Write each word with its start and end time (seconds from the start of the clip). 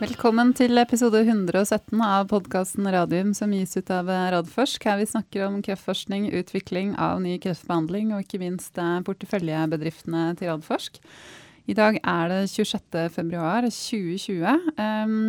Velkommen 0.00 0.54
til 0.56 0.80
episode 0.80 1.18
117 1.26 2.00
av 2.00 2.30
podkasten 2.30 2.86
Radium 2.88 3.34
som 3.36 3.50
gis 3.52 3.76
ut 3.76 3.90
av 3.92 4.08
Radforsk. 4.08 4.86
Her 4.88 4.96
vi 4.96 5.04
snakker 5.10 5.42
om 5.44 5.58
kreftforskning, 5.60 6.30
utvikling 6.38 6.94
av 6.96 7.18
ny 7.20 7.34
kreftbehandling 7.42 8.14
og 8.16 8.24
ikke 8.24 8.40
minst 8.40 8.80
eh, 8.80 8.94
porteføljebedriftene 9.04 10.24
til 10.40 10.54
Radforsk. 10.54 10.96
I 11.68 11.76
dag 11.76 12.00
er 12.00 12.32
det 12.32 12.40
26. 12.48 12.96
februar 13.12 13.68
2020. 13.68 14.72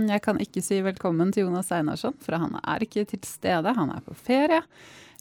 Jeg 0.07 0.23
kan 0.23 0.39
ikke 0.39 0.63
si 0.63 0.79
velkommen 0.87 1.35
til 1.35 1.49
Jonas 1.49 1.75
Einarsson, 1.75 2.15
for 2.23 2.39
han 2.39 2.55
er 2.63 2.87
ikke 2.87 3.03
til 3.11 3.27
stede. 3.27 3.75
Han 3.75 3.91
er 3.91 3.99
på 4.07 4.15
ferie. 4.15 4.63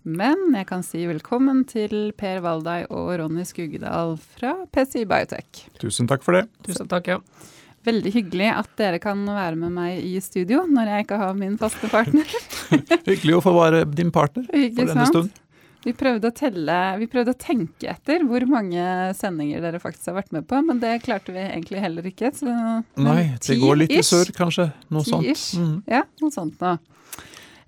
Men 0.07 0.55
jeg 0.55 0.71
kan 0.71 0.87
si 0.87 1.03
velkommen 1.11 1.67
til 1.67 2.14
Per 2.14 2.39
Valdai 2.46 2.85
og 2.87 3.17
Ronny 3.19 3.43
Skuggedal 3.45 4.14
fra 4.39 4.61
PCI 4.71 5.09
Biotech. 5.11 5.66
Tusen 5.82 6.06
takk 6.06 6.23
for 6.23 6.38
det. 6.38 6.46
Tusen 6.70 6.87
takk, 6.87 7.16
ja. 7.19 7.59
Veldig 7.87 8.11
hyggelig 8.12 8.48
at 8.52 8.73
dere 8.77 8.98
kan 9.01 9.23
være 9.25 9.57
med 9.57 9.73
meg 9.73 10.02
i 10.05 10.19
studio 10.21 10.66
når 10.69 10.91
jeg 10.93 11.07
ikke 11.07 11.21
har 11.23 11.37
min 11.38 11.57
faste 11.61 11.88
partner. 11.88 12.29
hyggelig 13.09 13.38
å 13.38 13.45
få 13.45 13.55
være 13.57 13.87
din 13.88 14.12
partner 14.12 14.45
ikke 14.52 14.83
for 14.83 14.93
denne 14.93 15.07
stund. 15.09 15.38
Vi 15.80 15.95
prøvde 15.97 16.29
å 16.29 16.35
telle, 16.37 16.77
vi 17.01 17.07
prøvde 17.09 17.33
å 17.33 17.38
tenke 17.41 17.88
etter 17.88 18.27
hvor 18.29 18.45
mange 18.51 18.85
sendinger 19.16 19.62
dere 19.65 19.80
faktisk 19.80 20.11
har 20.11 20.19
vært 20.19 20.35
med 20.37 20.45
på, 20.48 20.59
men 20.66 20.80
det 20.83 20.98
klarte 21.07 21.33
vi 21.33 21.41
egentlig 21.41 21.80
heller 21.80 22.09
ikke. 22.11 22.35
Så, 22.37 22.52
Nei, 23.01 23.23
det 23.41 23.57
går 23.62 23.80
litt 23.80 23.95
i 23.97 24.02
sør, 24.05 24.29
kanskje. 24.37 24.69
Noe 24.93 25.07
sånt. 25.09 25.47
Mm. 25.57 25.79
Ja, 25.88 26.05
noe 26.21 26.35
sånt 26.35 26.60
nå. 26.60 26.74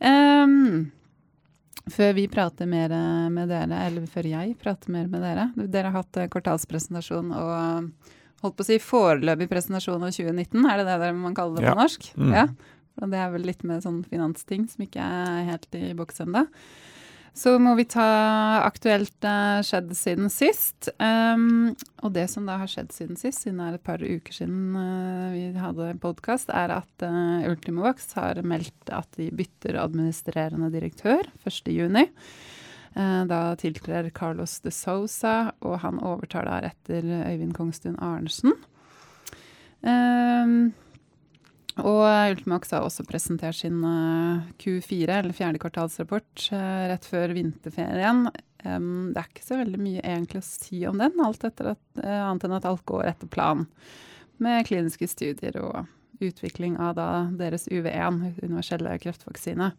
Um, 0.03 0.91
før 1.89 2.13
vi 2.19 2.27
prater 2.29 2.69
mer 2.69 2.93
med 3.33 3.49
dere, 3.49 3.81
eller 3.87 4.05
før 4.13 4.29
jeg 4.29 4.59
prater 4.61 4.93
mer 4.93 5.09
med 5.09 5.23
dere 5.23 5.49
Dere 5.57 5.93
har 5.95 6.03
hatt 6.03 6.21
kvartalspresentasjon 6.35 7.33
og 7.33 8.11
holdt 8.43 8.59
på 8.59 8.65
å 8.65 8.69
si 8.69 8.79
foreløpig 8.83 9.49
presentasjon 9.51 10.03
av 10.03 10.15
2019, 10.15 10.63
er 10.69 10.83
det 10.83 11.01
det 11.03 11.11
man 11.19 11.37
kaller 11.37 11.61
det 11.61 11.67
på 11.67 11.73
ja. 11.73 11.81
norsk? 11.81 12.09
Mm. 12.19 12.33
Ja. 12.37 12.47
Og 13.01 13.13
det 13.13 13.21
er 13.23 13.31
vel 13.33 13.47
litt 13.49 13.63
med 13.67 13.85
sånn 13.85 14.03
finansting 14.05 14.67
som 14.69 14.85
ikke 14.85 15.03
er 15.03 15.47
helt 15.49 15.79
i 15.79 15.93
boks 15.97 16.25
ennå. 16.25 16.47
Så 17.33 17.55
må 17.57 17.73
vi 17.79 17.87
ta 17.89 18.05
aktuelt 18.61 19.25
uh, 19.25 19.63
skjedd 19.65 19.95
siden 19.97 20.29
sist. 20.29 20.91
Um, 21.01 21.73
og 22.05 22.13
det 22.13 22.27
som 22.29 22.45
da 22.45 22.59
har 22.61 22.69
skjedd 22.69 22.93
siden 22.93 23.17
sist, 23.17 23.41
siden 23.41 23.63
det 23.63 23.71
er 23.71 23.79
et 23.79 23.87
par 23.87 24.05
uker 24.05 24.37
siden 24.37 24.77
uh, 24.77 25.33
vi 25.33 25.47
hadde 25.57 25.95
podkast, 26.03 26.53
er 26.53 26.75
at 26.77 27.07
uh, 27.07 27.49
Ultimovax 27.49 28.13
har 28.19 28.43
meldt 28.45 28.93
at 28.93 29.09
de 29.17 29.31
bytter 29.33 29.81
administrerende 29.81 30.69
direktør 30.75 31.25
1.6. 31.49 32.13
Uh, 32.97 33.25
da 33.29 33.41
tiltrer 33.61 34.11
Carlos 34.15 34.59
de 34.65 34.73
Sousa, 34.75 35.53
og 35.65 35.81
han 35.85 36.01
overtar 36.05 36.49
der 36.49 36.71
etter 36.73 37.09
Øyvind 37.25 37.55
Kongstuen 37.57 37.99
Arnesen. 38.03 38.57
Um, 39.83 40.73
og 41.81 42.05
Ultimax 42.05 42.75
har 42.75 42.85
også 42.85 43.07
presentert 43.09 43.57
sin 43.57 43.81
Q4, 44.61 45.07
eller 45.09 45.33
fjerde 45.33 45.61
kvartalsrapport, 45.63 46.51
rett 46.53 47.07
før 47.09 47.33
vinterferien. 47.33 48.27
det 48.61 49.17
er 49.17 49.31
ikke 49.31 49.47
så 49.47 49.57
veldig 49.57 49.81
mye 49.81 50.03
egentlig 50.05 50.43
å 50.43 50.45
si 50.45 50.83
om 50.85 51.01
den, 51.01 51.17
alt 51.25 51.47
etter 51.49 51.73
at, 51.73 51.85
annet 52.05 52.45
enn 52.45 52.59
at 52.59 52.69
alt 52.69 52.85
går 52.85 53.09
etter 53.09 53.33
planen. 53.33 53.71
Med 54.37 54.67
kliniske 54.69 55.09
studier 55.09 55.57
og 55.65 55.89
utvikling 56.23 56.77
av 56.77 56.97
da 56.99 57.09
deres 57.39 57.69
UV1, 57.71 58.21
universelle 58.43 58.99
kreftvaksine. 59.03 59.73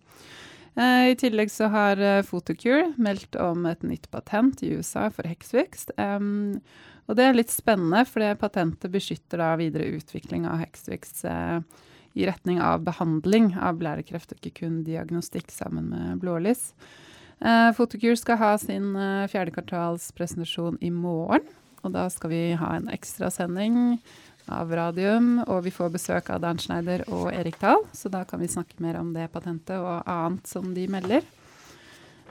I 0.73 1.13
tillegg 1.21 1.51
så 1.53 1.67
har 1.69 1.99
Photocure 2.25 2.87
meldt 2.97 3.35
om 3.37 3.67
et 3.69 3.83
nytt 3.85 4.07
patent 4.09 4.63
i 4.65 4.71
USA 4.73 5.03
for 5.13 5.29
heksvekst. 5.29 5.91
Og 5.99 7.17
det 7.19 7.25
er 7.27 7.35
litt 7.37 7.53
spennende, 7.53 8.03
for 8.09 8.23
det 8.23 8.39
patentet 8.41 8.91
beskytter 8.93 9.41
da 9.41 9.53
videre 9.59 9.91
utvikling 9.99 10.47
av 10.49 10.61
heksvekst 10.63 11.25
eh, 11.29 11.59
i 12.17 12.27
retning 12.29 12.61
av 12.63 12.85
behandling 12.85 13.51
av 13.59 13.77
blærekreft, 13.81 14.33
og 14.33 14.39
ikke 14.39 14.63
kun 14.63 14.81
diagnostikk 14.87 15.51
sammen 15.51 15.91
med 15.91 16.21
blålys. 16.23 16.71
Fotokur 17.75 18.15
skal 18.15 18.39
ha 18.39 18.53
sin 18.61 18.93
eh, 18.95 19.27
fjerde 19.31 19.51
kvartalspresentasjon 19.55 20.79
i 20.81 20.93
morgen. 20.93 21.49
Og 21.83 21.91
da 21.91 22.05
skal 22.07 22.31
vi 22.31 22.43
ha 22.55 22.69
en 22.77 22.87
ekstrasending 22.93 23.97
av 24.51 24.71
Radium, 24.75 25.37
og 25.47 25.63
vi 25.65 25.71
får 25.73 25.93
besøk 25.93 26.29
av 26.33 26.41
Dan 26.43 26.59
Schneider 26.59 27.05
og 27.13 27.29
Erik 27.33 27.59
Dahl. 27.61 27.85
Så 27.95 28.11
da 28.11 28.23
kan 28.27 28.41
vi 28.43 28.51
snakke 28.51 28.81
mer 28.83 28.99
om 28.99 29.13
det 29.15 29.29
patentet 29.33 29.79
og 29.79 30.03
annet 30.09 30.49
som 30.49 30.73
de 30.75 30.87
melder. 30.91 31.25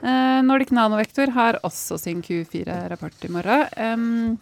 Eh, 0.03 0.39
Nordic 0.45 0.73
Nanovektor 0.75 1.31
har 1.33 1.61
også 1.63 1.97
sin 2.01 2.21
Q4-rapport 2.25 3.25
i 3.25 3.31
morgen. 3.31 3.67
Um, 3.77 4.39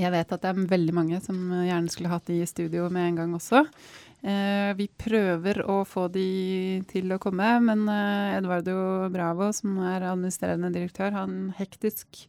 jeg 0.00 0.12
vet 0.14 0.30
at 0.32 0.42
det 0.42 0.52
er 0.52 0.68
veldig 0.70 0.94
mange 0.96 1.18
som 1.20 1.36
gjerne 1.66 1.92
skulle 1.92 2.12
hatt 2.12 2.30
de 2.30 2.38
i 2.40 2.48
studio 2.48 2.86
med 2.92 3.10
en 3.10 3.18
gang 3.20 3.34
også. 3.36 3.66
Eh, 4.20 4.70
vi 4.76 4.86
prøver 5.00 5.62
å 5.64 5.80
få 5.88 6.06
de 6.12 6.82
til 6.90 7.12
å 7.12 7.18
komme, 7.20 7.54
men 7.64 7.86
eh, 7.88 8.36
Eduardo 8.36 9.08
Bravo, 9.12 9.48
som 9.56 9.78
er 9.88 10.04
administrerende 10.04 10.72
direktør, 10.74 11.14
har 11.14 11.28
en 11.28 11.54
hektisk 11.56 12.26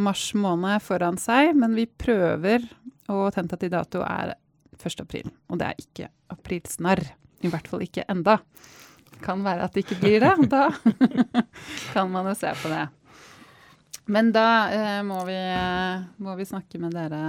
mars 0.00 0.30
måned 0.38 0.80
foran 0.84 1.20
seg. 1.20 1.52
Men 1.58 1.76
vi 1.76 1.84
prøver, 1.88 2.64
og 3.12 3.30
tentativ 3.34 3.72
dato 3.72 4.02
er 4.04 4.34
1. 4.78 5.00
april. 5.02 5.30
Og 5.48 5.60
det 5.60 5.68
er 5.68 5.82
ikke 5.82 6.10
aprilsnarr. 6.32 7.04
I 7.44 7.50
hvert 7.52 7.68
fall 7.70 7.84
ikke 7.84 8.06
enda. 8.10 8.38
Kan 9.22 9.42
være 9.46 9.66
at 9.66 9.74
det 9.74 9.84
ikke 9.84 10.00
blir 10.02 10.22
det. 10.22 10.34
Da 10.50 10.68
kan 11.94 12.10
man 12.12 12.28
jo 12.30 12.36
se 12.38 12.52
på 12.62 12.70
det. 12.72 12.86
Men 14.08 14.30
da 14.32 14.48
eh, 14.72 15.00
må, 15.04 15.20
vi, 15.28 15.38
må, 16.24 16.34
vi, 16.38 16.46
snakke 16.48 16.78
med 16.80 16.94
dere, 16.96 17.20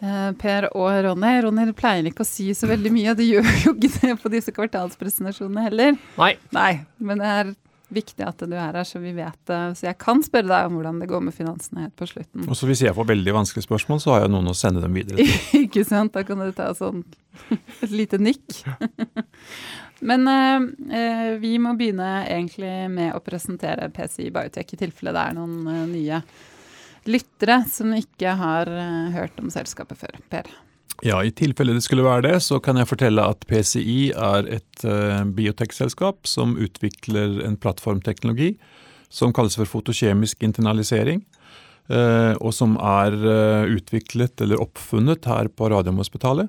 eh, 0.00 0.30
Per 0.40 0.70
og 0.70 0.88
Ronny. 1.04 1.34
Ronny 1.44 1.66
pleier 1.76 2.08
ikke 2.08 2.24
å 2.24 2.28
si 2.28 2.48
så 2.56 2.70
veldig 2.70 2.92
mye, 2.94 3.12
det 3.18 3.26
gjør 3.28 3.50
jo 3.66 3.74
ikke 3.74 3.92
det 3.98 4.14
på 4.22 4.32
disse 4.32 4.54
kvartalspresentasjonene 4.56 5.66
heller. 5.66 5.98
Nei. 6.16 6.32
Nei. 6.56 6.70
Men 6.96 7.20
det 7.20 7.34
er 7.34 7.52
viktig 7.92 8.24
at 8.26 8.42
du 8.42 8.54
er 8.54 8.74
her, 8.74 8.82
så 8.86 8.98
vi 9.02 9.12
vet 9.14 9.38
det. 9.48 9.60
Så 9.78 9.86
jeg 9.86 9.98
kan 10.02 10.22
spørre 10.24 10.48
deg 10.50 10.68
om 10.68 10.78
hvordan 10.78 10.98
det 11.02 11.08
går 11.10 11.22
med 11.28 11.36
finansene 11.36 11.86
helt 11.86 11.96
på 11.98 12.08
slutten. 12.10 12.48
Og 12.50 12.58
så 12.58 12.68
Hvis 12.68 12.82
jeg 12.82 12.96
får 12.96 13.08
veldig 13.12 13.34
vanskelige 13.36 13.68
spørsmål, 13.68 14.02
så 14.02 14.14
har 14.14 14.24
jeg 14.24 14.32
noen 14.34 14.50
å 14.50 14.56
sende 14.58 14.82
dem 14.82 14.96
videre 14.96 15.22
til. 15.22 15.62
ikke 15.66 15.84
sant? 15.86 16.14
Da 16.16 16.24
kan 16.26 16.42
du 16.42 16.50
ta 16.56 16.72
sånn 16.76 17.04
et 17.84 17.94
lite 17.94 18.20
nikk. 18.22 18.60
Men 20.08 20.28
eh, 20.28 21.36
vi 21.40 21.54
må 21.62 21.72
begynne 21.78 22.26
egentlig 22.26 22.74
med 22.92 23.14
å 23.16 23.22
presentere 23.24 23.88
PCI 23.94 24.28
Biotech, 24.34 24.74
i 24.74 24.82
tilfelle 24.82 25.14
det 25.16 25.22
er 25.22 25.38
noen 25.38 25.72
eh, 25.72 25.86
nye 25.94 26.20
lyttere 27.06 27.62
som 27.70 27.94
ikke 27.96 28.34
har 28.36 28.70
eh, 28.70 29.14
hørt 29.14 29.38
om 29.40 29.50
selskapet 29.52 30.02
før. 30.02 30.18
Per? 30.32 30.50
Ja, 31.04 31.20
I 31.20 31.32
tilfelle 31.36 31.74
det 31.76 31.84
skulle 31.84 32.06
være 32.06 32.24
det, 32.30 32.36
så 32.46 32.58
kan 32.62 32.78
jeg 32.80 32.88
fortelle 32.88 33.24
at 33.28 33.44
PCI 33.50 34.12
er 34.16 34.48
et 34.58 34.84
uh, 34.88 35.26
biotekselskap 35.36 36.28
som 36.28 36.56
utvikler 36.56 37.42
en 37.44 37.58
plattformteknologi 37.60 38.54
som 39.12 39.34
kalles 39.36 39.58
for 39.58 39.68
fotokjemisk 39.68 40.42
internalisering. 40.46 41.22
Uh, 41.86 42.32
og 42.40 42.50
som 42.56 42.74
er 42.80 43.14
uh, 43.14 43.68
utviklet 43.76 44.40
eller 44.42 44.62
oppfunnet 44.64 45.28
her 45.28 45.52
på 45.52 45.70
Radiumhospitalet. 45.70 46.48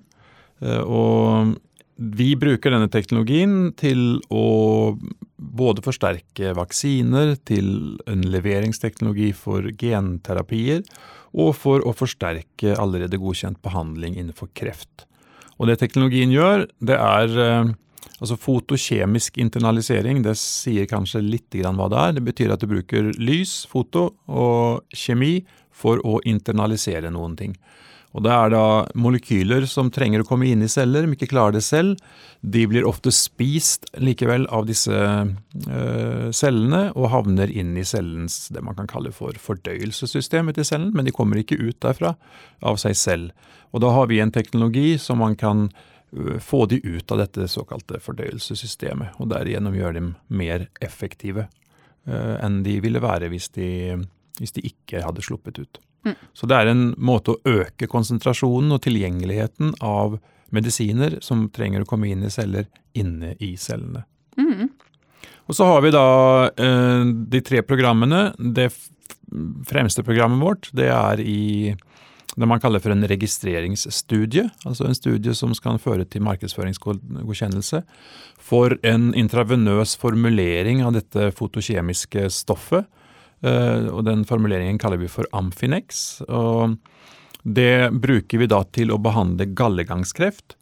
og 0.88 1.54
vi 1.98 2.36
bruker 2.38 2.74
denne 2.74 2.90
teknologien 2.94 3.72
til 3.78 4.20
å 4.34 4.98
både 5.38 5.84
forsterke 5.86 6.54
vaksiner, 6.58 7.36
til 7.46 7.98
en 8.10 8.26
leveringsteknologi 8.26 9.32
for 9.38 9.66
genterapier, 9.78 10.84
og 11.34 11.56
for 11.58 11.84
å 11.84 11.96
forsterke 11.96 12.76
allerede 12.78 13.20
godkjent 13.20 13.60
behandling 13.66 14.16
innenfor 14.16 14.52
kreft. 14.58 15.08
Og 15.58 15.68
det 15.68 15.80
teknologien 15.82 16.32
gjør, 16.32 16.68
det 16.80 16.98
er 16.98 17.74
altså 18.18 18.38
fotokjemisk 18.40 19.38
internalisering. 19.42 20.22
Det 20.26 20.36
sier 20.40 20.90
kanskje 20.90 21.24
litt 21.26 21.58
hva 21.58 21.90
det 21.92 22.02
er. 22.02 22.16
Det 22.18 22.26
betyr 22.26 22.54
at 22.54 22.62
du 22.62 22.70
bruker 22.70 23.12
lys, 23.18 23.66
foto 23.70 24.12
og 24.28 24.86
kjemi 24.94 25.42
for 25.74 26.02
å 26.06 26.20
internalisere 26.26 27.12
noen 27.14 27.36
ting. 27.38 27.58
Og 28.18 28.24
Det 28.26 28.32
er 28.34 28.50
da 28.50 28.62
molekyler 28.98 29.68
som 29.70 29.92
trenger 29.94 30.24
å 30.24 30.26
komme 30.26 30.48
inn 30.50 30.64
i 30.66 30.72
celler, 30.72 31.06
men 31.06 31.14
ikke 31.14 31.30
klarer 31.30 31.54
det 31.60 31.62
selv. 31.62 32.00
De 32.42 32.64
blir 32.70 32.88
ofte 32.90 33.14
spist 33.14 33.86
likevel 34.02 34.48
av 34.50 34.66
disse 34.66 34.90
øh, 34.98 36.30
cellene 36.34 36.82
og 36.96 37.12
havner 37.14 37.54
inn 37.54 37.76
i 37.78 37.86
cellens 37.86 38.48
det 38.54 38.64
man 38.66 38.78
kan 38.80 38.90
kalle 38.90 39.14
for 39.14 39.38
fordøyelsessystemet 39.38 40.58
til 40.58 40.66
cellen, 40.66 40.90
men 40.98 41.06
de 41.06 41.14
kommer 41.14 41.44
ikke 41.44 41.60
ut 41.62 41.78
derfra 41.86 42.16
av 42.66 42.82
seg 42.82 42.98
selv. 42.98 43.54
Og 43.70 43.86
Da 43.86 43.94
har 43.94 44.10
vi 44.10 44.18
en 44.24 44.34
teknologi 44.34 44.98
som 44.98 45.22
man 45.22 45.38
kan 45.38 45.68
øh, 45.70 46.42
få 46.42 46.66
de 46.66 46.82
ut 46.82 47.14
av 47.14 47.22
dette 47.22 47.46
såkalte 47.54 48.02
fordøyelsessystemet, 48.02 49.22
og 49.22 49.30
derigjennom 49.30 49.78
gjøre 49.78 50.00
dem 50.00 50.14
mer 50.28 50.72
effektive 50.82 51.52
øh, 52.10 52.38
enn 52.42 52.64
de 52.66 52.80
ville 52.82 53.04
være 53.04 53.30
hvis 53.30 53.54
de, 53.54 53.70
hvis 54.42 54.58
de 54.58 54.66
ikke 54.74 55.06
hadde 55.06 55.22
sluppet 55.22 55.62
ut. 55.62 55.84
Så 56.34 56.50
det 56.50 56.58
er 56.58 56.72
en 56.72 56.90
måte 56.98 57.36
å 57.36 57.58
øke 57.62 57.90
konsentrasjonen 57.92 58.76
og 58.76 58.84
tilgjengeligheten 58.86 59.76
av 59.86 60.20
medisiner 60.56 61.18
som 61.22 61.48
trenger 61.54 61.84
å 61.84 61.90
komme 61.90 62.10
inn 62.12 62.24
i 62.24 62.32
celler, 62.32 62.68
inne 62.98 63.34
i 63.44 63.56
cellene. 63.60 64.06
Mm. 64.40 64.70
Og 65.48 65.56
så 65.56 65.68
har 65.68 65.84
vi 65.84 65.92
da 65.96 66.08
eh, 66.52 67.04
de 67.32 67.42
tre 67.44 67.64
programmene. 67.68 68.32
Det 68.38 68.70
fremste 69.68 70.06
programmet 70.08 70.44
vårt 70.44 70.70
det 70.76 70.88
er 70.94 71.24
i 71.24 71.76
det 72.38 72.46
man 72.46 72.62
kaller 72.62 72.82
for 72.84 72.94
en 72.94 73.06
registreringsstudie, 73.10 74.44
altså 74.68 74.86
en 74.86 74.96
studie 74.96 75.34
som 75.34 75.56
skal 75.58 75.80
føre 75.82 76.06
til 76.06 76.22
markedsføringsgodkjennelse, 76.28 77.82
for 78.38 78.76
en 78.86 79.10
intravenøs 79.18 79.96
formulering 79.98 80.84
av 80.86 80.94
dette 81.00 81.32
fotokjemiske 81.40 82.28
stoffet. 82.36 82.86
Eh, 83.46 83.88
og 83.92 84.06
Den 84.06 84.26
formuleringen 84.26 84.80
kaller 84.82 84.98
vi 84.98 85.10
for 85.12 85.26
Amfinex. 85.34 86.22
og 86.28 86.78
Det 87.44 87.92
bruker 87.94 88.38
vi 88.38 88.48
da 88.48 88.64
til 88.64 88.92
å 88.92 89.02
behandle 89.02 89.54
gallegangskreft. 89.54 90.56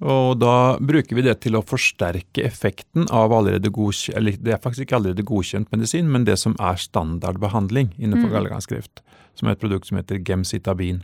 Og 0.00 0.38
da 0.40 0.78
bruker 0.80 1.16
vi 1.16 1.22
det 1.26 1.42
til 1.44 1.58
å 1.58 1.64
forsterke 1.64 2.44
effekten 2.46 3.04
av 3.12 3.34
allerede 3.36 3.68
godkjent, 3.68 4.16
eller 4.16 4.38
det 4.40 4.54
er 4.54 4.62
faktisk 4.62 4.86
ikke 4.86 4.96
allerede 4.96 5.26
godkjent 5.28 5.68
medisin, 5.74 6.08
men 6.08 6.24
det 6.24 6.38
som 6.40 6.54
er 6.56 6.80
standardbehandling 6.80 7.92
innenfor 7.98 8.30
mm. 8.30 8.32
gallegangskreft, 8.32 9.02
som 9.36 9.48
er 9.48 9.58
et 9.58 9.60
produkt 9.60 9.90
som 9.90 10.00
heter 10.00 10.22
gemcitabin. 10.24 11.02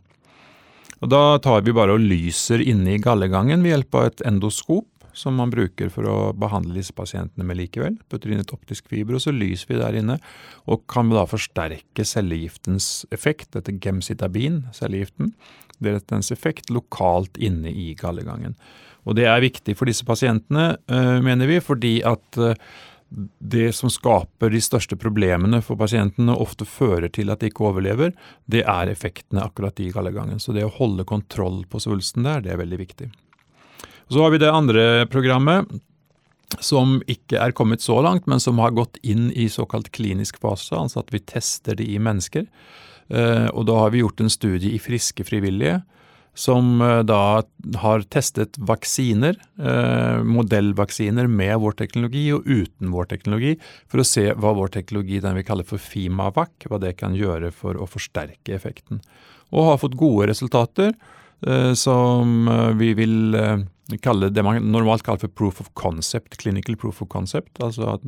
Og 1.05 1.11
Da 1.12 1.37
tar 1.45 1.61
vi 1.67 1.77
bare 1.77 1.93
og 1.93 2.01
lyser 2.01 2.62
inne 2.65 2.95
i 2.95 3.03
gallegangen 3.03 3.61
ved 3.61 3.75
hjelp 3.75 3.99
av 4.01 4.09
et 4.09 4.25
endoskop, 4.25 4.89
som 5.17 5.37
man 5.41 5.53
bruker 5.53 5.91
for 5.93 6.09
å 6.09 6.17
behandle 6.37 6.77
disse 6.77 6.95
pasientene 6.97 7.47
med 7.47 7.59
likevel. 7.61 7.97
Putter 8.13 8.33
inn 8.33 8.43
et 8.43 8.55
optisk 8.55 8.91
fiber, 8.93 9.17
og 9.17 9.25
så 9.25 9.35
lyser 9.35 9.73
vi 9.73 9.81
der 9.81 9.99
inne. 10.01 10.19
Og 10.69 10.85
kan 10.93 11.11
da 11.13 11.25
forsterke 11.29 12.07
cellegiftens 12.07 13.07
effekt, 13.15 13.55
dette 13.57 13.75
gemcitabin, 13.83 14.67
cellegiften, 14.77 15.33
dens 15.81 16.33
effekt 16.33 16.71
lokalt 16.73 17.37
inne 17.37 17.73
i 17.73 17.95
gallegangen. 17.99 18.57
Og 19.07 19.17
det 19.19 19.29
er 19.31 19.45
viktig 19.45 19.77
for 19.79 19.89
disse 19.89 20.07
pasientene, 20.07 20.77
eh, 20.91 21.17
mener 21.23 21.47
vi, 21.47 21.61
fordi 21.62 22.01
at 22.05 22.39
eh, 22.43 22.59
det 23.39 23.71
som 23.77 23.91
skaper 23.93 24.51
de 24.51 24.61
største 24.61 24.97
problemene 24.99 25.61
for 25.62 25.79
pasientene, 25.79 26.35
og 26.35 26.49
ofte 26.49 26.67
fører 26.67 27.09
til 27.12 27.31
at 27.31 27.41
de 27.41 27.53
ikke 27.53 27.69
overlever, 27.69 28.17
det 28.51 28.65
er 28.67 28.91
effektene 28.91 29.45
akkurat 29.47 29.79
i 29.81 29.93
gallegangen. 29.95 30.43
Så 30.43 30.57
det 30.57 30.67
å 30.67 30.75
holde 30.75 31.07
kontroll 31.07 31.62
på 31.71 31.81
svulsten 31.83 32.27
der, 32.27 32.43
det 32.43 32.53
er 32.53 32.61
veldig 32.65 32.81
viktig. 32.83 33.12
Så 34.12 34.23
har 34.23 34.31
vi 34.31 34.38
det 34.38 34.53
andre 34.53 35.06
programmet, 35.11 35.67
som 36.62 37.00
ikke 37.11 37.41
er 37.43 37.55
kommet 37.56 37.82
så 37.82 37.99
langt, 38.05 38.29
men 38.31 38.41
som 38.43 38.61
har 38.62 38.75
gått 38.76 39.00
inn 39.03 39.32
i 39.35 39.49
såkalt 39.50 39.91
klinisk 39.94 40.38
fase, 40.43 40.76
altså 40.79 41.03
at 41.03 41.11
vi 41.14 41.25
tester 41.26 41.79
det 41.79 41.88
i 41.91 41.99
mennesker. 41.99 42.47
Eh, 43.08 43.49
og 43.50 43.67
da 43.69 43.82
har 43.85 43.93
vi 43.94 44.03
gjort 44.03 44.23
en 44.23 44.32
studie 44.32 44.75
i 44.75 44.82
friske 44.82 45.26
frivillige 45.26 45.81
som 46.37 46.82
eh, 46.85 47.00
da 47.06 47.43
har 47.82 48.06
testet 48.12 48.58
vaksiner, 48.58 49.38
eh, 49.58 50.23
modellvaksiner 50.26 51.31
med 51.31 51.55
vår 51.62 51.79
teknologi 51.79 52.26
og 52.35 52.47
uten 52.47 52.91
vår 52.94 53.11
teknologi, 53.14 53.55
for 53.91 54.02
å 54.02 54.06
se 54.06 54.29
hva 54.35 54.55
vår 54.59 54.75
teknologi, 54.79 55.23
den 55.23 55.38
vi 55.38 55.47
kaller 55.47 55.67
for 55.67 55.82
Fimavac, 55.82 56.69
hva 56.69 56.82
det 56.82 56.97
kan 57.00 57.17
gjøre 57.17 57.52
for 57.55 57.79
å 57.79 57.88
forsterke 57.91 58.55
effekten. 58.59 59.00
Og 59.55 59.70
har 59.70 59.81
fått 59.82 59.99
gode 59.99 60.31
resultater 60.32 60.94
som 61.76 62.49
vi 62.81 62.88
vil 62.97 63.37
det 63.87 64.43
man 64.43 64.73
normalt 64.73 65.03
kaller 65.06 65.21
for 65.21 65.29
proof 65.29 65.61
of 65.61 65.71
concept, 65.75 66.37
clinical 66.41 66.77
proof 66.77 67.03
of 67.03 67.09
concept. 67.09 67.61
Altså 67.61 67.94
at, 67.94 68.00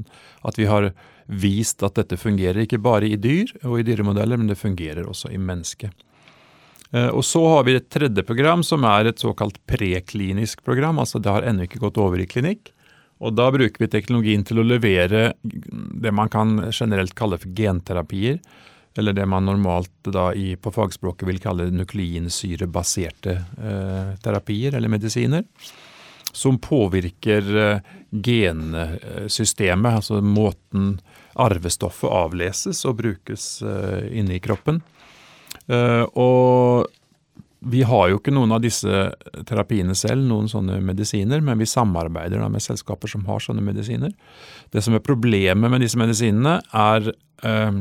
at 0.45 0.59
vi 0.59 0.67
har 0.67 0.93
vist 1.27 1.83
at 1.83 1.95
dette 1.95 2.17
fungerer 2.17 2.65
ikke 2.65 2.79
bare 2.79 3.07
i 3.07 3.17
dyr 3.17 3.53
og 3.65 3.81
i 3.81 3.87
dyremodeller, 3.87 4.37
men 4.37 4.49
det 4.49 4.59
fungerer 4.59 5.07
også 5.07 5.31
i 5.31 5.39
mennesket. 5.39 5.93
Eh, 6.93 7.09
og 7.09 7.25
så 7.25 7.43
har 7.53 7.67
vi 7.67 7.77
et 7.77 7.91
tredje 7.93 8.25
program 8.25 8.65
som 8.65 8.85
er 8.89 9.11
et 9.11 9.21
såkalt 9.21 9.61
preklinisk 9.69 10.65
program. 10.65 10.99
altså 10.99 11.19
Det 11.19 11.31
har 11.31 11.43
ennå 11.43 11.69
ikke 11.69 11.83
gått 11.85 11.99
over 11.99 12.19
i 12.19 12.27
klinikk. 12.27 12.73
Og 13.21 13.35
Da 13.35 13.51
bruker 13.51 13.79
vi 13.79 13.91
teknologien 13.91 14.45
til 14.45 14.61
å 14.61 14.67
levere 14.67 15.35
det 15.43 16.13
man 16.15 16.29
kan 16.29 16.71
generelt 16.71 17.15
kalle 17.15 17.39
for 17.39 17.51
genterapier. 17.51 18.39
Eller 18.99 19.15
det 19.15 19.27
man 19.31 19.47
normalt 19.47 20.11
i, 20.35 20.57
på 20.57 20.73
fagspråket 20.75 21.29
vil 21.29 21.39
kalle 21.43 21.69
nukleinsyrebaserte 21.71 23.37
eh, 23.39 24.11
terapier 24.25 24.75
eller 24.75 24.91
medisiner. 24.91 25.45
Som 26.35 26.59
påvirker 26.59 27.57
eh, 27.63 27.95
gensystemet, 28.11 30.01
altså 30.01 30.21
måten 30.25 30.97
arvestoffet 31.39 32.11
avleses 32.11 32.83
og 32.89 32.99
brukes 33.03 33.51
eh, 33.63 34.09
inne 34.19 34.39
i 34.39 34.43
kroppen. 34.43 34.83
Uh, 35.69 36.05
og 36.17 36.89
vi 37.59 37.83
har 37.85 38.09
jo 38.09 38.19
ikke 38.21 38.33
noen 38.33 38.55
av 38.55 38.63
disse 38.63 39.03
terapiene 39.49 39.97
selv, 39.99 40.25
noen 40.29 40.49
sånne 40.49 40.79
medisiner, 40.85 41.43
men 41.45 41.59
vi 41.61 41.69
samarbeider 41.69 42.41
da 42.41 42.49
med 42.53 42.65
selskaper 42.65 43.11
som 43.11 43.27
har 43.29 43.43
sånne 43.45 43.65
medisiner. 43.65 44.13
Det 44.73 44.85
som 44.85 44.97
er 44.97 45.05
problemet 45.05 45.73
med 45.73 45.83
disse 45.85 45.99
medisinene, 46.01 46.59
er 46.73 47.11
uh, 47.45 47.81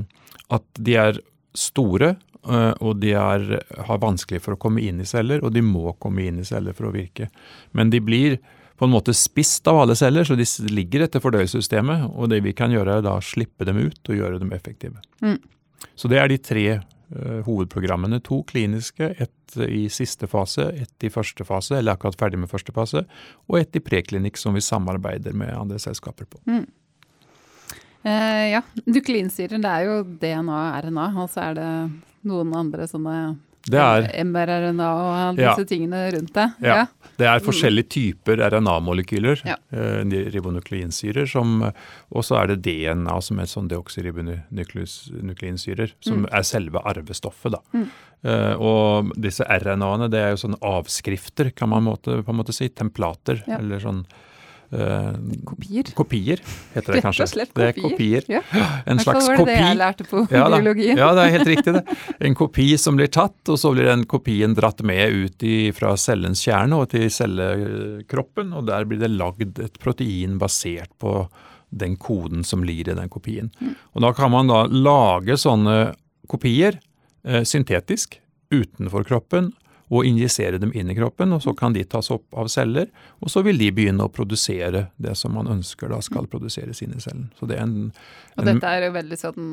at 0.53 0.65
de 0.79 0.95
er 0.99 1.19
store, 1.57 2.13
uh, 2.47 2.73
og 2.83 3.01
de 3.01 3.13
er, 3.17 3.47
har 3.87 4.03
vanskelig 4.03 4.41
for 4.43 4.55
å 4.55 4.61
komme 4.61 4.83
inn 4.85 5.01
i 5.03 5.09
celler, 5.09 5.43
og 5.43 5.53
de 5.55 5.63
må 5.65 5.95
komme 6.01 6.27
inn 6.27 6.41
i 6.41 6.47
celler 6.47 6.77
for 6.77 6.89
å 6.89 6.95
virke. 6.95 7.29
Men 7.77 7.91
de 7.93 8.01
blir 8.03 8.39
på 8.77 8.85
en 8.85 8.93
måte 8.93 9.13
spist 9.17 9.67
av 9.67 9.79
alle 9.81 9.95
celler, 9.97 10.27
så 10.27 10.37
de 10.37 10.45
ligger 10.69 11.07
etter 11.07 11.23
fordøyelsessystemet. 11.23 12.11
Og 12.13 12.29
det 12.29 12.43
vi 12.45 12.53
kan 12.57 12.73
gjøre, 12.73 12.99
er 12.99 13.07
da 13.07 13.15
slippe 13.25 13.65
dem 13.65 13.79
ut 13.81 14.11
og 14.11 14.19
gjøre 14.19 14.41
dem 14.43 14.53
effektive. 14.53 15.01
Mm. 15.25 15.39
Så 15.97 16.09
det 16.11 16.19
er 16.21 16.29
de 16.29 16.37
tre 16.37 16.65
uh, 16.77 17.39
hovedprogrammene. 17.47 18.21
To 18.29 18.43
kliniske, 18.45 19.15
ett 19.17 19.57
i 19.65 19.87
siste 19.89 20.29
fase, 20.29 20.69
ett 20.77 21.07
i 21.07 21.09
første 21.09 21.45
fase, 21.47 21.79
eller 21.79 21.97
akkurat 21.97 22.19
ferdig 22.19 22.43
med 22.43 22.51
første 22.51 22.75
fase, 22.75 23.05
og 23.47 23.57
ett 23.57 23.79
i 23.79 23.81
preklinikk 23.81 24.37
som 24.37 24.53
vi 24.57 24.61
samarbeider 24.61 25.33
med 25.37 25.55
andre 25.57 25.81
selskaper 25.81 26.29
på. 26.29 26.43
Mm. 26.45 26.67
Eh, 28.07 28.45
ja, 28.53 28.61
Nukleinsyrer, 28.85 29.57
det 29.59 29.71
er 29.73 29.81
jo 29.87 29.95
DNA 30.21 30.55
og 30.55 30.85
RNA, 30.85 31.07
og 31.23 31.29
så 31.33 31.39
er 31.49 31.53
det 31.57 31.71
noen 32.27 32.53
andre 32.55 32.87
sånne 32.87 33.15
det 33.67 33.81
er 33.83 34.23
mRNA 34.23 34.89
og 34.95 35.35
disse 35.35 35.59
ja. 35.59 35.67
tingene 35.67 36.11
rundt 36.13 36.31
det. 36.37 36.45
Ja. 36.63 36.75
ja. 36.79 36.85
Det 37.19 37.27
er 37.27 37.43
forskjellige 37.43 37.89
typer 37.97 38.39
RNA-molekyler, 38.53 39.41
ja. 39.47 39.57
eh, 39.75 40.01
ribonukleinsyrer, 40.31 41.25
som, 41.27 41.47
og 41.67 42.21
så 42.23 42.35
er 42.39 42.45
det 42.53 42.63
DNA 42.67 43.15
som 43.25 43.39
er 43.41 43.47
sånn 43.51 43.67
deoksyribonukleinsyrer, 43.73 45.89
som 46.05 46.17
mm. 46.23 46.29
er 46.39 46.43
selve 46.47 46.79
arvestoffet. 46.93 47.51
da. 47.57 47.61
Mm. 47.75 47.87
Eh, 48.31 48.55
og 48.55 48.87
disse 49.19 49.43
RNA-ene 49.43 50.07
det 50.13 50.19
er 50.21 50.29
jo 50.35 50.43
sånne 50.45 50.63
avskrifter, 50.71 51.47
kan 51.57 51.69
man 51.73 51.83
måte, 51.89 52.11
på 52.23 52.29
en 52.31 52.39
måte 52.39 52.55
si. 52.55 52.65
Templater. 52.71 53.37
eller 53.57 53.79
sånn 53.83 54.01
Uh, 54.07 54.11
kopier. 55.47 55.89
Kopier, 55.95 56.41
heter 56.73 56.97
det 56.97 57.01
kanskje. 57.05 57.23
Rett 57.23 57.31
og 57.31 57.33
slett 57.33 57.51
kopier. 57.53 57.63
Det 57.63 57.67
er 57.67 57.81
kopier. 57.81 58.27
Ja. 58.31 58.41
En 58.91 58.99
slags 58.99 59.25
kopi. 59.25 59.31
Det 59.31 59.39
var 59.39 59.49
det 59.49 59.57
jeg 59.61 59.77
lærte 59.79 60.07
på 60.07 60.23
ja, 60.31 60.45
biologien. 60.51 60.99
Ja, 60.99 61.09
det 61.15 61.23
er 61.23 61.33
helt 61.37 61.51
riktig 61.51 61.73
det. 61.77 61.97
En 62.29 62.37
kopi 62.37 62.67
som 62.81 62.99
blir 62.99 63.11
tatt, 63.11 63.39
og 63.47 63.59
så 63.59 63.71
blir 63.75 63.87
den 63.87 64.05
kopien 64.09 64.55
dratt 64.57 64.83
med 64.87 65.15
ut 65.15 65.43
i, 65.47 65.57
fra 65.75 65.95
cellens 65.99 66.43
kjerne 66.43 66.81
og 66.81 66.89
til 66.93 67.07
cellekroppen, 67.13 68.51
og 68.57 68.67
der 68.67 68.87
blir 68.89 69.01
det 69.03 69.11
lagd 69.15 69.61
et 69.63 69.79
protein 69.83 70.37
basert 70.41 70.91
på 70.99 71.27
den 71.69 71.97
koden 71.99 72.43
som 72.47 72.63
ligger 72.63 72.93
i 72.93 72.99
den 72.99 73.09
kopien. 73.11 73.51
Mm. 73.59 73.75
Og 73.95 74.03
Da 74.03 74.13
kan 74.15 74.31
man 74.31 74.51
da 74.51 74.65
lage 74.71 75.35
sånne 75.39 75.93
kopier 76.31 76.79
eh, 77.23 77.43
syntetisk 77.47 78.19
utenfor 78.51 79.03
kroppen 79.07 79.51
og 79.87 80.03
injisere 80.05 80.59
dem 80.59 80.73
inn 80.75 80.89
i 80.91 80.95
kroppen, 80.97 81.31
og 81.31 81.41
så 81.43 81.53
kan 81.55 81.75
de 81.75 81.83
tas 81.87 82.09
opp 82.11 82.35
av 82.35 82.49
celler, 82.51 82.89
og 83.23 83.31
så 83.31 83.43
vil 83.45 83.59
de 83.61 83.69
begynne 83.71 84.03
å 84.03 84.11
produsere 84.11 84.87
det 84.99 85.15
som 85.15 85.35
man 85.37 85.47
ønsker 85.51 85.91
da 85.93 86.01
skal 86.03 86.27
produseres 86.27 86.81
inn 86.83 86.97
i 86.97 87.03
cellen. 87.03 87.29
Så 87.39 87.47
det 87.47 87.55
er 87.55 87.63
en, 87.63 87.77
en 87.87 88.41
og 88.41 88.49
dette 88.49 88.73
er 88.73 88.87
jo 88.89 88.91
veldig 88.97 89.19
sånn 89.21 89.47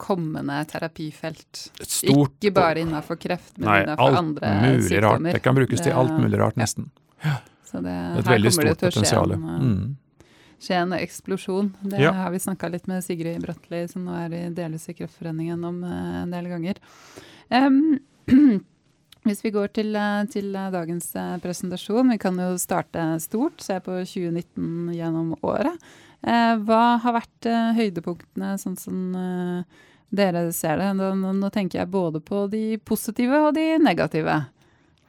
kommende 0.00 0.62
terapifelt. 0.70 1.66
Stort, 1.84 2.38
Ikke 2.40 2.54
bare 2.56 2.86
innenfor 2.86 3.20
kreft, 3.20 3.52
men 3.58 3.68
nei, 3.68 3.78
innenfor 3.84 4.20
andre 4.22 4.54
sykdommer. 4.88 5.36
Det 5.36 5.44
kan 5.44 5.60
brukes 5.60 5.84
til 5.84 5.96
alt 5.96 6.16
mulig 6.16 6.40
rart, 6.40 6.56
nesten. 6.60 6.88
Ja. 7.24 7.40
Så 7.70 7.84
det, 7.84 7.92
det 7.92 8.22
er 8.22 8.24
et 8.24 8.32
veldig 8.32 8.54
stort 8.56 8.80
potensial. 8.88 9.36
Mm. 9.36 9.84
skje 10.60 10.80
en 10.80 10.96
eksplosjon. 10.96 11.70
Det 11.92 12.00
ja. 12.00 12.16
har 12.16 12.32
vi 12.32 12.40
snakka 12.42 12.72
litt 12.72 12.88
med 12.90 13.04
Sigrid 13.04 13.44
Bratteli, 13.44 13.84
som 13.92 14.08
nå 14.08 14.16
er 14.24 14.34
i 14.34 14.42
delvis 14.56 14.88
i 14.90 14.96
Kreftforeningen, 14.96 15.62
om 15.68 15.84
eh, 15.84 16.16
en 16.24 16.34
del 16.34 16.48
ganger. 16.50 16.80
Um, 17.52 18.00
Hvis 19.28 19.42
vi 19.44 19.52
går 19.52 19.68
til, 19.76 19.94
eh, 19.96 20.24
til, 20.32 20.54
eh, 20.56 20.70
dagens 20.72 21.14
eh, 21.14 21.36
presentasjon, 21.38 22.08
vi 22.08 22.18
kan 22.18 22.36
jo 22.40 22.56
starte 22.56 23.20
stort, 23.20 23.60
se 23.60 23.76
på 23.80 23.98
2019 24.04 24.94
gjennom 24.96 25.34
året. 25.42 25.76
Hva 26.20 27.00
har 27.00 27.14
vært 27.16 27.46
høydepunktene, 27.78 28.50
sånn 28.60 28.74
som 28.76 28.96
dere 30.12 30.42
ser 30.52 30.76
det? 30.76 30.90
Nå, 31.16 31.48
tenker 31.48 31.78
jeg 31.78 31.88
både 31.88 32.20
på 32.20 32.42
de 32.52 32.76
positive 32.76 33.38
og 33.46 33.54
de 33.56 33.78
negative. 33.80 34.34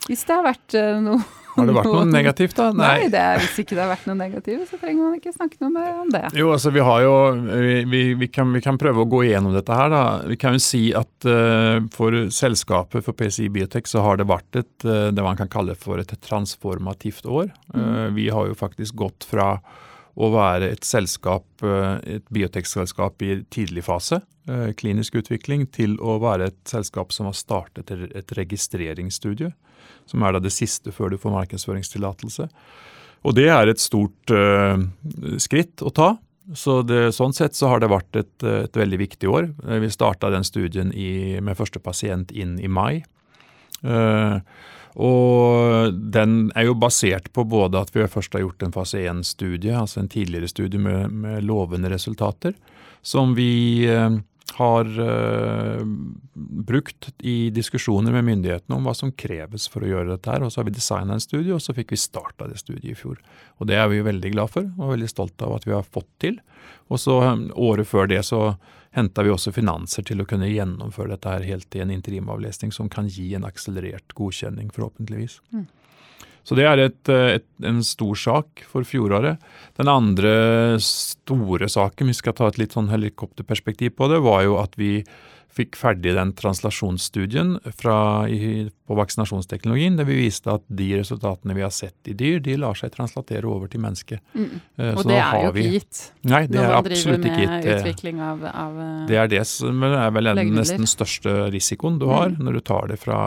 Hvis 0.08 0.25
det 0.27 0.34
har 0.38 0.48
vært 0.48 0.75
noe 1.03 1.22
har 1.51 1.67
det 1.67 1.74
vært 1.75 1.89
noe 1.91 2.08
negativt, 2.08 2.55
da? 2.55 2.70
Nei, 2.75 2.91
Nei 3.03 3.10
det 3.12 3.24
hvis 3.41 3.58
ikke 3.63 3.75
det 3.75 3.84
har 3.84 3.91
vært 3.91 4.08
noe 4.08 4.17
negativt, 4.20 4.63
så 4.70 4.79
trenger 4.79 5.03
man 5.03 5.17
ikke 5.17 5.34
snakke 5.36 5.60
noe 5.60 5.72
mer 5.74 5.89
om 6.00 6.12
det. 6.13 6.24
Jo, 6.38 6.51
altså 6.55 6.72
vi 6.72 6.84
har 6.88 7.03
jo 7.03 7.15
Vi, 7.91 8.01
vi, 8.20 8.29
kan, 8.31 8.53
vi 8.55 8.62
kan, 8.63 8.79
prøve 8.81 9.03
å 9.03 9.10
gå 9.10 9.24
igjennom 9.27 9.55
dette 9.55 9.75
her, 9.75 9.91
da. 9.91 10.03
Vi 10.29 10.38
kan 10.39 10.55
jo 10.55 10.63
si 10.63 10.84
at 10.98 11.27
uh, 11.27 11.84
for 11.93 12.15
selskapet 12.31 13.05
for 13.05 13.17
PCI 13.17 13.50
Biotech 13.53 13.89
så 13.91 14.03
har 14.05 14.22
det 14.22 14.29
vært 14.31 14.62
et, 14.62 14.74
uh, 14.88 15.10
det 15.12 15.25
man 15.25 15.39
kan 15.39 15.51
kalle 15.51 15.75
for 15.79 16.01
et 16.01 16.13
transformativt 16.24 17.27
år. 17.27 17.51
Uh, 17.75 18.08
vi 18.15 18.29
har 18.31 18.48
jo 18.48 18.58
faktisk 18.58 19.01
gått 19.03 19.27
fra 19.27 19.55
å 20.20 20.32
være 20.34 20.72
et 20.74 20.88
selskap, 20.88 21.46
et 21.63 22.25
biotekselskap 22.34 23.24
i 23.24 23.41
tidlig 23.53 23.86
fase, 23.88 24.22
klinisk 24.80 25.15
utvikling, 25.22 25.68
til 25.72 25.96
å 26.03 26.18
være 26.22 26.50
et 26.51 26.60
selskap 26.68 27.13
som 27.15 27.30
har 27.30 27.38
startet 27.38 27.94
et 27.94 28.34
registreringsstudie, 28.36 29.51
som 30.10 30.25
er 30.25 30.36
da 30.36 30.41
det 30.44 30.51
siste 30.51 30.91
før 30.91 31.13
du 31.13 31.20
får 31.22 31.36
markedsføringstillatelse. 31.38 32.50
Og 33.22 33.38
det 33.38 33.48
er 33.53 33.70
et 33.70 33.80
stort 33.80 34.34
skritt 35.39 35.86
å 35.86 35.94
ta. 35.96 36.10
Så 36.58 36.82
det, 36.84 37.13
sånn 37.15 37.36
sett 37.38 37.56
så 37.56 37.70
har 37.72 37.80
det 37.80 37.91
vært 37.91 38.18
et, 38.20 38.34
et 38.44 38.75
veldig 38.75 39.00
viktig 39.00 39.30
år. 39.30 39.51
Vi 39.80 39.94
starta 39.94 40.32
den 40.34 40.44
studien 40.44 40.91
i, 40.91 41.39
med 41.39 41.56
første 41.60 41.80
pasient 41.80 42.34
inn 42.34 42.58
i 42.60 42.68
mai. 42.68 43.03
Uh, 43.86 44.41
og 44.95 45.93
den 45.93 46.51
er 46.55 46.67
jo 46.67 46.75
basert 46.79 47.29
på 47.33 47.45
både 47.48 47.79
at 47.79 47.93
vi 47.95 48.07
først 48.12 48.33
har 48.36 48.43
gjort 48.43 48.65
en 48.65 48.74
fase 48.75 49.05
1-studie, 49.07 49.75
altså 49.77 50.01
en 50.01 50.12
tidligere 50.12 50.50
studie 50.51 50.81
med, 50.81 51.13
med 51.13 51.45
lovende 51.48 51.91
resultater, 51.93 52.57
som 53.01 53.36
vi 53.38 53.88
uh, 53.88 54.19
har 54.58 54.88
uh, 55.00 55.81
brukt 56.34 57.10
i 57.20 57.50
diskusjoner 57.53 58.13
med 58.15 58.27
myndighetene 58.27 58.77
om 58.77 58.88
hva 58.88 58.93
som 58.98 59.13
kreves 59.13 59.67
for 59.72 59.86
å 59.86 59.91
gjøre 59.91 60.13
dette. 60.13 60.31
her, 60.31 60.43
og 60.43 60.51
Så 60.51 60.62
har 60.62 60.70
vi 60.70 60.75
designa 60.75 61.15
en 61.15 61.24
studie, 61.24 61.53
og 61.53 61.62
så 61.62 61.75
fikk 61.77 61.93
vi 61.96 62.01
starta 62.01 62.48
det 62.50 62.60
studiet 62.62 62.91
i 62.91 62.98
fjor. 62.98 63.22
Og 63.60 63.67
Det 63.67 63.77
er 63.77 63.88
vi 63.89 64.01
jo 64.01 64.10
veldig 64.10 64.31
glad 64.34 64.53
for 64.53 64.67
og 64.77 64.93
veldig 64.96 65.10
stolt 65.10 65.41
av 65.41 65.55
at 65.55 65.67
vi 65.67 65.75
har 65.75 65.84
fått 65.84 66.10
til. 66.20 66.39
Og 66.89 67.00
så 67.00 67.22
um, 67.24 67.50
Året 67.55 67.88
før 67.88 68.08
det 68.12 68.24
så 68.27 68.55
henta 68.91 69.24
vi 69.24 69.31
også 69.31 69.53
finanser 69.55 70.03
til 70.03 70.22
å 70.22 70.27
kunne 70.27 70.50
gjennomføre 70.51 71.13
dette 71.13 71.31
her 71.31 71.46
helt 71.48 71.75
i 71.75 71.84
en 71.84 71.93
interimavlesning 71.93 72.74
som 72.75 72.89
kan 72.91 73.08
gi 73.08 73.34
en 73.36 73.48
akselerert 73.48 74.15
godkjenning, 74.17 74.72
forhåpentligvis. 74.75 75.39
Mm. 75.55 75.67
Så 76.43 76.57
det 76.57 76.65
er 76.67 76.81
et, 76.81 77.12
et, 77.12 77.48
en 77.67 77.81
stor 77.86 78.17
sak 78.17 78.63
for 78.69 78.88
fjoråret. 78.88 79.41
Den 79.79 79.91
andre 79.91 80.33
store 80.83 81.69
saken, 81.69 82.10
vi 82.12 82.17
skal 82.17 82.38
ta 82.38 82.50
et 82.50 82.57
litt 82.62 82.77
sånn 82.77 82.91
helikopterperspektiv 82.91 83.95
på 84.00 84.10
det, 84.12 84.21
var 84.25 84.45
jo 84.48 84.57
at 84.62 84.77
vi 84.79 85.00
fikk 85.51 85.75
ferdig 85.75 86.13
den 86.15 86.31
translasjonsstudien 86.38 87.57
fra, 87.75 87.95
i, 88.31 88.69
på 88.88 88.95
vaksinasjonsteknologien, 88.95 89.98
der 90.00 90.07
vi 90.07 90.21
viste 90.21 90.53
at 90.53 90.63
de 90.71 90.88
resultatene 90.95 91.55
vi 91.57 91.65
har 91.65 91.74
sett 91.75 92.07
i 92.07 92.15
dyr, 92.17 92.39
de 92.43 92.55
lar 92.62 92.77
seg 92.79 92.93
translatere 92.95 93.50
over 93.50 93.71
til 93.71 93.83
mennesket. 93.83 94.24
Mm. 94.31 94.53
Uh, 94.79 94.93
og 94.93 95.03
det 95.10 95.19
er 95.19 95.43
jo 95.43 95.51
ikke 95.51 95.75
gitt 95.75 96.01
Nei, 96.31 96.45
det 96.51 96.62
er 96.63 96.75
absolutt 96.77 97.27
ikke 97.27 97.43
gitt. 97.43 97.69
utvikling 97.75 98.21
av, 98.24 98.45
av 98.48 98.81
Det 99.10 99.19
er 99.19 99.31
det 99.31 99.43
som 99.50 99.83
er 99.91 100.12
vel 100.15 100.31
den 100.39 100.55
nesten 100.55 100.88
største 100.89 101.51
risikoen 101.51 102.00
du 102.01 102.07
har, 102.12 102.31
mm. 102.31 102.43
når 102.45 102.60
du 102.60 102.65
tar 102.71 102.91
det 102.93 103.01
fra 103.01 103.21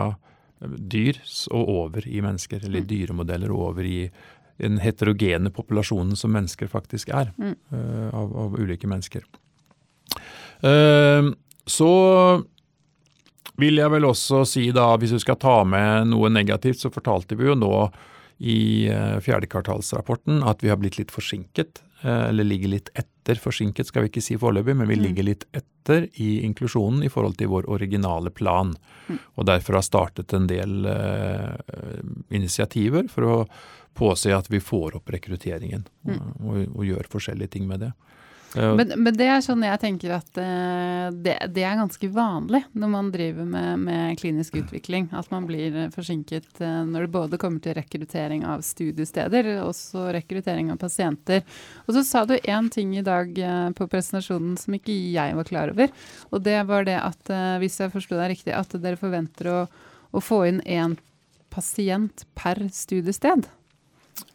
dyr 0.61 1.19
og 1.51 1.69
over 1.69 2.07
i 2.07 2.21
mennesker, 2.23 2.63
eller 2.63 2.83
mm. 2.83 2.89
dyremodeller 2.89 3.53
og 3.53 3.69
over 3.71 3.87
i 3.87 3.99
den 4.61 4.79
heterogene 4.79 5.51
populasjonen 5.51 6.15
som 6.15 6.33
mennesker 6.35 6.69
faktisk 6.71 7.11
er, 7.11 7.31
mm. 7.37 7.55
uh, 7.73 8.09
av, 8.15 8.35
av, 8.45 8.59
ulike 8.59 8.87
mennesker. 8.87 9.25
Uh, 10.63 11.33
så 11.67 11.91
vil 13.59 13.79
jeg 13.79 13.91
vel 13.91 14.07
også 14.07 14.43
si 14.47 14.69
da, 14.75 14.93
hvis 14.99 15.15
du 15.15 15.19
skal 15.23 15.39
ta 15.41 15.57
med 15.67 16.11
noe 16.11 16.31
negativt, 16.31 16.79
så 16.81 16.91
fortalte 16.93 17.37
vi 17.39 17.49
jo 17.49 17.57
nå 17.59 17.73
i 18.43 18.59
uh, 18.91 19.17
fjerde 19.23 19.49
kvartalsrapporten 19.51 20.43
at 20.47 20.63
vi 20.63 20.71
har 20.71 20.79
blitt 20.79 20.99
litt 21.01 21.13
forsinket, 21.13 21.83
eller 22.05 22.45
ligger 22.45 22.69
litt 22.69 22.89
etter. 22.93 23.09
Forsinket 23.41 23.89
skal 23.89 24.05
vi 24.05 24.11
ikke 24.11 24.21
si 24.21 24.37
foreløpig, 24.37 24.75
men 24.77 24.87
vi 24.87 24.99
mm. 24.99 25.01
ligger 25.01 25.25
litt 25.25 25.47
etter 25.57 26.05
i 26.21 26.43
inklusjonen 26.45 27.01
i 27.05 27.09
forhold 27.09 27.39
til 27.39 27.49
vår 27.49 27.65
originale 27.73 28.29
plan. 28.29 28.75
Mm. 29.07 29.17
Og 29.35 29.47
derfor 29.49 29.79
har 29.79 29.85
startet 29.87 30.33
en 30.37 30.45
del 30.49 30.85
initiativer 32.29 33.09
for 33.09 33.25
å 33.25 33.39
påse 33.95 34.33
at 34.35 34.49
vi 34.51 34.59
får 34.61 34.99
opp 34.99 35.09
rekrutteringen 35.09 35.85
mm. 36.05 36.19
og, 36.43 36.57
og, 36.75 36.81
gjør 36.85 37.09
forskjellige 37.09 37.55
ting 37.55 37.67
med 37.69 37.85
det. 37.85 37.91
Men, 38.55 38.91
men, 38.95 39.15
det 39.17 39.27
er 39.27 39.41
sånn 39.43 39.63
jeg 39.65 39.79
tenker 39.81 40.13
at 40.15 40.37
uh, 40.39 41.07
det, 41.11 41.35
det, 41.51 41.63
er 41.65 41.79
ganske 41.79 42.09
vanlig 42.13 42.61
når 42.77 42.91
man 42.91 43.09
driver 43.13 43.47
med, 43.49 43.83
med, 43.83 44.19
klinisk 44.19 44.55
utvikling. 44.61 45.09
At 45.15 45.31
man 45.33 45.47
blir 45.49 45.75
forsinket 45.95 46.61
uh, 46.63 46.83
når 46.87 47.07
det 47.07 47.13
både 47.15 47.39
kommer 47.41 47.63
til 47.63 47.75
rekruttering 47.77 48.45
av 48.47 48.63
studiesteder, 48.65 49.51
og 49.65 49.75
rekruttering 50.15 50.71
av 50.73 50.79
pasienter. 50.81 51.43
Og 51.85 51.97
så 51.97 52.05
sa 52.07 52.23
du 52.27 52.35
én 52.37 52.69
ting 52.71 52.95
i 52.97 53.05
dag 53.05 53.33
uh, 53.39 53.69
på 53.75 53.89
presentasjonen 53.91 54.55
som 54.61 54.77
ikke 54.77 54.95
jeg 54.95 55.35
var 55.35 55.49
klar 55.49 55.73
over. 55.73 55.91
Og 56.31 56.45
det 56.45 56.61
var 56.69 56.87
det 56.87 56.97
at, 57.01 57.35
hvis 57.61 57.79
jeg 57.81 57.93
forsto 57.93 58.17
deg 58.17 58.31
riktig, 58.35 58.55
at 58.55 58.71
dere 58.81 58.99
forventer 58.99 59.51
å, 59.51 59.59
å 60.15 60.23
få 60.23 60.45
inn 60.49 60.63
én 60.63 60.97
pasient 61.53 62.25
per 62.35 62.59
studiested. 62.73 63.47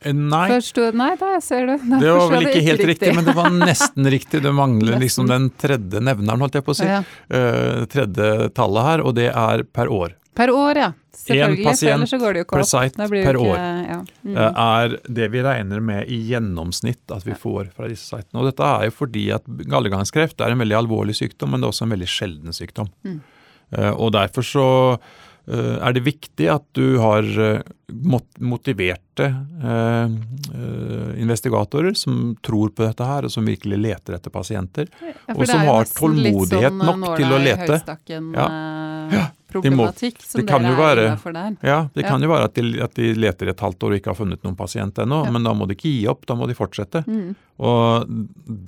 Eh, 0.00 0.14
nei. 0.14 0.46
Forstå, 0.50 0.92
nei, 0.96 1.10
da 1.20 1.34
ser 1.44 1.66
du. 1.68 1.74
Da 1.90 1.98
det 2.00 2.12
var 2.16 2.32
vel 2.32 2.48
ikke 2.48 2.62
helt 2.64 2.84
riktig. 2.84 3.10
riktig. 3.10 3.16
men 3.16 3.26
det 3.28 3.34
var 3.36 3.50
nesten 3.52 4.10
riktig. 4.12 4.40
Det 4.44 4.52
mangler 4.56 5.00
liksom 5.00 5.28
den 5.28 5.50
tredje 5.60 6.00
nevneren, 6.04 6.40
holdt 6.44 6.56
jeg 6.58 6.66
på 6.66 6.74
å 6.74 6.78
si. 6.78 6.88
Ja. 6.88 7.02
Uh, 7.32 7.84
tredje 7.90 8.50
tallet 8.56 8.88
her, 8.88 9.04
og 9.04 9.14
det 9.18 9.28
er 9.30 9.64
per 9.68 9.92
år. 9.92 10.16
Per 10.36 10.52
år, 10.54 10.80
ja. 10.80 10.90
Selvfølgelig. 11.20 11.60
Én 11.60 11.66
pasient 11.66 12.12
per 12.48 12.62
site 12.64 13.08
per 13.10 13.36
ikke, 13.36 13.42
år 13.42 13.58
ja. 13.58 13.96
mm. 14.24 14.36
uh, 14.38 14.60
er 14.62 14.94
det 15.18 15.26
vi 15.34 15.42
regner 15.44 15.82
med 15.84 16.08
i 16.08 16.20
gjennomsnitt 16.30 17.12
at 17.12 17.26
vi 17.26 17.34
får 17.36 17.72
fra 17.76 17.90
disse 17.90 18.06
sitene. 18.08 18.40
Og 18.40 18.48
dette 18.48 18.64
er 18.64 18.86
jo 18.88 18.94
fordi 19.02 19.26
at 19.36 19.44
gallegangskreft 19.68 20.40
er 20.40 20.54
en 20.54 20.62
veldig 20.64 20.78
alvorlig 20.78 21.18
sykdom, 21.18 21.52
men 21.52 21.60
det 21.60 21.68
er 21.68 21.74
også 21.74 21.88
en 21.88 21.96
veldig 21.96 22.08
sjelden 22.08 22.56
sykdom. 22.56 22.88
Mm. 23.04 23.18
Uh, 23.74 23.92
og 23.92 24.14
derfor 24.16 24.46
så 24.46 24.68
Eh, 25.04 25.29
er 25.58 25.94
det 25.96 26.02
viktig 26.06 26.46
at 26.52 26.64
du 26.78 26.98
har 27.02 27.26
eh, 27.42 27.60
motiverte 28.38 29.24
eh, 29.64 30.10
investigatorer 31.20 31.96
som 31.98 32.36
tror 32.42 32.70
på 32.70 32.84
dette 32.84 33.04
her, 33.04 33.26
og 33.26 33.32
som 33.32 33.48
virkelig 33.48 33.80
leter 33.80 34.14
etter 34.18 34.30
pasienter. 34.30 34.86
Ja, 35.00 35.34
og 35.34 35.42
som 35.48 35.64
har 35.66 35.90
tålmodighet 35.90 36.70
sånn, 36.70 36.84
nok 36.86 37.18
til 37.18 37.34
å 37.34 37.40
lete. 37.42 37.80
Ja. 38.06 38.46
ja. 39.16 39.26
Problematikk 39.50 40.20
som 40.22 40.44
dere 40.46 40.70
er 40.70 40.76
være, 40.78 41.06
innafor 41.08 41.34
der. 41.34 41.56
Ja, 41.66 41.80
det 41.90 42.04
kan 42.06 42.22
jo 42.22 42.28
være 42.30 42.46
at 42.46 42.54
de, 42.54 42.68
at 42.86 42.94
de, 42.94 43.08
leter 43.18 43.50
et 43.50 43.64
halvt 43.64 43.82
år 43.82 43.96
og 43.96 43.98
ikke 43.98 44.12
har 44.12 44.18
funnet 44.20 44.44
noen 44.46 44.54
pasient 44.54 45.00
ennå, 45.02 45.24
men 45.34 45.48
da 45.48 45.56
må 45.58 45.66
de 45.66 45.74
ikke 45.74 45.90
gi 45.90 46.04
opp, 46.12 46.22
da 46.30 46.36
må 46.38 46.46
de 46.46 46.54
fortsette. 46.54 47.02
Mm. 47.10 47.34
Og 47.66 48.14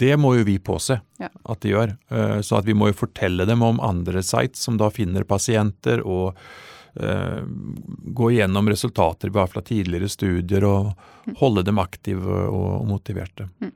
det 0.03 0.17
må 0.19 0.35
jo 0.41 0.49
vi 0.51 0.59
påse 0.59 0.99
at 0.99 1.63
de 1.63 1.77
gjør. 1.77 1.95
Så 2.43 2.59
at 2.59 2.67
vi 2.67 2.75
må 2.75 2.91
jo 2.91 2.99
fortelle 3.05 3.47
dem 3.47 3.63
om 3.63 3.79
andre 3.79 4.27
sites 4.27 4.67
som 4.67 4.75
da 4.81 4.91
finner 4.91 5.23
pasienter, 5.29 6.03
og 6.03 6.35
Eh, 6.35 6.72
gå 6.95 8.27
igjennom 8.31 8.69
resultater 8.69 9.31
vi 9.33 9.39
har 9.41 9.49
fra 9.49 9.63
tidligere 9.65 10.09
studier, 10.13 10.65
og 10.69 10.91
mm. 11.25 11.39
holde 11.41 11.65
dem 11.65 11.81
aktive 11.81 12.43
og 12.53 12.85
motiverte. 12.89 13.49
Mm. 13.63 13.73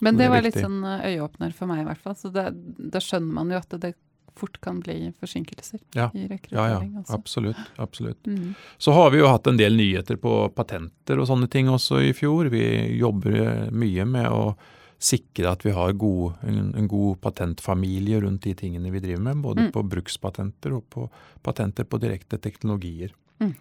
Men 0.00 0.16
det, 0.16 0.24
det 0.24 0.30
var 0.32 0.44
litt 0.44 0.60
sånn 0.60 0.84
eh, 0.84 1.08
øyeåpner 1.12 1.50
for 1.56 1.70
meg, 1.70 1.82
i 1.82 1.88
hvert 1.90 2.00
fall. 2.04 2.16
Så 2.16 2.30
det, 2.32 2.46
da 2.78 3.02
skjønner 3.04 3.36
man 3.36 3.52
jo 3.52 3.60
at 3.60 3.76
det 3.82 3.92
fort 4.38 4.60
kan 4.64 4.78
bli 4.80 5.10
forsinkelser 5.20 5.80
ja. 5.98 6.08
i 6.14 6.24
rekruttering. 6.30 6.94
Ja, 6.94 7.02
ja. 7.02 7.14
Absolutt. 7.14 7.60
absolutt. 7.76 8.26
Mm. 8.26 8.54
Så 8.78 8.94
har 8.96 9.10
vi 9.12 9.20
jo 9.20 9.28
hatt 9.28 9.50
en 9.50 9.58
del 9.60 9.76
nyheter 9.76 10.16
på 10.20 10.48
patenter 10.56 11.20
og 11.20 11.28
sånne 11.28 11.50
ting 11.52 11.68
også 11.68 12.00
i 12.06 12.14
fjor. 12.16 12.48
Vi 12.52 12.64
jobber 12.96 13.68
mye 13.74 14.06
med 14.08 14.30
å 14.32 14.54
sikre 15.00 15.48
at 15.54 15.64
vi 15.64 15.72
har 15.72 15.96
god, 15.96 16.42
en, 16.44 16.74
en, 16.76 16.88
god 16.88 17.20
patentfamilie 17.24 18.20
rundt 18.20 18.44
de 18.44 18.54
tingene 18.54 18.92
vi 18.92 19.00
driver 19.00 19.22
med. 19.24 19.42
Både 19.44 19.66
mm. 19.66 19.72
på 19.72 19.84
brukspatenter 19.94 20.76
og 20.76 20.84
på 20.92 21.06
patenter 21.46 21.88
på 21.88 22.00
direkte 22.02 22.38
teknologier. 22.42 23.14
Mm. 23.40 23.54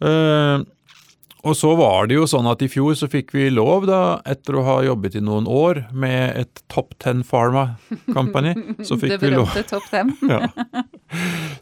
Uh, 0.00 0.64
og 1.42 1.56
så 1.56 1.70
var 1.76 2.08
det 2.10 2.18
jo 2.18 2.26
sånn 2.28 2.48
at 2.50 2.60
i 2.64 2.68
fjor 2.68 2.96
så 2.98 3.08
fikk 3.10 3.32
vi 3.32 3.46
lov, 3.52 3.86
da, 3.88 4.20
etter 4.28 4.58
å 4.58 4.64
ha 4.66 4.76
jobbet 4.84 5.16
i 5.16 5.22
noen 5.24 5.46
år 5.48 5.86
med 5.96 6.36
et 6.36 6.60
Top 6.72 6.92
Ten 7.00 7.22
Pharma 7.24 7.76
Company 8.12 8.52
så 8.88 8.98
fikk 9.00 9.16
Det 9.16 9.20
berømte 9.22 9.62
Top 9.70 9.86
Ten. 9.88 10.12
ja. 10.32 10.44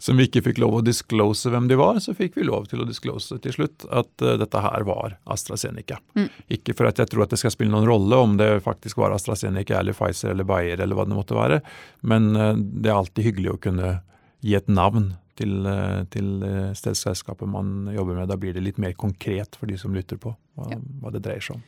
Som 0.02 0.18
vi 0.18 0.26
ikke 0.28 0.42
fikk 0.48 0.58
lov 0.62 0.80
å 0.80 0.82
disclose 0.84 1.52
hvem 1.52 1.68
de 1.70 1.78
var, 1.78 2.00
så 2.02 2.14
fikk 2.16 2.40
vi 2.40 2.48
lov 2.48 2.66
til 2.72 2.82
å 2.82 2.88
disclose 2.88 3.38
til 3.44 3.54
slutt 3.54 3.86
at 3.86 4.10
uh, 4.26 4.34
dette 4.40 4.64
her 4.64 4.86
var 4.88 5.16
AstraZeneca. 5.30 6.00
Mm. 6.18 6.28
Ikke 6.58 6.74
for 6.78 6.90
at 6.90 6.98
jeg 6.98 7.12
tror 7.12 7.26
at 7.26 7.34
det 7.34 7.40
skal 7.40 7.54
spille 7.54 7.72
noen 7.74 7.88
rolle 7.88 8.22
om 8.24 8.36
det 8.40 8.50
faktisk 8.66 8.98
var 8.98 9.14
AstraZeneca 9.14 9.78
eller 9.78 9.96
Pfizer 9.96 10.34
eller 10.34 10.48
Bayer 10.48 10.82
eller 10.82 10.98
hva 10.98 11.06
det 11.06 11.18
måtte 11.18 11.38
være, 11.38 11.62
men 12.02 12.32
uh, 12.34 12.52
det 12.58 12.90
er 12.90 12.98
alltid 12.98 13.30
hyggelig 13.30 13.54
å 13.54 13.62
kunne 13.68 13.96
gi 14.42 14.58
et 14.58 14.68
navn 14.70 15.12
til, 15.38 15.54
eh, 15.66 16.02
til 16.12 16.44
eh, 16.46 16.70
stedsselskapet 16.76 17.48
man 17.50 17.88
jobber 17.94 18.18
med. 18.18 18.28
Da 18.30 18.38
blir 18.40 18.56
det 18.56 18.64
litt 18.64 18.80
mer 18.82 18.94
konkret 18.98 19.58
for 19.58 19.70
de 19.70 19.78
som 19.80 19.94
lytter 19.94 20.20
på, 20.20 20.34
hva, 20.58 20.70
ja. 20.74 20.80
hva 21.02 21.14
det 21.14 21.22
dreier 21.24 21.44
seg 21.44 21.58
om. 21.58 21.66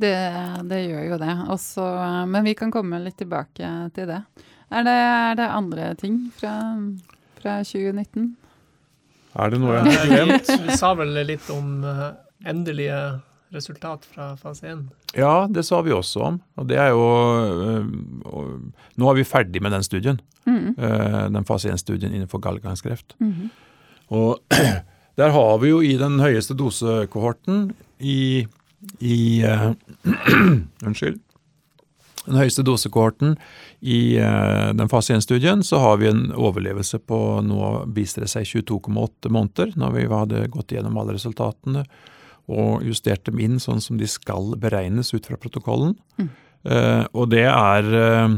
Det, 0.00 0.16
det 0.70 0.78
gjør 0.86 1.08
jo 1.10 1.20
det. 1.20 1.32
Også, 1.52 1.86
men 2.30 2.46
vi 2.46 2.56
kan 2.56 2.72
komme 2.72 3.02
litt 3.04 3.18
tilbake 3.20 3.72
til 3.96 4.08
det. 4.08 4.22
Er 4.70 4.86
det, 4.86 4.94
er 4.94 5.34
det 5.40 5.48
andre 5.50 5.90
ting 5.98 6.22
fra, 6.36 6.54
fra 7.40 7.58
2019? 7.66 8.30
Er 9.30 9.52
det 9.52 9.60
noe 9.62 9.76
jeg 9.78 9.94
har 9.94 10.08
glemt? 10.10 10.48
Vi 10.64 10.76
sa 10.78 10.92
vel 10.98 11.14
litt 11.26 11.50
om 11.54 11.84
eh, 11.86 12.06
endelige 12.50 13.00
resultat 13.54 14.06
fra 14.06 14.32
fase 14.40 14.72
1? 14.72 14.86
Ja, 15.16 15.48
det 15.50 15.64
sa 15.66 15.80
vi 15.82 15.94
også 15.94 16.22
om. 16.22 16.38
Og 16.60 16.68
det 16.70 16.78
er 16.78 16.92
jo 16.94 17.06
Nå 19.00 19.10
er 19.10 19.18
vi 19.18 19.26
ferdig 19.26 19.62
med 19.62 19.74
den 19.74 19.86
studien. 19.86 20.20
Mm. 20.46 20.76
Den 21.34 21.46
fase 21.48 21.72
1-studien 21.72 22.12
innenfor 22.14 22.42
gallegangskreft. 22.42 23.16
Mm 23.18 23.50
Og 24.10 24.38
der 25.20 25.30
har 25.30 25.58
vi 25.62 25.68
jo 25.68 25.80
i 25.80 25.96
den 25.98 26.20
høyeste 26.20 26.54
dosekohorten 26.54 27.72
i 28.00 28.46
i 28.98 29.44
øh, 29.44 29.72
Unnskyld. 30.86 31.20
Den 32.26 32.36
høyeste 32.36 32.62
dosekohorten 32.62 33.36
i 33.80 34.16
den 34.76 34.88
fase 34.92 35.14
1-studien 35.14 35.62
så 35.64 35.78
har 35.80 36.00
vi 36.00 36.08
en 36.10 36.32
overlevelse 36.36 36.98
på 36.98 37.18
nå 37.44 37.70
viste 37.96 38.20
det 38.20 38.28
seg 38.32 38.48
22,8 38.48 39.32
måneder, 39.32 39.72
når 39.76 39.94
vi 39.94 40.06
hadde 40.10 40.42
gått 40.52 40.74
gjennom 40.74 40.98
alle 41.00 41.16
resultatene 41.16 41.86
og 42.50 42.86
justert 42.86 43.24
dem 43.28 43.40
inn 43.42 43.60
sånn 43.62 43.82
som 43.84 44.00
de 44.00 44.08
skal 44.10 44.54
beregnes 44.60 45.14
ut 45.14 45.28
fra 45.30 45.38
protokollen. 45.40 45.96
Mm. 46.20 46.30
Eh, 46.70 47.04
og 47.16 47.30
det 47.32 47.46
er 47.48 47.94
eh, 47.96 48.34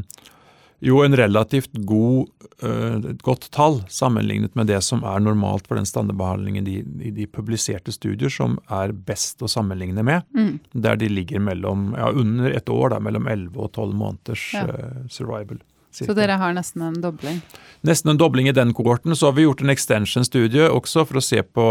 jo 0.83 1.01
en 1.03 1.17
relativt 1.19 1.75
god, 1.87 2.31
eh, 2.63 2.97
et 3.13 3.25
godt 3.27 3.49
tall 3.55 3.81
sammenlignet 3.91 4.55
med 4.59 4.71
det 4.71 4.81
som 4.87 5.03
er 5.07 5.23
normalt 5.23 5.67
for 5.69 5.79
den 5.79 5.89
standardbehandlingen 5.89 6.67
i 6.67 6.79
de, 6.83 7.11
de, 7.19 7.27
publiserte 7.31 7.95
studier 7.95 8.33
som 8.33 8.59
er 8.71 8.95
best 8.95 9.43
å 9.43 9.51
sammenligne 9.51 10.05
med. 10.07 10.27
Mm. 10.35 10.57
Der 10.87 10.99
de 10.99 11.11
ligger 11.11 11.43
mellom, 11.43 11.93
ja, 11.99 12.11
under 12.11 12.55
et 12.55 12.71
år, 12.71 12.95
da, 12.95 13.03
mellom 13.03 13.31
11 13.31 13.59
og 13.59 13.71
12 13.73 13.95
måneders 13.95 14.49
Ja. 14.59 14.67
uh, 14.67 15.05
survival. 15.11 15.63
Så 15.93 16.15
dere 16.17 16.39
har 16.41 16.55
nesten 16.57 16.83
en 16.87 17.01
dobling. 17.03 17.43
Nesten 17.85 18.15
en 18.15 18.21
dobling 18.21 18.49
i 18.49 18.55
den 18.57 18.73
kohorten. 18.73 19.13
Så 19.17 19.29
har 19.29 19.37
vi 19.37 19.45
gjort 19.45 19.61
en 19.61 19.73
extension-studie 19.73 20.71
også 20.73 21.05
for 21.09 21.21
å 21.21 21.25
se 21.25 21.43
på, 21.45 21.67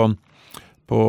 på 0.90 1.02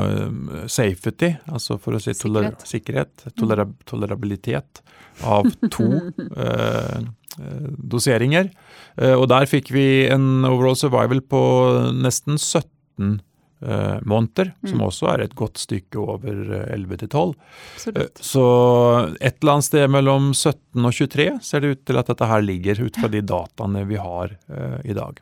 eh, 0.00 0.66
safety, 0.70 1.32
altså 1.52 1.78
for 1.82 1.96
å 1.96 2.00
si 2.02 2.14
toler 2.16 2.52
Sikkerhet. 2.62 3.24
sikkerhet, 3.34 3.84
tolerabilitet 3.88 4.82
av 5.26 5.48
to 5.72 5.86
eh, 6.36 6.98
eh, 7.40 7.68
doseringer. 7.76 8.50
Eh, 8.96 9.14
og 9.16 9.28
der 9.32 9.46
fikk 9.50 9.70
vi 9.74 9.86
en 10.12 10.44
overall 10.48 10.76
survival 10.76 11.20
på 11.20 11.40
nesten 11.96 12.38
17 12.40 13.18
eh, 13.62 13.98
måneder, 14.04 14.52
som 14.68 14.78
Mm. 14.80 14.86
også 14.88 15.08
er 15.14 15.22
et 15.24 15.34
godt 15.38 15.56
stykke 15.60 15.96
over 16.00 16.32
eh, 16.62 16.72
11 16.76 16.96
til 17.04 17.08
12. 17.08 17.34
Eh, 17.36 17.76
Absolutt. 17.76 18.18
Så 18.24 18.46
et 19.20 19.38
eller 19.42 19.52
annet 19.56 19.68
sted 19.68 19.88
mellom 19.90 20.32
17 20.34 20.84
og 20.84 20.92
23 20.92 21.28
ser 21.44 21.60
det 21.64 21.70
ut 21.76 21.84
til 21.88 21.96
at 22.00 22.06
dette 22.12 22.26
her 22.28 22.40
ligger 22.44 22.82
ut 22.86 22.96
fra 23.00 23.08
de 23.12 23.20
dataene 23.24 23.86
vi 23.88 23.96
har 24.00 24.36
eh, 24.48 24.80
i 24.84 24.96
dag. 24.96 25.20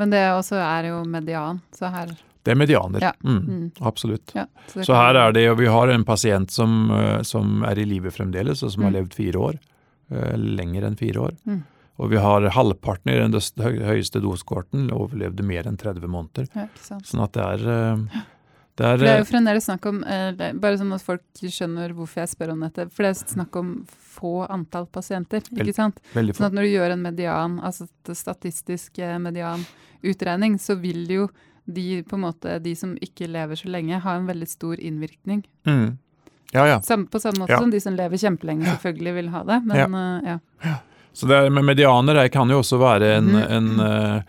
Men 0.00 0.10
det 0.14 0.24
også 0.32 0.56
er 0.62 0.90
jo 0.90 1.04
median, 1.04 1.58
så 1.76 1.90
her 1.92 2.14
Det 2.44 2.52
er 2.52 2.56
medianer. 2.56 3.00
Ja. 3.00 3.12
Mm, 3.24 3.40
Mm. 3.46 3.72
Absolutt. 3.80 4.32
ja, 4.34 4.46
så, 4.68 4.84
Så 4.84 4.94
her 4.94 5.14
er 5.14 5.32
det, 5.32 5.48
og 5.50 5.58
vi 5.58 5.66
har 5.66 5.88
en 5.88 6.04
pasient 6.04 6.50
som, 6.50 6.90
eh, 6.90 7.22
som 7.22 7.62
er 7.64 7.78
i 7.78 7.84
live 7.84 8.10
fremdeles, 8.10 8.62
og 8.62 8.70
som 8.72 8.82
har 8.84 8.90
Mm. 8.90 8.96
levd 8.96 9.14
fire 9.14 9.38
år. 9.38 9.58
eh, 10.12 10.36
Lenger 10.36 10.82
enn 10.88 10.96
fire 10.98 11.20
år. 11.20 11.36
Mm. 11.46 11.62
Og 12.00 12.10
vi 12.10 12.16
har 12.16 12.40
halvparten 12.50 13.12
i 13.12 13.18
den 13.20 13.32
høyeste 13.86 14.20
dosekorten 14.20 14.90
overlevde 14.90 15.44
mer 15.44 15.62
enn 15.68 15.76
30 15.76 16.08
måneder. 16.08 16.48
ja. 16.56 16.66
Sånn 16.80 17.22
at 17.22 17.32
det 17.32 17.42
er 17.42 17.68
eh, 17.68 17.96
Det 18.76 18.86
er, 18.86 18.96
det 18.96 19.08
er 19.08 19.18
jo 19.18 19.24
fremdeles 19.24 19.66
snakk 19.68 19.84
om, 19.86 20.00
bare 20.00 20.78
sånn 20.78 20.94
at 20.94 21.02
folk 21.02 21.20
skjønner 21.36 21.92
hvorfor 21.92 22.14
jeg 22.22 22.28
spør 22.28 22.52
om 22.52 22.60
dette, 22.60 22.90
for 22.90 23.02
det 23.02 23.10
er 23.10 23.26
snakk 23.28 23.54
om 23.56 23.84
få 23.86 24.48
antall 24.48 24.86
pasienter, 24.86 25.42
ikke 25.52 25.74
sant? 25.74 26.00
veldig 26.14 26.34
Sånn 26.34 26.46
at 26.46 26.52
når 26.54 26.62
du 26.62 26.78
gjør 26.78 26.92
en 26.92 27.02
median, 27.02 27.60
altså 27.60 27.86
statistisk 28.14 28.96
median 29.20 29.66
medianutregning, 30.02 30.58
så 30.58 30.80
vil 30.80 31.06
jo 31.06 31.28
de, 31.64 32.02
på 32.02 32.16
en 32.16 32.24
måte, 32.24 32.58
de 32.58 32.76
som 32.76 32.94
ikke 33.02 33.28
lever 33.30 33.58
så 33.58 33.68
lenge, 33.68 33.98
har 34.00 34.16
en 34.16 34.28
veldig 34.28 34.48
stor 34.48 34.80
innvirkning. 34.80 35.42
Mm. 35.66 35.98
Ja, 36.52 36.66
ja. 36.66 36.82
Sam, 36.82 37.06
på 37.06 37.20
samme 37.20 37.44
måte 37.44 37.52
Ja. 37.52 37.58
som 37.58 37.70
de 37.70 37.80
som 37.80 37.94
lever 37.94 38.18
kjempelenge 38.18 38.66
selvfølgelig 38.66 39.14
vil 39.14 39.28
ha 39.28 39.44
det, 39.44 39.60
men 39.64 39.94
uh, 39.94 40.38
ja. 40.64 40.74
Så 41.12 41.26
det 41.26 41.36
er, 41.36 41.50
med 41.50 41.64
medianer 41.64 42.14
det 42.14 42.28
kan 42.32 42.50
jo 42.50 42.60
også 42.62 42.78
være 42.78 43.16
en, 43.16 43.32
mm. 43.34 43.42
en, 43.50 43.80
eh, 43.80 44.22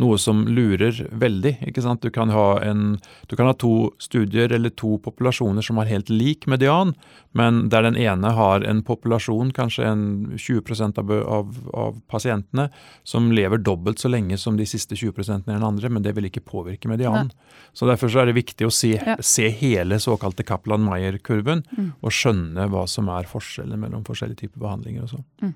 noe 0.00 0.16
som 0.18 0.44
lurer 0.48 1.08
veldig. 1.12 1.58
ikke 1.68 1.82
sant? 1.82 2.00
Du 2.02 2.10
kan, 2.10 2.30
ha 2.30 2.60
en, 2.64 2.98
du 3.28 3.36
kan 3.36 3.46
ha 3.46 3.52
to 3.52 3.90
studier 4.00 4.52
eller 4.52 4.70
to 4.70 4.98
populasjoner 4.98 5.62
som 5.62 5.76
har 5.76 5.86
helt 5.90 6.08
lik 6.08 6.46
median, 6.46 6.94
men 7.36 7.68
der 7.72 7.82
den 7.82 7.96
ene 7.96 8.32
har 8.36 8.64
en 8.64 8.82
populasjon, 8.82 9.52
kanskje 9.52 9.84
en 9.88 10.02
20 10.38 10.98
av, 10.98 11.10
av, 11.12 11.56
av 11.74 12.00
pasientene, 12.08 12.70
som 13.04 13.30
lever 13.32 13.58
dobbelt 13.58 13.98
så 13.98 14.08
lenge 14.08 14.38
som 14.38 14.56
de 14.56 14.64
siste 14.68 14.94
20% 14.96 15.48
i 15.48 15.52
den 15.52 15.62
andre, 15.64 15.88
men 15.88 16.02
det 16.02 16.14
vil 16.16 16.24
ikke 16.28 16.44
påvirke 16.44 16.88
medianen. 16.88 17.30
Så 17.72 17.86
Derfor 17.88 18.08
så 18.08 18.20
er 18.22 18.26
det 18.26 18.36
viktig 18.36 18.66
å 18.66 18.72
se, 18.72 18.94
Ja. 18.96 19.16
se 19.20 19.48
hele 19.48 19.96
såkalte 20.00 20.44
Kaplan-Meyer-kurven, 20.44 21.62
Mm. 21.76 21.92
og 22.02 22.10
skjønne 22.10 22.68
hva 22.70 22.86
som 22.88 23.08
er 23.08 23.24
forskjellen 23.24 23.78
mellom 23.80 24.04
forskjellige 24.04 24.36
typer 24.46 24.60
behandlinger 24.60 25.02
og 25.02 25.08
sånn. 25.08 25.54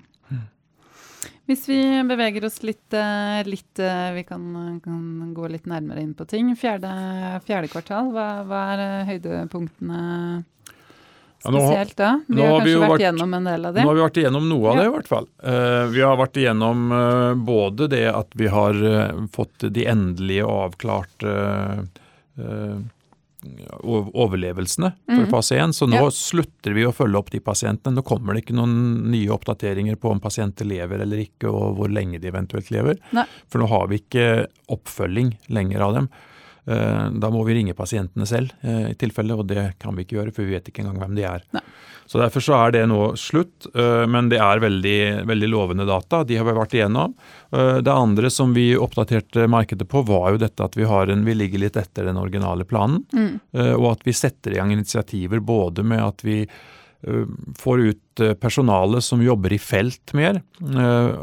Hvis 1.47 1.63
vi 1.69 1.79
beveger 2.09 2.43
oss 2.45 2.59
litt, 2.67 2.91
eh, 2.93 3.39
litt 3.47 3.79
eh, 3.79 4.11
Vi 4.17 4.23
kan, 4.27 4.79
kan 4.83 5.33
gå 5.33 5.47
litt 5.49 5.65
nærmere 5.69 6.03
inn 6.03 6.13
på 6.17 6.27
ting. 6.27 6.51
Fjerde, 6.59 6.91
fjerde 7.47 7.69
kvartal, 7.71 8.11
hva, 8.11 8.27
hva 8.47 8.61
er 8.73 8.83
eh, 8.83 9.09
høydepunktene 9.13 10.43
spesielt 11.37 11.95
da? 11.95 12.09
Vi 12.27 12.35
nå 12.35 12.43
har 12.43 12.51
har 12.57 12.65
vi 12.65 12.73
kanskje 12.73 12.81
vært 12.81 12.91
vært- 12.91 13.05
gjennom 13.05 13.33
en 13.37 13.47
del 13.47 13.65
av 13.69 13.73
det. 13.77 13.83
Nå 13.85 13.87
har 13.91 13.95
vi 13.95 14.03
vært 14.03 14.19
igjennom 14.23 14.49
noe 14.49 14.67
av 14.67 14.75
Ja. 14.75 14.81
det, 14.81 14.87
i 14.89 14.93
hvert 14.97 15.07
fall. 15.07 15.27
Uh, 15.39 15.85
vi 15.93 16.01
har 16.01 16.17
vært 16.17 16.39
igjennom 16.41 16.91
uh, 16.91 17.33
både 17.47 17.87
det 17.93 18.03
at 18.11 18.35
vi 18.35 18.47
har 18.51 18.73
uh, 18.83 19.27
fått 19.31 19.67
de 19.71 19.85
endelige 19.87 20.43
og 20.43 20.71
avklarte 20.71 21.37
overlevelsene 23.83 24.91
for 25.05 25.25
mm. 25.25 25.29
fase 25.31 25.57
1. 25.59 25.75
Så 25.75 25.87
nå 25.89 25.99
Ja. 25.99 26.11
slutter 26.13 26.75
vi 26.75 26.85
å 26.87 26.93
følge 26.95 27.19
opp 27.19 27.31
de 27.31 27.39
pasientene. 27.39 27.95
Nå 27.95 28.03
kommer 28.05 28.33
det 28.33 28.45
ikke 28.45 28.57
noen 28.57 29.11
nye 29.11 29.33
oppdateringer 29.33 29.95
på 29.95 30.11
om 30.11 30.21
pasienter 30.23 30.65
lever 30.65 31.03
eller 31.03 31.23
ikke, 31.25 31.49
og 31.49 31.77
hvor 31.77 31.91
lenge 31.91 32.21
de 32.21 32.31
eventuelt 32.31 32.71
lever. 32.73 32.99
Nei. 33.11 33.25
For 33.49 33.59
nå 33.63 33.69
har 33.71 33.87
vi 33.91 34.01
ikke 34.01 34.47
oppfølging 34.73 35.37
lenger 35.49 35.81
av 35.81 35.93
dem. 35.99 36.09
Eh, 36.67 37.09
Da 37.15 37.29
må 37.31 37.45
vi 37.47 37.55
ringe 37.55 37.75
pasientene 37.75 38.27
selv, 38.27 38.51
eh, 38.61 38.91
i 38.91 38.95
tilfelle, 38.99 39.37
og 39.37 39.47
det 39.47 39.79
kan 39.79 39.95
vi 39.95 40.03
ikke 40.03 40.19
gjøre, 40.19 40.33
for 40.35 40.43
vi 40.43 40.55
vet 40.57 40.67
ikke 40.67 40.83
engang 40.83 40.99
hvem 40.99 41.15
de 41.15 41.23
er. 41.23 41.43
Nei. 41.55 41.63
Så 42.07 42.19
Derfor 42.19 42.39
så 42.39 42.55
er 42.55 42.71
det 42.71 42.85
nå 42.87 43.15
slutt, 43.19 43.67
eh, 43.75 44.05
men 44.07 44.29
det 44.29 44.39
er 44.39 44.59
veldig, 44.63 45.25
veldig 45.27 45.49
lovende 45.51 45.85
data. 45.87 46.23
De 46.23 46.37
har 46.37 46.45
vi 46.45 46.55
vært 46.55 46.75
igjennom. 46.75 47.15
Det 47.51 47.87
andre 47.87 48.29
som 48.29 48.53
vi 48.53 48.75
oppdaterte 48.75 49.47
markedet 49.47 49.87
på, 49.87 50.05
var 50.05 50.31
jo 50.31 50.37
dette 50.37 50.63
at 50.63 50.75
vi, 50.75 50.83
har 50.83 51.07
en, 51.07 51.23
vi 51.23 51.33
ligger 51.33 51.59
litt 51.59 51.77
etter 51.77 52.05
den 52.05 52.17
originale 52.17 52.65
planen. 52.67 53.05
Mm. 53.13 53.39
Og 53.79 53.91
at 53.91 54.03
vi 54.03 54.11
setter 54.11 54.51
i 54.51 54.55
gang 54.59 54.71
initiativer 54.71 55.39
både 55.39 55.83
med 55.83 56.03
at 56.03 56.23
vi 56.23 56.45
får 57.55 57.79
ut 57.87 58.23
personalet 58.39 59.03
som 59.03 59.21
jobber 59.23 59.53
i 59.53 59.59
felt 59.59 60.11
mer, 60.13 60.41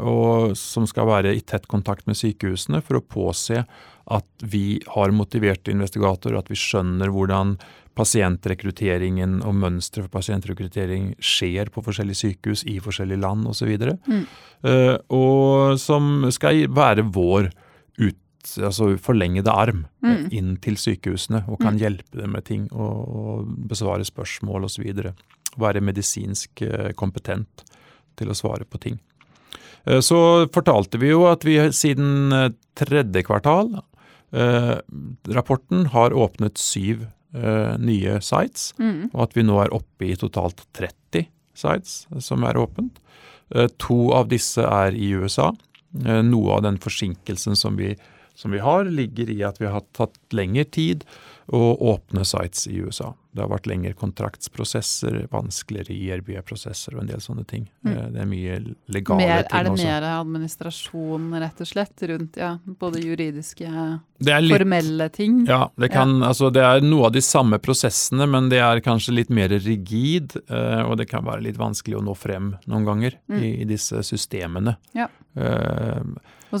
og 0.01 0.57
som 0.57 0.87
skal 0.87 1.05
være 1.05 1.35
i 1.35 1.41
tett 1.41 1.67
kontakt 1.67 2.07
med 2.07 2.17
sykehusene 2.17 2.81
for 2.81 2.97
å 2.97 3.05
påse 3.05 3.65
at 4.11 4.45
vi 4.45 4.81
har 4.93 5.11
motiverte 5.15 5.71
investigatorer, 5.73 6.37
at 6.37 6.51
vi 6.51 6.57
skjønner 6.59 7.09
hvordan 7.09 7.55
pasientrekrutteringen 7.95 9.39
og 9.47 9.55
mønsteret 9.55 10.07
for 10.07 10.17
pasientrekruttering 10.19 11.13
skjer 11.23 11.71
på 11.73 11.83
forskjellige 11.85 12.21
sykehus 12.21 12.65
i 12.67 12.77
forskjellige 12.83 13.21
land 13.23 13.47
osv. 13.47 13.71
Mm. 14.05 14.25
uh, 14.67 14.97
og 15.09 15.79
som 15.79 16.27
skal 16.35 16.65
være 16.75 17.07
vår 17.15 17.49
ut, 18.01 18.19
altså 18.59 18.91
forlengede 19.01 19.49
arm 19.51 19.85
eh, 20.03 20.11
Mm. 20.15 20.27
inn 20.31 20.57
til 20.61 20.75
sykehusene 20.77 21.45
og 21.47 21.59
kan 21.59 21.73
Mm. 21.73 21.79
hjelpe 21.79 22.21
dem 22.21 22.31
med 22.31 22.45
ting 22.45 22.67
og, 22.71 23.15
og 23.15 23.47
besvare 23.67 24.05
spørsmål 24.05 24.65
osv. 24.65 24.85
Være 25.57 25.81
medisinsk 25.81 26.61
eh, 26.61 26.91
kompetent 26.93 27.63
til 28.17 28.29
å 28.29 28.35
svare 28.37 28.65
på 28.65 28.79
ting. 28.79 28.99
Så 29.85 30.49
fortalte 30.49 30.97
vi 30.97 31.11
jo 31.11 31.27
at 31.29 31.43
vi 31.45 31.59
siden 31.69 32.55
tredje 32.73 33.21
kvartal 33.21 33.83
rapporten 34.33 35.85
har 35.93 36.13
åpnet 36.13 36.57
syv 36.57 37.07
eh, 37.35 37.77
nye 37.77 38.19
sites, 38.21 38.73
Mm. 38.79 39.09
og 39.13 39.21
at 39.23 39.33
vi 39.35 39.43
nå 39.43 39.57
er 39.63 39.73
oppe 39.73 40.05
i 40.11 40.15
totalt 40.15 40.65
30 40.73 41.27
sites 41.55 42.05
som 42.19 42.43
er 42.43 42.53
åpent. 42.55 42.97
Eh, 43.53 43.67
To 43.77 44.11
av 44.13 44.27
disse 44.29 44.61
er 44.63 44.91
i 44.95 45.11
USA. 45.13 45.51
Eh, 46.05 46.21
Noe 46.21 46.51
av 46.57 46.61
den 46.63 46.77
forsinkelsen 46.77 47.55
som 47.55 47.75
vi, 47.77 47.95
som 48.35 48.51
vi 48.51 48.59
har, 48.59 48.83
ligger 48.85 49.29
i 49.29 49.41
at 49.43 49.59
vi 49.59 49.67
har 49.67 49.81
tatt 49.93 50.17
lengre 50.31 50.65
tid 50.65 51.03
å 51.47 51.77
åpne 51.79 52.25
sites 52.25 52.67
i 52.67 52.79
USA. 52.81 53.13
Det 53.35 53.43
har 53.43 53.49
vært 53.51 53.67
lengre 53.67 53.91
kontraktsprosesser, 53.99 55.25
vanskeligere 55.31 55.91
IRB-prosesser 55.91 56.95
og 56.95 57.01
en 57.03 57.09
del 57.09 57.19
sånne 57.23 57.43
ting. 57.49 57.65
Mm. 57.83 57.91
Eh, 57.91 58.05
Det 58.15 58.21
er 58.21 58.29
mye 58.31 58.59
legale 58.95 59.17
Mer, 59.19 59.43
ting 59.43 59.59
er 59.59 59.63
det 59.67 59.71
også. 59.73 59.83
mer 59.89 60.05
administrasjon, 60.13 61.25
rett 61.43 61.61
og 61.61 61.67
slett, 61.67 62.05
rundt 62.09 62.37
ja, 62.39 62.53
både 62.79 63.01
juridiske, 63.03 63.67
litt, 64.23 64.53
formelle 64.55 65.09
ting? 65.11 65.45
Ja, 65.49 65.69
det, 65.77 65.91
kan, 65.91 66.21
Altså, 66.23 66.51
det 66.53 66.63
er 66.63 66.79
noe 66.85 67.07
av 67.09 67.11
de 67.17 67.21
samme 67.21 67.59
prosessene, 67.59 68.27
men 68.29 68.47
det 68.49 68.59
er 68.63 68.79
kanskje 68.85 69.13
litt 69.19 69.29
mer 69.29 69.49
rigid. 69.49 70.37
eh, 70.49 70.81
og 70.85 70.97
det 70.97 71.09
kan 71.09 71.25
være 71.25 71.43
litt 71.43 71.57
vanskelig 71.57 71.97
å 71.99 72.03
nå 72.03 72.15
frem 72.15 72.55
noen 72.67 72.85
ganger 72.85 73.19
Mm. 73.27 73.41
i, 73.43 73.61
i 73.61 73.65
disse 73.65 73.99
systemene. 74.03 74.77
Ja. 74.93 75.07
Eh, 75.35 76.01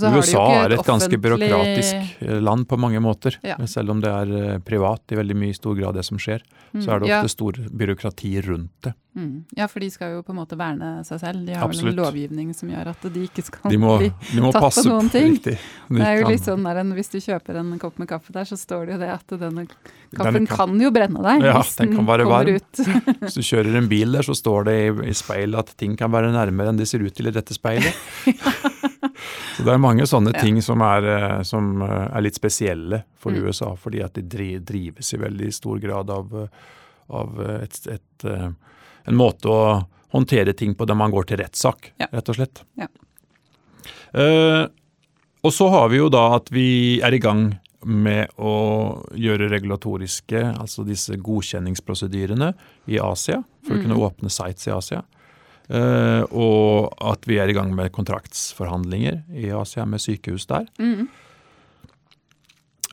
USA 0.03 0.43
er 0.65 0.73
et 0.75 0.83
ganske 0.85 1.07
offentlig- 1.07 1.21
byråkratisk 1.21 2.21
eh, 2.21 2.41
land 2.41 2.67
på 2.67 2.77
mange 2.79 2.99
måter. 2.99 3.37
Ja. 3.43 3.55
Selv 3.65 3.89
om 3.91 4.01
det 4.01 4.09
er 4.11 4.35
eh, 4.55 4.59
privat 4.59 5.01
i 5.11 5.15
veldig 5.15 5.35
mye 5.35 5.53
stor 5.55 5.75
grad 5.79 5.95
det 5.95 6.05
som 6.05 6.17
skjer, 6.17 6.41
så 6.75 6.91
er 6.95 6.99
det 6.99 7.07
ofte 7.09 7.23
ja. 7.23 7.27
stor 7.27 7.53
byråkrati 7.71 8.41
rundt 8.49 8.71
det. 8.83 8.93
Mm. 9.15 9.45
Ja, 9.55 9.63
for 9.71 9.79
de 9.79 9.87
skal 9.89 10.11
jo 10.11 10.23
på 10.27 10.33
en 10.33 10.39
måte 10.41 10.57
verne 10.59 10.89
seg 11.07 11.21
selv. 11.21 11.45
De 11.47 11.53
har 11.55 11.69
vel 11.69 11.77
Absolutt. 11.77 11.93
en 11.95 12.01
lovgivning 12.03 12.49
som 12.53 12.67
gjør 12.67 12.89
at 12.91 13.05
de 13.13 13.21
ikke 13.23 13.45
skal 13.47 13.71
De 13.71 13.77
må, 13.79 13.93
bli 14.01 14.09
de 14.33 14.41
må 14.43 14.49
tatt 14.51 14.75
på 14.75 14.83
noen 14.89 15.07
ting. 15.13 15.29
Riktig. 15.37 15.53
De 15.87 15.95
Det 15.95 16.03
er 16.03 16.17
jo 16.17 16.25
kan- 16.25 16.31
litt 16.33 16.43
sånn 16.43 16.63
der, 16.67 16.81
Hvis 16.97 17.11
du 17.13 17.17
kjøper 17.23 17.55
en 17.61 17.79
kopp 17.79 17.97
med 17.97 18.09
kaffe 18.09 18.33
der, 18.35 18.43
så 18.43 18.57
står 18.59 18.85
det 18.87 18.91
jo 18.97 18.99
det 18.99 19.09
at 19.13 19.27
denne 19.39 19.63
Denne 19.63 19.67
kaffen 20.19 20.47
kan- 20.47 20.57
kan 20.67 20.81
jo 20.81 20.91
brenne 20.91 21.23
deg 21.23 21.43
Ja, 21.47 21.61
hvis 21.61 21.77
den 21.77 21.95
kan 21.95 22.05
være 22.05 22.25
kommer 22.25 22.43
varm. 22.43 22.55
ut. 22.59 22.73
Hvis 23.23 23.35
du 23.39 23.41
kjører 23.41 23.77
en 23.77 23.87
bil 23.87 24.11
der, 24.11 24.21
så 24.27 24.35
står 24.35 24.65
det 24.65 24.75
i, 24.75 25.09
i 25.09 25.13
speilet 25.13 25.59
at 25.59 25.77
ting 25.77 25.95
kan 25.95 26.11
være 26.11 26.33
nærmere 26.35 26.69
enn 26.73 26.77
de 26.77 26.85
ser 26.85 26.99
ut 26.99 27.15
til 27.15 27.27
i 27.27 27.31
dette 27.31 27.53
speilet. 27.55 27.95
så 29.57 29.63
det 29.63 29.73
er 29.73 29.77
mange 29.81 30.03
sånne 30.07 30.33
Ja. 30.33 30.41
ting 30.41 30.61
som 30.61 30.81
er, 30.81 31.05
eh, 31.05 31.41
som 31.43 31.81
eh, 31.81 32.09
er 32.15 32.21
litt 32.21 32.35
spesielle 32.35 33.03
for 33.17 33.31
Mm. 33.31 33.45
USA, 33.47 33.75
fordi 33.75 34.03
at 34.03 34.13
de 34.13 34.59
drives 34.59 35.13
i 35.13 35.17
veldig 35.17 35.53
stor 35.53 35.79
grad 35.79 36.09
av, 36.09 36.33
eh, 36.43 36.47
av 37.09 37.39
et, 37.61 37.79
et, 37.87 38.25
en 39.07 39.15
måte 39.15 39.45
å 39.45 39.85
håndtere 40.13 40.53
ting 40.55 40.73
på 40.75 40.85
der 40.87 40.95
man 40.95 41.11
går 41.11 41.25
til 41.27 41.37
rettssak, 41.37 41.91
Ja. 41.99 42.07
rett 42.13 42.29
og 42.29 42.35
slett. 42.35 42.63
Ja. 42.77 42.87
Uh, 44.15 44.67
og 45.43 45.51
så 45.51 45.69
har 45.69 45.89
vi 45.89 45.97
jo 45.97 46.09
da 46.09 46.35
at 46.37 46.49
vi 46.49 46.99
er 47.03 47.13
i 47.13 47.19
gang 47.19 47.59
med 47.85 48.29
å 48.39 49.03
gjøre 49.13 49.49
regulatoriske, 49.51 50.39
altså 50.57 50.85
disse 50.87 51.17
godkjenningsprosedyrene 51.21 52.53
i 52.87 52.97
Asia, 52.97 53.43
for 53.63 53.75
å 53.75 53.81
kunne 53.83 53.93
Mhm. 53.95 54.07
åpne 54.09 54.31
sites 54.31 54.67
i 54.67 54.71
Asia. 54.71 55.03
Eh, 55.65 56.21
og 56.29 56.93
at 57.01 57.25
vi 57.25 57.39
er 57.41 57.49
i 57.49 57.55
gang 57.57 57.73
med 57.73 57.89
kontraktsforhandlinger 57.95 59.23
i 59.33 59.49
Asia 59.55 59.85
med 59.89 60.03
sykehus 60.03 60.45
der. 60.49 60.67
Mm. 60.79 61.07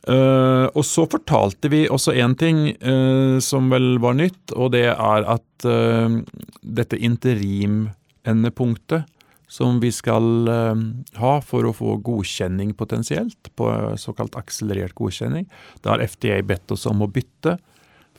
Uh, 0.03 0.67
og 0.75 0.83
så 0.83 1.05
fortalte 1.07 1.69
vi 1.71 1.87
også 1.87 2.11
én 2.19 2.35
ting 2.35 2.75
uh, 2.83 3.39
som 3.39 3.71
vel 3.71 4.03
var 4.03 4.19
nytt, 4.19 4.51
og 4.51 4.75
det 4.75 4.91
er 4.91 5.23
at 5.31 5.63
uh, 5.63 6.11
dette 6.59 6.99
interim-endepunktet 6.99 9.07
som 9.47 9.79
vi 9.79 9.91
skal 9.93 10.49
ha 10.49 11.41
for 11.45 11.63
å 11.69 11.73
få 11.77 12.01
godkjenning 12.01 12.73
potensielt, 12.73 13.51
på 13.53 13.93
såkalt 14.01 14.33
akselerert 14.39 14.95
godkjenning, 14.97 15.45
da 15.85 15.93
har 15.93 16.01
FDA 16.01 16.41
bedt 16.41 16.73
oss 16.73 16.89
om 16.89 17.05
å 17.05 17.11
bytte 17.11 17.59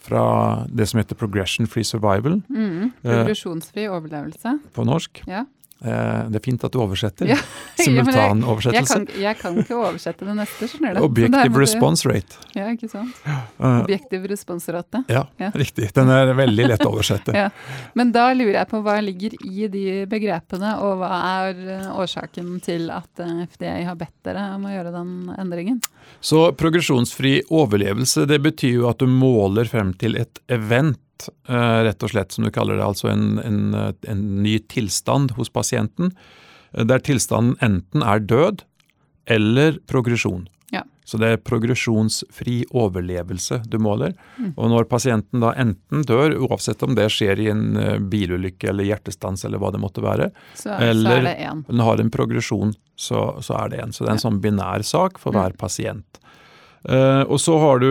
fra 0.04 0.22
det 0.68 0.86
som 0.90 0.98
heter 1.00 1.16
progression 1.16 1.66
free 1.66 1.84
survival 1.84 2.42
Mm. 2.48 2.92
Progresjonsfri 3.02 3.86
overlevelse. 3.88 4.58
på 4.74 4.84
norsk. 4.84 5.22
Ja. 5.26 5.44
Eh, 5.84 6.22
det 6.32 6.38
er 6.40 6.44
fint 6.44 6.64
at 6.64 6.72
du 6.72 6.78
oversetter. 6.80 7.28
Ja. 7.28 7.36
Simultanoversettelse. 7.84 8.98
jeg- 8.98 9.08
Jeg 9.14 9.22
jeg 9.24 9.38
kan 9.38 9.56
ikke 9.60 9.74
oversette 9.76 10.24
det 10.24 10.34
neste, 10.36 10.68
skjønner 10.70 10.94
du. 10.94 11.02
Objective 11.04 11.58
response 11.60 12.06
rate. 12.08 12.36
Ja, 12.54 12.68
ikke 12.72 12.88
sant. 12.90 13.14
Eh, 13.26 13.80
Objektiv 13.82 14.24
responsrate. 14.30 15.04
ja, 15.08 15.24
Ja. 15.40 15.50
riktig. 15.50 15.92
Den 15.92 16.08
er 16.08 16.32
veldig 16.34 16.68
lett 16.68 16.80
å 16.80 16.92
oversette. 16.94 17.32
Ja. 17.44 17.50
Men 17.94 18.12
da 18.12 18.28
lurer 18.32 18.52
jeg 18.62 18.68
på 18.70 18.80
hva 18.82 18.98
ligger 19.02 19.34
i 19.44 19.66
de 19.68 20.06
begrepene, 20.06 20.78
og 20.80 20.98
hva 20.98 21.10
er 21.50 21.54
eh, 21.68 21.90
årsaken 21.98 22.60
til 22.62 22.88
at 22.90 23.08
FDI 23.18 23.46
FDA 23.48 23.84
har 23.84 23.96
bedt 23.96 24.14
dere 24.24 24.54
om 24.54 24.64
å 24.64 24.70
gjøre 24.72 24.92
den 24.94 25.34
endringen? 25.38 25.80
Så 26.20 26.52
progresjonsfri 26.56 27.42
overlevelse, 27.50 28.26
det 28.26 28.40
betyr 28.42 28.72
jo 28.80 28.88
at 28.88 28.98
du 28.98 29.06
måler 29.06 29.66
frem 29.68 29.92
til 29.98 30.16
et 30.16 30.38
event, 30.48 30.98
eh, 31.48 31.80
rett 31.88 32.02
og 32.02 32.10
slett, 32.10 32.32
som 32.32 32.44
du 32.44 32.50
kaller 32.54 32.76
det, 32.80 32.84
altså 32.84 33.10
en, 33.12 33.38
en, 33.38 33.60
en 34.08 34.24
ny 34.42 34.58
tilstand 34.72 35.32
hos 35.38 35.48
pasienten, 35.50 36.12
eh, 36.74 36.84
der 36.84 36.98
tilstanden 37.04 37.56
enten 37.64 38.02
er 38.02 38.18
død 38.20 38.64
eller 39.26 39.78
progresjon. 39.88 40.48
Ja. 40.72 40.82
Så 41.04 41.16
det 41.20 41.28
er 41.32 41.36
progresjonsfri 41.40 42.64
overlevelse 42.74 43.60
du 43.70 43.78
måler. 43.82 44.14
Mm. 44.38 44.52
Og 44.56 44.70
når 44.72 44.88
pasienten 44.90 45.40
da 45.44 45.52
enten 45.60 46.02
dør, 46.08 46.34
uansett 46.48 46.82
om 46.84 46.94
det 46.96 47.06
skjer 47.12 47.40
i 47.44 47.48
en 47.52 47.76
eh, 47.80 47.98
bilulykke 48.00 48.68
eller 48.72 48.88
hjertestans 48.88 49.44
eller 49.46 49.60
hva 49.62 49.70
det 49.74 49.80
måtte 49.82 50.04
være, 50.04 50.30
Så, 50.54 50.68
så 50.70 50.78
Eller- 50.90 51.28
er 51.30 51.44
én. 51.50 51.64
den 51.68 51.80
har 51.84 52.00
en 52.00 52.10
progresjon, 52.10 52.74
så, 52.96 53.40
så 53.44 53.56
er 53.64 53.68
det 53.74 53.80
en. 53.84 53.92
Så 53.92 54.04
det 54.04 54.10
er 54.12 54.18
en 54.18 54.24
sånn 54.26 54.40
binær 54.44 54.82
sak 54.84 55.18
for 55.18 55.32
Mm. 55.32 55.40
hver 55.40 55.56
pasient. 55.58 56.20
Eh, 56.84 57.22
og 57.22 57.40
så 57.40 57.56
har 57.62 57.80
du 57.80 57.90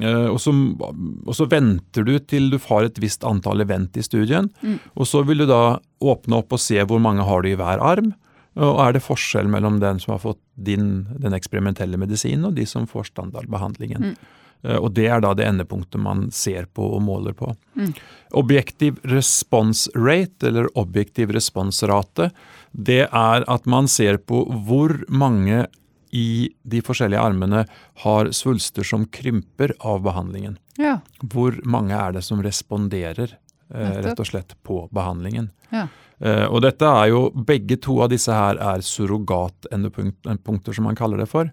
eh, 0.00 0.28
og, 0.30 0.38
så, 0.40 0.52
og 0.72 1.34
så 1.36 1.46
venter 1.50 2.06
du 2.08 2.14
til 2.24 2.48
du 2.52 2.58
har 2.70 2.88
et 2.88 3.00
visst 3.02 3.24
antall 3.28 3.64
event 3.64 3.96
i 4.00 4.04
studien. 4.04 4.48
Mm. 4.62 4.78
Og 4.96 5.08
så 5.08 5.24
vil 5.28 5.44
du 5.44 5.48
da 5.50 5.78
åpne 6.00 6.40
opp 6.40 6.56
og 6.56 6.62
se 6.62 6.80
hvor 6.80 7.02
mange 7.04 7.26
har 7.28 7.44
du 7.44 7.52
i 7.52 7.58
hver 7.58 7.82
arm. 7.84 8.14
Og 8.60 8.78
er 8.84 8.96
det 8.96 9.04
forskjell 9.04 9.48
mellom 9.48 9.78
den 9.80 10.00
som 10.00 10.14
har 10.16 10.22
fått 10.24 10.40
din, 10.60 11.06
den 11.20 11.36
eksperimentelle 11.36 12.00
medisinen 12.00 12.50
og 12.50 12.56
de 12.58 12.66
som 12.68 12.88
får 12.88 13.12
standardbehandlingen. 13.12 14.12
Mm. 14.12 14.40
Eh, 14.62 14.78
og 14.78 14.92
det 14.96 15.08
er 15.08 15.22
da 15.24 15.32
det 15.36 15.46
endepunktet 15.48 16.02
man 16.02 16.26
ser 16.34 16.68
på 16.74 16.86
og 16.96 17.02
måler 17.04 17.36
på. 17.36 17.52
Mm. 17.78 17.92
Objektiv 18.38 19.00
response 19.08 19.90
rate, 19.96 20.48
eller 20.48 20.68
objektiv 20.78 21.32
responsrate, 21.34 22.30
det 22.72 23.04
er 23.08 23.46
at 23.48 23.68
man 23.68 23.88
ser 23.90 24.20
på 24.20 24.44
hvor 24.66 24.96
mange 25.08 25.66
i 26.12 26.52
de 26.62 26.82
forskjellige 26.84 27.20
armene 27.20 27.64
har 28.04 28.30
svulster 28.36 28.84
som 28.84 29.06
krymper 29.08 29.72
av 29.80 30.02
behandlingen. 30.04 30.58
Ja. 30.76 30.98
Hvor 31.20 31.56
mange 31.64 31.96
er 31.96 32.18
det 32.18 32.24
som 32.26 32.42
responderer 32.44 33.32
eh, 33.72 33.98
rett 34.04 34.20
og 34.20 34.28
slett 34.28 34.54
på 34.62 34.84
behandlingen. 34.92 35.50
Ja. 35.72 35.86
Eh, 36.22 36.44
og 36.46 36.62
dette 36.66 36.86
er 36.86 37.10
jo, 37.10 37.26
begge 37.34 37.78
to 37.82 37.98
av 38.04 38.12
disse 38.12 38.34
her 38.34 38.60
er 38.60 38.84
surrogatendepunkter, 38.86 40.76
som 40.76 40.88
man 40.90 40.98
kaller 40.98 41.24
det 41.24 41.30
for. 41.32 41.50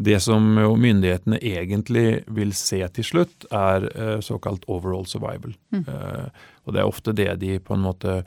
Det 0.00 0.16
som 0.24 0.54
jo 0.56 0.74
myndighetene 0.80 1.38
egentlig 1.44 2.22
vil 2.32 2.54
se 2.56 2.80
til 2.96 3.06
slutt, 3.06 3.46
er 3.52 3.88
eh, 3.94 4.18
såkalt 4.24 4.64
overall 4.68 5.06
survival. 5.08 5.54
Mm. 5.74 5.84
Eh, 5.84 6.46
og 6.64 6.74
det 6.74 6.82
er 6.82 6.88
ofte 6.88 7.16
det 7.16 7.34
de 7.42 7.58
på 7.60 7.76
en 7.76 7.84
måte 7.84 8.22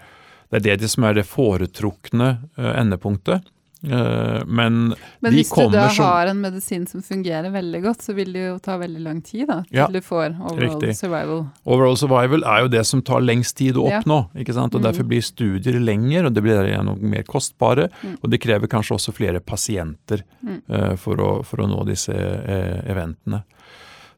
Det 0.53 0.59
er 0.59 0.65
det 0.67 0.81
de 0.83 0.87
som 0.91 1.03
er 1.07 1.15
det 1.17 1.25
foretrukne 1.25 2.27
eh, 2.57 2.73
endepunktet. 2.77 3.47
Eh, 3.83 4.43
men, 4.47 4.93
Men 5.21 5.33
hvis 5.35 5.49
du 5.51 5.65
da 5.73 5.89
som 5.91 6.05
har 6.05 6.29
en 6.31 6.39
medisin 6.39 6.85
som 6.87 7.01
fungerer 7.03 7.51
veldig 7.51 7.81
godt, 7.83 8.01
så 8.05 8.13
vil 8.15 8.31
det 8.31 8.45
jo 8.45 8.53
ta 8.63 8.77
veldig 8.79 9.01
lang 9.03 9.19
tid 9.21 9.47
da, 9.49 9.57
til 9.67 9.75
Ja, 9.81 9.87
du 9.91 9.99
får 9.99 10.37
overall 10.39 10.61
riktig. 10.61 10.93
survival. 10.95 11.41
Overall 11.65 11.97
survival 11.99 12.45
er 12.47 12.61
jo 12.63 12.67
det 12.71 12.85
som 12.87 13.01
tar 13.01 13.19
lengst 13.19 13.57
tid 13.59 13.75
å 13.75 13.89
Ja. 13.89 13.99
oppnå. 13.99 14.29
ikke 14.39 14.53
sant? 14.53 14.73
Og 14.75 14.81
Mm. 14.81 14.87
Derfor 14.87 15.03
blir 15.07 15.21
studier 15.21 15.79
lenger, 15.83 16.25
og 16.27 16.33
det 16.33 16.43
blir 16.43 16.95
mer 17.01 17.23
kostbare. 17.23 17.89
Mm. 18.03 18.17
Og 18.23 18.29
det 18.29 18.39
krever 18.39 18.67
kanskje 18.67 18.95
også 18.95 19.13
flere 19.13 19.39
pasienter 19.41 20.23
Mm. 20.43 20.61
uh, 20.69 20.95
for, 20.95 21.15
å, 21.17 21.43
for 21.45 21.57
å 21.57 21.67
nå 21.67 21.85
disse 21.85 22.09
uh, 22.13 22.81
eventene. 22.89 23.43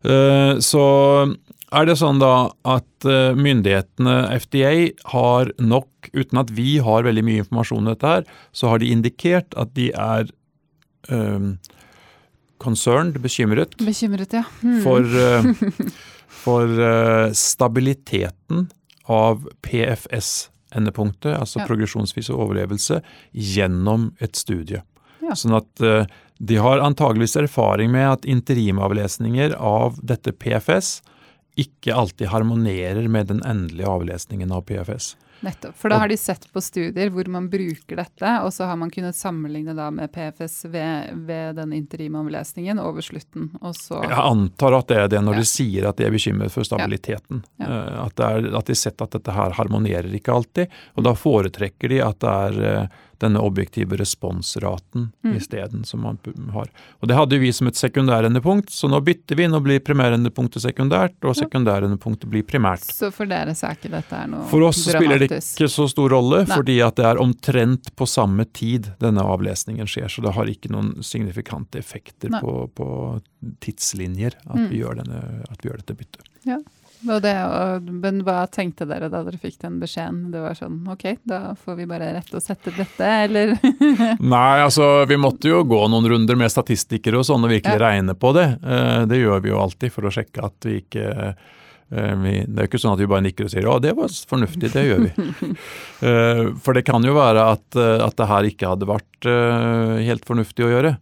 Uh, 0.05 0.57
så 0.61 1.35
er 1.73 1.87
det 1.87 1.97
sånn 1.99 2.19
da 2.21 2.49
at 2.67 3.07
eh, 3.09 3.35
myndighetene, 3.37 4.15
FDA, 4.43 4.73
har 5.11 5.51
nok, 5.57 6.09
uten 6.13 6.41
at 6.41 6.51
vi 6.53 6.77
har 6.83 7.05
veldig 7.07 7.23
mye 7.25 7.43
informasjon 7.43 7.81
om 7.83 7.89
dette 7.89 8.11
her, 8.11 8.25
så 8.55 8.69
har 8.71 8.81
de 8.81 8.91
indikert 8.93 9.55
at 9.57 9.73
de 9.77 9.89
er 9.91 10.29
um, 11.09 11.55
concerned, 12.61 13.17
bekymret, 13.23 13.73
Bekymret, 13.81 14.35
ja. 14.37 14.43
Hmm. 14.61 14.81
for, 14.85 15.01
uh, 15.01 15.89
for 16.43 16.75
uh, 16.79 17.33
stabiliteten 17.35 18.67
av 19.09 19.47
PFS-endepunktet, 19.65 21.33
altså 21.37 21.61
Ja. 21.61 21.67
progresjonsvis 21.69 22.29
overlevelse, 22.33 23.01
gjennom 23.33 24.13
et 24.21 24.37
studie. 24.37 24.83
Ja. 25.25 25.33
Sånn 25.33 25.57
at 25.57 25.81
uh, 25.81 26.05
de 26.37 26.61
har 26.61 26.83
antageligvis 26.83 27.37
erfaring 27.41 27.91
med 27.93 28.05
at 28.11 28.25
interimavlesninger 28.29 29.55
av 29.57 29.97
dette 30.03 30.33
PFS 30.35 30.99
ikke 31.55 31.93
alltid 31.95 32.27
harmonerer 32.33 33.07
med 33.07 33.27
den 33.31 33.41
endelige 33.47 33.87
avlesningen 33.87 34.51
av 34.51 34.65
PFS. 34.67 35.13
Nettopp. 35.45 35.75
For 35.77 35.91
da 35.91 35.97
har 35.99 36.07
de 36.09 36.15
sett 36.17 36.45
på 36.53 36.61
studier 36.63 37.09
hvor 37.13 37.27
man 37.29 37.49
bruker 37.51 37.99
dette, 37.99 38.29
og 38.41 38.53
så 38.55 38.65
har 38.69 38.77
man 38.79 38.89
kunnet 38.89 39.15
sammenligne 39.17 39.75
da 39.77 39.89
med 39.93 40.09
PFS 40.15 40.65
ved, 40.71 41.11
ved 41.27 41.55
den 41.59 41.73
interimavlesningen 41.75 42.79
over 42.81 43.03
slutten. 43.05 43.49
Jeg 43.61 44.15
antar 44.15 44.77
at 44.79 44.87
det 44.91 44.97
er 45.03 45.07
det 45.11 45.21
når 45.23 45.35
Ja. 45.35 45.39
de 45.43 45.45
sier 45.51 45.87
at 45.89 45.97
de 45.99 46.05
er 46.07 46.11
bekymret 46.15 46.51
for 46.55 46.63
stabiliteten. 46.67 47.43
Ja. 47.59 47.67
Ja. 47.67 48.05
At, 48.07 48.15
det 48.15 48.25
er, 48.25 48.47
at 48.57 48.65
de 48.65 48.73
har 48.75 48.81
sett 48.83 49.01
at 49.03 49.11
dette 49.11 49.31
her 49.35 49.51
harmonerer 49.59 50.11
ikke 50.15 50.33
alltid, 50.33 50.71
og 50.95 51.03
da 51.03 51.13
foretrekker 51.13 51.89
de 51.89 52.01
at 52.01 52.19
det 52.23 52.29
er 52.47 52.61
eh, 52.71 52.87
denne 53.19 53.39
objektive 53.39 53.97
responsraten 53.97 55.11
Mm. 55.25 55.35
isteden 55.37 55.85
som 55.85 56.01
man 56.01 56.17
har. 56.53 56.67
Og 57.01 57.07
Det 57.07 57.15
hadde 57.15 57.39
vi 57.39 57.51
som 57.51 57.67
et 57.67 57.73
sekundærendepunkt, 57.75 58.69
så 58.69 58.87
nå 58.89 58.99
bytter 59.03 59.35
vi. 59.35 59.47
Nå 59.47 59.59
blir 59.63 59.79
primærendepunktet 59.79 60.61
sekundært, 60.61 61.15
og 61.23 61.35
sekundærendepunktet 61.35 62.29
blir 62.29 62.43
primært. 62.43 62.83
Så 62.85 63.11
for 63.13 63.25
dere 63.25 63.53
så 63.55 63.69
er 63.71 63.75
ikke 63.75 63.91
dette 63.91 64.13
er 64.15 64.27
noe 64.27 64.45
dramatisk? 64.45 64.51
For 64.51 64.61
oss 64.67 64.83
dramatisk. 64.85 64.97
spiller 64.97 65.19
det 65.19 65.31
ikke 65.31 65.69
så 65.69 65.87
stor 65.89 66.09
rolle, 66.09 66.45
Nei. 66.47 66.55
fordi 66.57 66.77
at 66.85 66.95
det 66.95 67.05
er 67.05 67.15
omtrent 67.21 67.95
på 67.95 68.05
samme 68.07 68.45
tid 68.53 68.91
denne 68.99 69.21
avlesningen 69.21 69.85
skjer. 69.87 70.09
Så 70.09 70.21
det 70.21 70.33
har 70.33 70.45
ikke 70.45 70.69
noen 70.71 71.01
signifikante 71.03 71.77
effekter 71.79 72.29
på, 72.41 72.69
på 72.75 73.21
tidslinjer 73.61 74.33
at, 74.45 74.55
Mm. 74.55 74.69
vi 74.69 74.79
denne, 74.81 75.43
at 75.49 75.57
vi 75.61 75.69
gjør 75.69 75.77
dette 75.77 75.95
byttet. 75.97 76.21
og 76.47 76.65
det, 77.21 77.33
og, 77.45 77.89
men 78.01 78.21
hva 78.25 78.45
tenkte 78.51 78.85
dere 78.89 79.09
da 79.11 79.21
dere 79.25 79.37
fikk 79.41 79.57
den 79.61 79.79
beskjeden? 79.81 80.31
Det 80.33 80.41
var 80.41 80.55
sånn 80.57 80.79
OK, 80.89 81.03
da 81.27 81.39
får 81.59 81.75
vi 81.79 81.85
bare 81.89 82.13
rette 82.15 82.37
oss 82.39 82.49
etter 82.53 82.73
dette, 82.77 83.09
eller? 83.25 83.53
Nei, 84.35 84.61
altså 84.63 85.05
vi 85.09 85.17
måtte 85.21 85.51
jo 85.51 85.63
gå 85.67 85.81
noen 85.91 86.07
runder 86.13 86.39
med 86.39 86.53
statistikere 86.53 87.19
og 87.21 87.27
sånn 87.27 87.43
og 87.45 87.51
virkelig 87.53 87.77
Ja. 87.77 87.83
regne 87.89 88.15
på 88.17 88.31
det. 88.37 88.47
Eh, 88.63 89.05
Det 89.11 89.19
gjør 89.21 89.43
vi 89.45 89.51
jo 89.53 89.59
alltid 89.61 89.91
for 89.93 90.07
å 90.07 90.13
sjekke 90.13 90.43
at 90.47 90.65
vi 90.69 90.79
ikke 90.81 91.05
eh, 91.11 92.13
vi, 92.23 92.31
Det 92.47 92.57
er 92.57 92.65
jo 92.65 92.69
ikke 92.71 92.81
sånn 92.81 92.95
at 92.97 93.03
vi 93.03 93.09
bare 93.11 93.25
nikker 93.27 93.45
og 93.45 93.51
sier 93.53 93.67
ja, 93.67 93.75
det 93.79 93.91
var 93.95 94.09
fornuftig, 94.31 94.71
det 94.73 94.85
gjør 94.87 95.03
vi. 95.05 95.11
Eh, 96.05 96.41
For 96.65 96.73
det 96.75 96.83
kan 96.87 97.03
jo 97.05 97.13
være 97.15 97.43
at, 97.55 97.77
at 97.77 98.15
det 98.19 98.27
her 98.29 98.47
ikke 98.49 98.67
hadde 98.73 98.87
vært 98.89 99.27
helt 100.05 100.25
fornuftig 100.27 100.65
å 100.65 100.71
gjøre. 100.73 100.95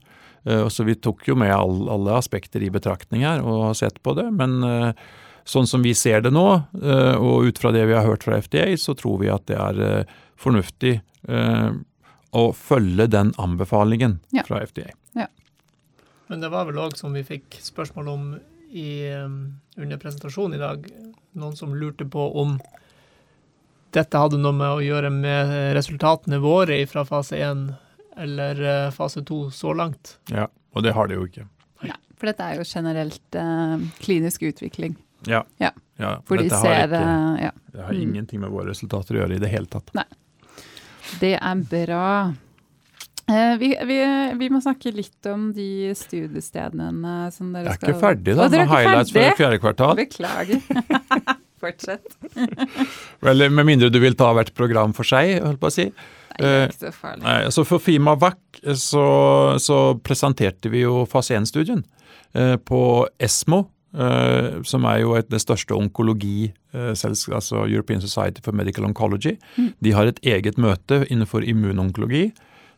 Så 0.69 0.83
vi 0.83 0.93
tok 0.99 1.21
jo 1.29 1.37
med 1.39 1.53
all, 1.55 1.85
alle 1.91 2.17
aspekter 2.19 2.61
i 2.63 2.69
betraktning 2.71 3.23
her 3.23 3.39
og 3.47 3.61
har 3.69 3.77
sett 3.79 4.01
på 4.03 4.11
det. 4.17 4.25
Men 4.35 4.57
sånn 5.45 5.67
som 5.67 5.81
vi 5.83 5.93
ser 5.97 6.21
det 6.23 6.31
nå, 6.31 6.45
eh, 6.81 7.15
og 7.19 7.47
ut 7.49 7.57
fra 7.59 7.71
det 7.75 7.85
vi 7.89 7.93
har 7.97 8.05
hørt 8.07 8.23
fra 8.23 8.37
FDA, 8.41 8.77
så 8.79 8.95
tror 8.95 9.19
vi 9.19 9.29
at 9.33 9.45
det 9.49 9.57
er 9.59 9.81
eh, 9.83 10.13
fornuftig 10.39 10.93
eh, 11.27 11.71
å 12.33 12.43
følge 12.57 13.07
den 13.11 13.33
anbefalingen 13.37 14.19
Ja. 14.33 14.43
fra 14.47 14.61
FDA. 14.65 14.89
Men 16.31 16.39
det 16.39 16.49
var 16.49 16.65
vel 16.65 16.77
òg, 16.79 16.95
som 16.97 17.13
vi 17.13 17.21
fikk 17.27 17.59
spørsmål 17.61 18.07
om 18.09 18.21
i, 18.73 19.11
under 19.77 19.99
presentasjonen 20.01 20.55
i 20.55 20.61
dag, 20.61 20.87
noen 21.37 21.55
som 21.59 21.75
lurte 21.77 22.07
på 22.09 22.23
om 22.41 22.55
dette 23.93 24.17
hadde 24.17 24.39
noe 24.41 24.55
med 24.55 24.71
å 24.71 24.81
gjøre 24.81 25.11
med 25.13 25.51
resultatene 25.77 26.39
våre 26.41 26.79
fra 26.89 27.03
fase 27.05 27.37
1 27.43 27.67
eller 28.23 28.89
fase 28.95 29.21
2 29.27 29.51
så 29.53 29.75
langt. 29.77 30.15
Ja, 30.31 30.47
og 30.73 30.87
det 30.87 30.95
har 30.97 31.11
det 31.11 31.19
jo 31.19 31.27
ikke. 31.27 31.45
Nei, 31.83 31.99
for 32.17 32.31
dette 32.31 32.47
er 32.47 32.57
jo 32.63 32.65
generelt 32.71 33.37
eh, 33.37 33.75
klinisk 34.01 34.47
utvikling. 34.49 34.95
Ja. 35.29 35.43
Ja. 35.61 35.71
ja 36.01 36.13
For 36.27 36.41
de 36.41 36.49
ser 36.51 36.87
ikke, 36.87 37.01
eh, 37.01 37.43
Ja, 37.47 37.51
Det 37.73 37.87
har 37.87 37.93
ingenting 37.93 38.41
med 38.43 38.53
våre 38.53 38.71
resultater 38.71 39.17
å 39.17 39.23
gjøre 39.23 39.37
i 39.37 39.43
det 39.43 39.51
hele 39.53 39.69
tatt. 39.71 39.93
Nei. 39.97 40.07
det 41.21 41.35
er 41.39 41.63
bra. 41.69 42.33
Eh, 43.31 43.53
vi, 43.57 43.69
vi, 43.87 43.99
vi 44.35 44.49
må 44.51 44.59
snakke 44.61 44.91
litt 44.91 45.29
om 45.31 45.51
de 45.55 45.93
studiestedene 45.95 47.31
som 47.31 47.53
dere 47.55 47.69
Jeg 47.69 47.77
er 47.77 47.79
skal 47.79 47.93
ikke 47.93 48.01
ferdig 48.01 48.35
da, 48.35 48.47
Å, 48.47 48.51
med 48.51 48.67
highlights 48.67 49.13
for 49.13 49.19
ferdig? 49.19 49.29
det 49.29 49.39
fjerde 49.39 49.61
kvartal. 49.63 49.95
Beklager. 50.01 50.59
Fortsett. 51.63 52.17
Eller 53.31 53.53
med 53.53 53.69
mindre 53.69 53.87
du 53.93 54.01
vil 54.03 54.17
ta 54.19 54.33
hvert 54.35 54.51
program 54.57 54.91
for 54.97 55.07
seg, 55.07 55.37
holdt 55.39 55.61
på 55.61 55.71
å 55.71 55.73
si. 55.73 55.87
Nei, 56.41 56.65
ikke 56.67 56.79
så 56.81 56.91
farlig. 56.97 57.23
Nei, 57.23 57.37
altså 57.47 57.63
For 57.67 57.83
Fimavac 57.83 58.59
så, 58.79 59.05
så 59.61 59.79
presenterte 60.03 60.71
vi 60.73 60.81
jo 60.83 61.03
fase 61.09 61.37
1-studien 61.37 61.83
eh, 62.33 62.55
på 62.57 62.81
ESMO, 63.21 63.59
eh, 63.61 63.72
som 63.93 64.85
er 64.89 65.03
jo 65.03 65.13
et, 65.13 65.27
det 65.29 65.41
største 65.43 65.75
onkologi, 65.77 66.51
eh, 66.73 66.93
altså 66.93 67.65
European 67.67 68.01
Society 68.01 68.41
for 68.41 68.55
Medical 68.57 68.87
Oncology. 68.87 69.35
Mm. 69.57 69.69
De 69.85 69.93
har 69.93 70.09
et 70.09 70.19
eget 70.23 70.57
møte 70.57 71.03
innenfor 71.09 71.45
immunonkologi 71.45 72.31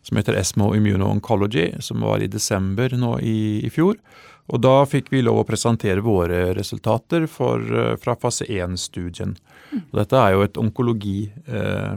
som 0.06 0.20
heter 0.20 0.36
ESMO 0.38 0.76
Immuno-Oncology, 0.78 1.82
som 1.82 2.04
var 2.06 2.22
i 2.22 2.30
desember 2.30 2.94
nå 2.94 3.16
i, 3.26 3.66
i 3.66 3.72
fjor. 3.74 3.98
Og 4.54 4.62
da 4.62 4.84
fikk 4.86 5.10
vi 5.10 5.24
lov 5.26 5.40
å 5.42 5.46
presentere 5.48 6.04
våre 6.06 6.52
resultater 6.54 7.26
for, 7.32 7.64
eh, 7.64 7.96
fra 8.02 8.14
fase 8.22 8.46
1-studien. 8.46 9.34
Og 9.80 9.96
Dette 10.02 10.20
er 10.20 10.36
jo 10.36 10.44
et 10.46 10.62
onkologi... 10.62 11.32
Eh, 11.48 11.96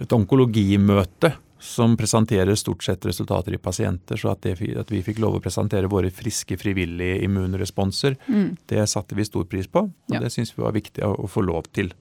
et 0.00 0.12
onkologimøte 0.14 1.32
som 1.60 1.96
presenterer 1.96 2.54
stort 2.56 2.82
sett 2.84 3.04
resultater 3.06 3.54
i 3.54 3.58
pasienter, 3.60 4.16
så 4.16 4.30
at, 4.32 4.40
det, 4.42 4.54
at 4.80 4.90
vi 4.90 5.02
fikk 5.04 5.18
lov 5.20 5.36
å 5.38 5.42
presentere 5.44 5.90
våre 5.92 6.10
friske, 6.10 6.56
frivillige 6.60 7.20
immunresponser, 7.26 8.16
Mm. 8.26 8.56
det 8.66 8.86
satte 8.88 9.14
vi 9.14 9.24
stor 9.24 9.44
pris 9.44 9.66
på. 9.66 9.82
Og 9.84 10.14
Ja. 10.14 10.20
det 10.20 10.32
syns 10.32 10.54
vi 10.56 10.62
var 10.62 10.72
viktig 10.72 11.04
å, 11.04 11.14
å 11.24 11.28
få 11.28 11.44
lov 11.44 11.68
til. 11.72 11.92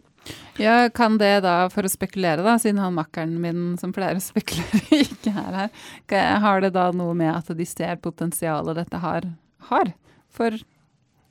Ja, 0.60 0.90
kan 0.90 1.18
det 1.18 1.42
da, 1.44 1.70
for 1.70 1.84
å 1.84 1.90
spekulere 1.90 2.44
da, 2.44 2.58
siden 2.60 2.80
han 2.80 2.94
makkeren 2.94 3.40
min 3.42 3.78
som 3.78 3.92
pleier 3.96 4.16
å 4.20 4.22
spekulere 4.22 4.82
ikke 5.06 5.32
er 5.32 5.70
her, 6.10 6.40
har 6.44 6.62
det 6.62 6.74
da 6.74 6.92
noe 6.92 7.14
med 7.16 7.34
at 7.36 7.48
de 7.58 7.66
ser 7.66 7.96
potensialet 7.98 8.76
dette 8.76 8.98
har, 9.00 9.24
har 9.72 9.94
for 10.30 10.52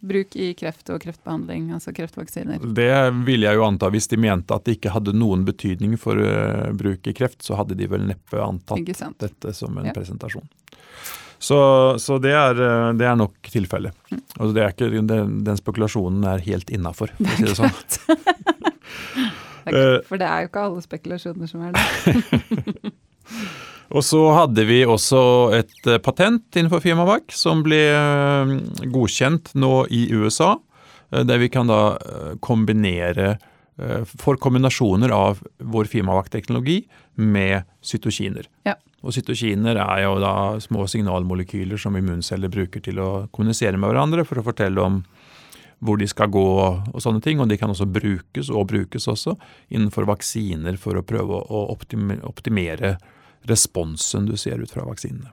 bruk 0.00 0.36
i 0.38 0.52
kreft 0.54 0.90
og 0.94 1.00
kreftbehandling, 1.02 1.72
altså 1.74 1.92
kreftvaksiner? 1.96 2.62
Det 2.74 2.90
ville 3.26 3.48
jeg 3.48 3.58
jo 3.58 3.64
anta 3.66 3.90
hvis 3.90 4.06
de 4.12 4.18
mente 4.20 4.54
at 4.54 4.64
det 4.68 4.76
ikke 4.78 4.92
hadde 4.94 5.14
noen 5.16 5.44
betydning 5.48 5.96
for 6.00 6.20
eh, 6.22 6.68
bruk 6.78 7.06
i 7.10 7.14
kreft, 7.18 7.42
så 7.42 7.58
hadde 7.58 7.74
de 7.78 7.88
vel 7.90 8.06
neppe 8.08 8.38
antatt 8.42 9.18
dette 9.18 9.54
som 9.56 9.76
en 9.78 9.90
Ja. 9.90 9.94
presentasjon. 9.96 10.46
Så, 11.38 11.58
så 12.02 12.18
det, 12.18 12.32
er, 12.34 12.58
eh, 12.58 12.92
det 12.98 13.06
er 13.06 13.16
nok 13.18 13.34
tilfellet. 13.50 13.94
Mm. 14.10 14.22
Altså 14.38 14.52
den, 15.06 15.34
den 15.46 15.56
spekulasjonen 15.60 16.24
er 16.26 16.42
helt 16.46 16.70
innafor, 16.74 17.12
for 17.18 17.30
å 17.30 17.36
si 17.36 17.46
det 17.46 17.58
sånn. 17.58 17.76
Det 17.78 18.24
Eh. 19.68 19.98
For 20.08 20.16
det 20.16 20.24
er 20.24 20.46
jo 20.46 20.48
ikke 20.48 20.62
alle 20.64 20.80
spekulasjoner 20.80 21.48
som 21.50 21.60
er 21.66 21.74
det. 21.76 22.92
Og 23.88 24.04
så 24.04 24.20
hadde 24.36 24.64
vi 24.68 24.82
også 24.84 25.20
et 25.56 25.86
eh, 25.88 26.00
patent 26.04 26.56
innenfor 26.56 26.82
Firmavac 26.84 27.32
som 27.32 27.62
ble 27.64 27.80
eh, 27.88 28.50
godkjent 28.92 29.54
nå 29.56 29.86
i 29.94 30.08
USA. 30.12 30.56
eh, 31.12 31.24
Der 31.24 31.40
vi 31.40 31.48
kan 31.48 31.70
da 31.70 31.96
kombinere 32.44 33.38
for 34.18 34.34
kombinasjoner 34.42 35.12
av 35.14 35.38
vår 35.62 35.86
Firmavac-teknologi 35.86 36.80
med 37.14 37.62
cytokiner. 37.78 38.48
Ja. 38.66 38.72
Og 39.06 39.14
cytokiner 39.14 39.78
er 39.78 40.00
jo 40.02 40.16
da 40.18 40.32
små 40.58 40.82
signalmolekyler 40.90 41.78
som 41.78 41.94
immunceller 41.94 42.50
bruker 42.50 42.82
til 42.82 42.98
å 42.98 43.28
kommunisere 43.30 43.78
med 43.78 43.92
hverandre 43.92 44.24
for 44.26 44.40
å 44.40 44.44
fortelle 44.48 44.82
om 44.82 44.96
hvor 45.78 46.00
de 46.00 46.08
skal 46.10 46.26
gå 46.34 46.42
og 46.42 46.98
sånne 46.98 47.22
ting. 47.22 47.38
Og 47.38 47.46
de 47.46 47.60
kan 47.60 47.70
også 47.70 47.86
brukes, 47.86 48.50
og 48.50 48.66
brukes 48.72 49.06
også, 49.06 49.36
innenfor 49.70 50.10
vaksiner 50.10 50.74
for 50.74 50.98
å 50.98 51.06
prøve 51.06 51.38
å 51.38 51.62
optimere 51.70 52.96
responsen 53.46 54.26
du 54.26 54.36
ser 54.36 54.58
ut 54.58 54.70
fra 54.70 54.84
vaksinene. 54.88 55.30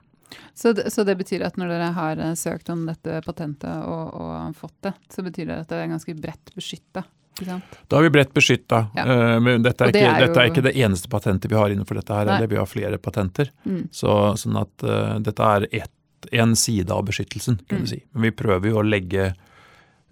Så 0.54 0.72
det, 0.72 0.90
så 0.92 1.04
det 1.04 1.16
betyr 1.16 1.42
at 1.46 1.56
når 1.56 1.68
dere 1.68 1.90
har 1.96 2.18
eh, 2.18 2.34
søkt 2.34 2.68
om 2.72 2.86
dette 2.88 3.20
patentet 3.24 3.84
og, 3.86 4.14
og 4.20 4.56
fått 4.56 4.76
det, 4.88 4.92
så 5.12 5.22
betyr 5.22 5.46
det 5.50 5.58
at 5.64 5.68
det 5.72 5.82
er 5.82 5.92
ganske 5.92 6.14
bredt 6.18 6.54
beskytta? 6.56 7.04
Da 7.36 7.98
er 7.98 8.06
vi 8.06 8.10
bredt 8.14 8.32
beskytta. 8.32 8.86
Ja. 8.96 9.04
eh, 9.04 9.40
Men 9.44 9.62
dette 9.64 9.84
er, 9.84 9.92
det 9.92 10.00
ikke, 10.00 10.14
er 10.14 10.24
dette 10.26 10.40
er 10.40 10.50
ikke 10.50 10.64
det 10.64 10.72
eneste 10.80 11.10
patentet 11.12 11.50
vi 11.52 11.58
har 11.58 11.68
innenfor 11.72 11.98
dette 12.00 12.16
her, 12.16 12.26
eller 12.36 12.48
vi 12.48 12.56
har 12.56 12.66
flere 12.70 12.98
patenter. 12.98 13.50
Mm. 13.68 13.82
Så, 13.92 14.14
sånn 14.40 14.56
at 14.62 14.86
uh, 14.88 15.18
dette 15.20 15.50
er 15.58 15.68
ett 15.82 15.92
en 16.32 16.56
side 16.56 16.90
av 16.90 17.04
beskyttelsen, 17.06 17.60
kan 17.68 17.78
Mm. 17.78 17.84
du 17.84 17.90
si. 17.92 18.00
Men 18.16 18.22
vi 18.22 18.30
prøver 18.34 18.70
jo 18.72 18.80
å 18.80 18.86
legge 18.88 19.34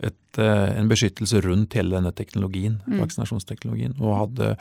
et, 0.03 0.39
eh, 0.39 0.79
en 0.79 0.89
beskyttelse 0.91 1.41
rundt 1.45 1.75
hele 1.79 1.95
denne 1.97 2.13
teknologien, 2.13 2.81
Mm. 2.87 2.99
vaksinasjonsteknologien, 3.01 3.95
og 4.01 4.19
hadde 4.29 4.57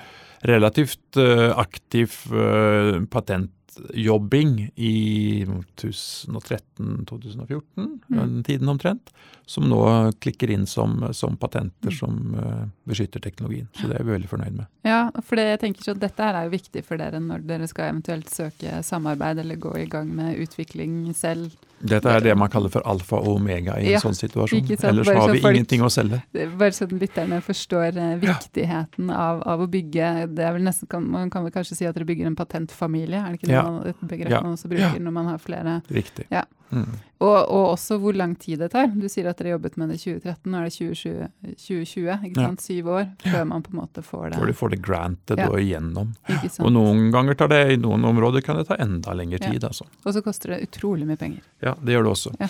relativt 0.46 1.18
eh, 1.18 1.50
aktiv 1.58 2.14
eh, 2.32 3.00
patentjobbing 3.10 4.70
i 4.78 5.46
2013-2014, 5.76 7.62
Mm. 7.78 8.00
den 8.10 8.44
tiden 8.44 8.70
omtrent, 8.70 9.10
som 9.46 9.64
nå 9.70 10.12
klikker 10.22 10.50
inn 10.52 10.66
som, 10.66 11.14
som 11.14 11.36
patenter 11.38 11.92
som 11.92 12.36
eh, 12.38 12.66
beskytter 12.88 13.20
teknologien. 13.20 13.68
Så 13.76 13.88
det 13.90 14.00
er 14.00 14.04
vi 14.04 14.12
veldig 14.16 14.30
fornøyd 14.30 14.56
med. 14.56 14.66
Ja, 14.86 15.10
for 15.22 15.36
det, 15.36 15.48
jeg 15.50 15.60
tenker 15.66 15.84
så 15.84 15.92
at 15.96 16.00
dette 16.04 16.24
her 16.24 16.36
er 16.40 16.44
jo 16.48 16.54
viktig 16.58 16.84
for 16.86 16.98
dere 17.02 17.20
når 17.20 17.44
dere 17.50 17.68
skal 17.68 17.90
eventuelt 17.92 18.30
søke 18.32 18.84
samarbeid 18.84 19.40
eller 19.44 19.56
gå 19.60 19.76
i 19.82 19.86
gang 19.90 20.14
med 20.16 20.38
utvikling 20.40 21.14
selv. 21.16 21.52
Dette 21.84 22.10
er 22.10 22.22
det 22.24 22.34
man 22.38 22.50
kaller 22.50 22.70
for 22.72 22.82
alfa 22.88 23.18
og 23.20 23.28
omega 23.36 23.74
i 23.78 23.86
en 23.86 23.92
Ja, 23.92 24.00
sånn 24.00 24.16
situasjon. 24.16 24.66
sant, 24.68 24.84
Ellers 24.88 25.08
har 25.12 25.32
vi 25.34 25.40
folk- 25.42 25.56
ingenting 25.56 25.82
å 25.82 25.90
selge. 25.92 26.22
Bare 26.58 26.72
så 26.72 26.88
lytterne 26.88 27.42
forstår 27.44 27.98
eh, 27.98 28.16
viktigheten 28.24 29.10
av, 29.12 29.44
av 29.46 29.60
å 29.60 29.68
bygge 29.68 30.34
det 30.34 30.46
er 30.48 30.54
vel 30.54 30.64
nesten, 30.64 30.88
kan, 30.90 31.04
Man 31.10 31.30
kan 31.30 31.44
vel 31.44 31.52
kanskje 31.52 31.76
si 31.76 31.86
at 31.86 31.96
dere 31.96 32.06
bygger 32.06 32.26
en 32.28 32.36
patentfamilie, 32.40 33.20
er 33.20 33.32
det 33.32 33.42
ikke 33.42 33.48
det 33.52 33.56
Ja. 33.58 33.64
man, 33.64 33.88
et 33.88 34.00
begrep 34.02 34.30
Ja. 34.30 34.42
man 34.42 34.54
også 34.56 34.68
bruker 34.70 34.94
Ja. 34.96 35.00
når 35.00 35.12
man 35.12 35.26
har 35.26 35.38
flere 35.38 35.82
Riktig. 35.92 36.26
Ja. 36.32 36.44
Mm. 36.74 36.96
og, 37.24 37.38
og 37.54 37.66
også 37.74 37.98
hvor 38.02 38.16
lang 38.18 38.34
tid 38.40 38.60
det 38.60 38.72
tar. 38.74 38.88
Du 38.88 39.06
sier 39.08 39.30
at 39.30 39.38
dere 39.40 39.54
jobbet 39.54 39.78
med 39.78 39.90
det 39.94 39.98
i 40.00 40.04
2013, 40.04 40.52
nå 40.52 40.58
er 40.60 40.64
det 40.68 40.74
2020, 40.74 41.28
2020 41.64 42.18
ikke 42.30 42.42
Ja. 42.42 42.48
sant? 42.50 42.62
syv 42.66 42.90
år 42.98 43.06
før 43.24 43.46
man 43.48 43.64
på 43.64 43.74
en 43.74 43.80
måte 43.80 44.04
får 44.04 44.30
det. 44.32 44.40
Før 44.42 44.48
du 44.52 44.54
får 44.54 44.70
det 44.76 44.82
granted 44.82 45.38
Ja. 45.44 45.48
og 45.50 45.60
igjennom. 45.62 46.14
Og 46.60 46.72
noen 46.74 47.12
ganger 47.12 47.36
tar 47.38 47.48
det, 47.54 47.62
i 47.74 47.78
noen 47.78 48.04
områder 48.06 48.42
kan 48.44 48.58
det 48.58 48.68
ta 48.68 48.76
enda 48.80 49.14
lengre 49.14 49.40
Ja. 49.42 49.52
tid. 49.52 49.64
Altså. 49.64 49.86
Og 50.06 50.14
så 50.14 50.22
koster 50.24 50.56
det 50.58 50.64
utrolig 50.70 51.06
mye 51.08 51.18
penger. 51.18 51.42
Ja, 51.62 51.74
det 51.76 51.94
gjør 51.96 52.04
det 52.04 52.12
også. 52.18 52.36
Ja. 52.40 52.48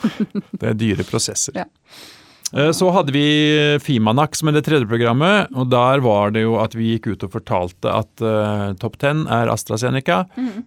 det 0.60 0.68
er 0.70 0.74
dyre 0.74 1.04
prosesser. 1.04 1.52
Ja. 1.54 1.64
Eh, 2.54 2.70
Så 2.70 2.90
hadde 2.90 3.12
vi 3.12 3.78
Fimanax 3.82 4.42
med 4.42 4.54
det 4.54 4.62
tredje 4.68 4.86
programmet, 4.86 5.50
og 5.54 5.70
der 5.72 6.02
var 6.04 6.30
det 6.34 6.44
jo 6.44 6.54
at 6.62 6.76
vi 6.78 6.92
gikk 6.92 7.08
ut 7.10 7.24
og 7.26 7.32
fortalte 7.34 7.90
at 7.90 8.22
uh, 8.22 8.70
topp 8.78 8.98
10 9.00 9.24
er 9.26 9.50
AstraZeneca. 9.50 10.20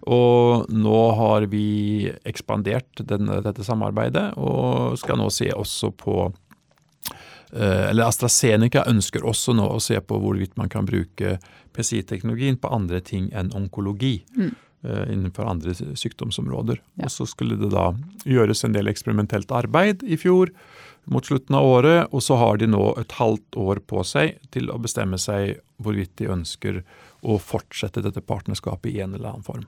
Og 0.04 0.68
nå 0.68 1.00
har 1.16 1.48
vi 1.48 2.10
ekspandert 2.28 3.00
den, 3.08 3.30
dette 3.44 3.64
samarbeidet, 3.64 4.34
og 4.36 4.98
skal 5.00 5.20
nå 5.20 5.30
se 5.32 5.48
også 5.54 5.92
på 5.96 6.18
eh, 7.56 7.88
Eller 7.88 8.04
AstraZeneca 8.04 8.84
ønsker 8.90 9.24
også 9.24 9.56
nå 9.56 9.70
å 9.72 9.80
se 9.80 9.96
på 10.00 10.20
hvorvidt 10.20 10.58
man 10.60 10.68
kan 10.68 10.88
bruke 10.88 11.38
PCI-teknologien 11.72 12.58
på 12.60 12.68
andre 12.74 13.00
ting 13.00 13.30
enn 13.32 13.52
onkologi. 13.56 14.18
Mm. 14.36 14.52
eh, 14.84 15.04
Innenfor 15.14 15.48
andre 15.48 15.72
sykdomsområder. 15.72 16.82
Ja. 16.98 17.08
Og 17.08 17.14
så 17.14 17.24
skulle 17.26 17.56
det 17.56 17.72
da 17.72 17.94
gjøres 18.28 18.64
en 18.64 18.76
del 18.76 18.92
eksperimentelt 18.92 19.52
arbeid 19.56 20.04
i 20.04 20.20
fjor 20.20 20.52
mot 21.10 21.24
slutten 21.26 21.56
av 21.58 21.64
året, 21.66 22.08
og 22.12 22.22
så 22.22 22.36
har 22.40 22.58
de 22.60 22.66
nå 22.70 22.82
et 23.00 23.12
halvt 23.18 23.56
år 23.60 23.80
på 23.88 24.04
seg 24.06 24.36
til 24.54 24.70
å 24.72 24.78
bestemme 24.82 25.18
seg 25.20 25.56
hvorvidt 25.82 26.14
de 26.20 26.28
ønsker 26.34 26.82
å 27.26 27.38
fortsette 27.42 28.02
dette 28.04 28.20
partnerskapet 28.22 28.92
i 28.92 29.00
en 29.04 29.14
eller 29.16 29.32
annen 29.32 29.46
form. 29.46 29.66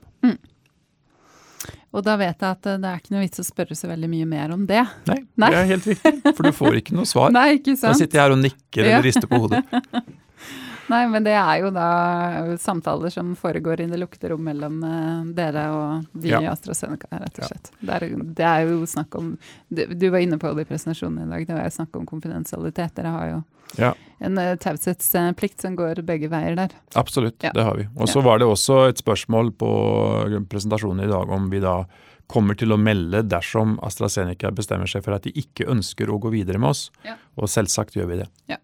Og 1.91 2.01
da 2.07 2.15
vet 2.17 2.39
jeg 2.39 2.47
at 2.55 2.65
eh, 2.71 2.77
det 2.81 2.87
er 2.89 3.01
ikke 3.01 3.13
noe 3.13 3.21
vits 3.25 3.41
å 3.41 3.45
spørre 3.45 3.75
så 3.77 3.89
veldig 3.91 4.07
mye 4.09 4.25
mer 4.29 4.53
om 4.55 4.63
det. 4.69 4.81
Nei, 5.09 5.17
Nei. 5.41 5.49
det 5.51 5.57
er 5.59 5.67
helt 5.73 5.87
riktig, 5.91 6.13
for 6.37 6.47
du 6.47 6.55
får 6.55 6.77
ikke 6.79 6.95
noe 6.95 7.09
svar. 7.09 7.33
Nei, 7.35 7.57
ikke 7.59 7.73
Da 7.75 7.81
sant? 7.83 7.99
sitter 7.99 8.17
jeg 8.17 8.23
her 8.25 8.35
og 8.37 8.39
nikker 8.41 8.87
eller 8.87 9.05
rister 9.05 9.27
på 9.29 9.41
hodet. 9.43 9.61
Nei, 10.89 11.05
men 11.07 11.23
det 11.23 11.33
er 11.37 11.59
jo 11.61 11.69
da 11.71 12.55
samtaler 12.59 13.09
som 13.13 13.35
foregår 13.35 13.81
i 13.81 13.85
det 13.91 13.99
lukkede 14.01 14.31
rom 14.33 14.43
mellom 14.43 14.79
eh, 14.83 15.33
dere 15.37 15.65
og 15.75 16.05
de 16.13 16.29
Ja. 16.33 16.39
i 16.41 16.47
AstraZeneca, 16.51 17.07
rett 17.11 17.37
og 17.37 17.43
Ja. 17.43 17.47
slett. 17.47 17.71
Det 17.81 17.89
er, 17.95 18.07
det 18.39 18.45
er 18.45 18.61
jo 18.67 18.81
snakk 18.85 19.15
om 19.15 19.37
Du, 19.69 19.85
du 19.85 20.09
var 20.09 20.19
inne 20.19 20.37
på 20.37 20.53
det 20.55 20.65
i 20.67 20.69
presentasjonen 20.73 21.27
i 21.27 21.29
dag, 21.31 21.47
det 21.47 21.55
var 21.55 21.63
jo 21.63 21.75
snakk 21.77 21.95
om 21.95 22.05
konfidensialitet. 22.05 22.95
Dere 22.95 23.07
har 23.15 23.27
jo 23.29 23.43
Ja. 23.77 23.93
en 24.19 24.37
uh, 24.37 24.55
taushetsplikt 24.55 25.61
som 25.61 25.75
går 25.77 26.01
begge 26.03 26.27
veier 26.29 26.55
der. 26.55 26.69
Absolutt, 26.95 27.41
Ja. 27.43 27.51
det 27.53 27.63
har 27.63 27.75
vi. 27.77 27.87
Og 27.95 28.07
så 28.09 28.21
var 28.21 28.39
det 28.39 28.47
også 28.47 28.89
et 28.89 28.97
spørsmål 28.97 29.51
på 29.55 30.45
presentasjonen 30.49 31.05
i 31.05 31.07
dag 31.11 31.29
om 31.29 31.49
vi 31.49 31.59
da 31.59 31.85
kommer 32.31 32.55
til 32.55 32.71
å 32.71 32.77
melde 32.79 33.23
dersom 33.27 33.77
AstraZeneca 33.83 34.51
bestemmer 34.55 34.87
seg 34.87 35.03
for 35.03 35.13
at 35.13 35.23
de 35.23 35.31
ikke 35.31 35.67
ønsker 35.67 36.07
å 36.07 36.19
gå 36.19 36.31
videre 36.31 36.57
med 36.59 36.69
oss. 36.69 36.89
Ja. 37.03 37.15
Og 37.37 37.49
selvsagt 37.51 37.95
gjør 37.95 38.07
vi 38.07 38.21
det. 38.23 38.57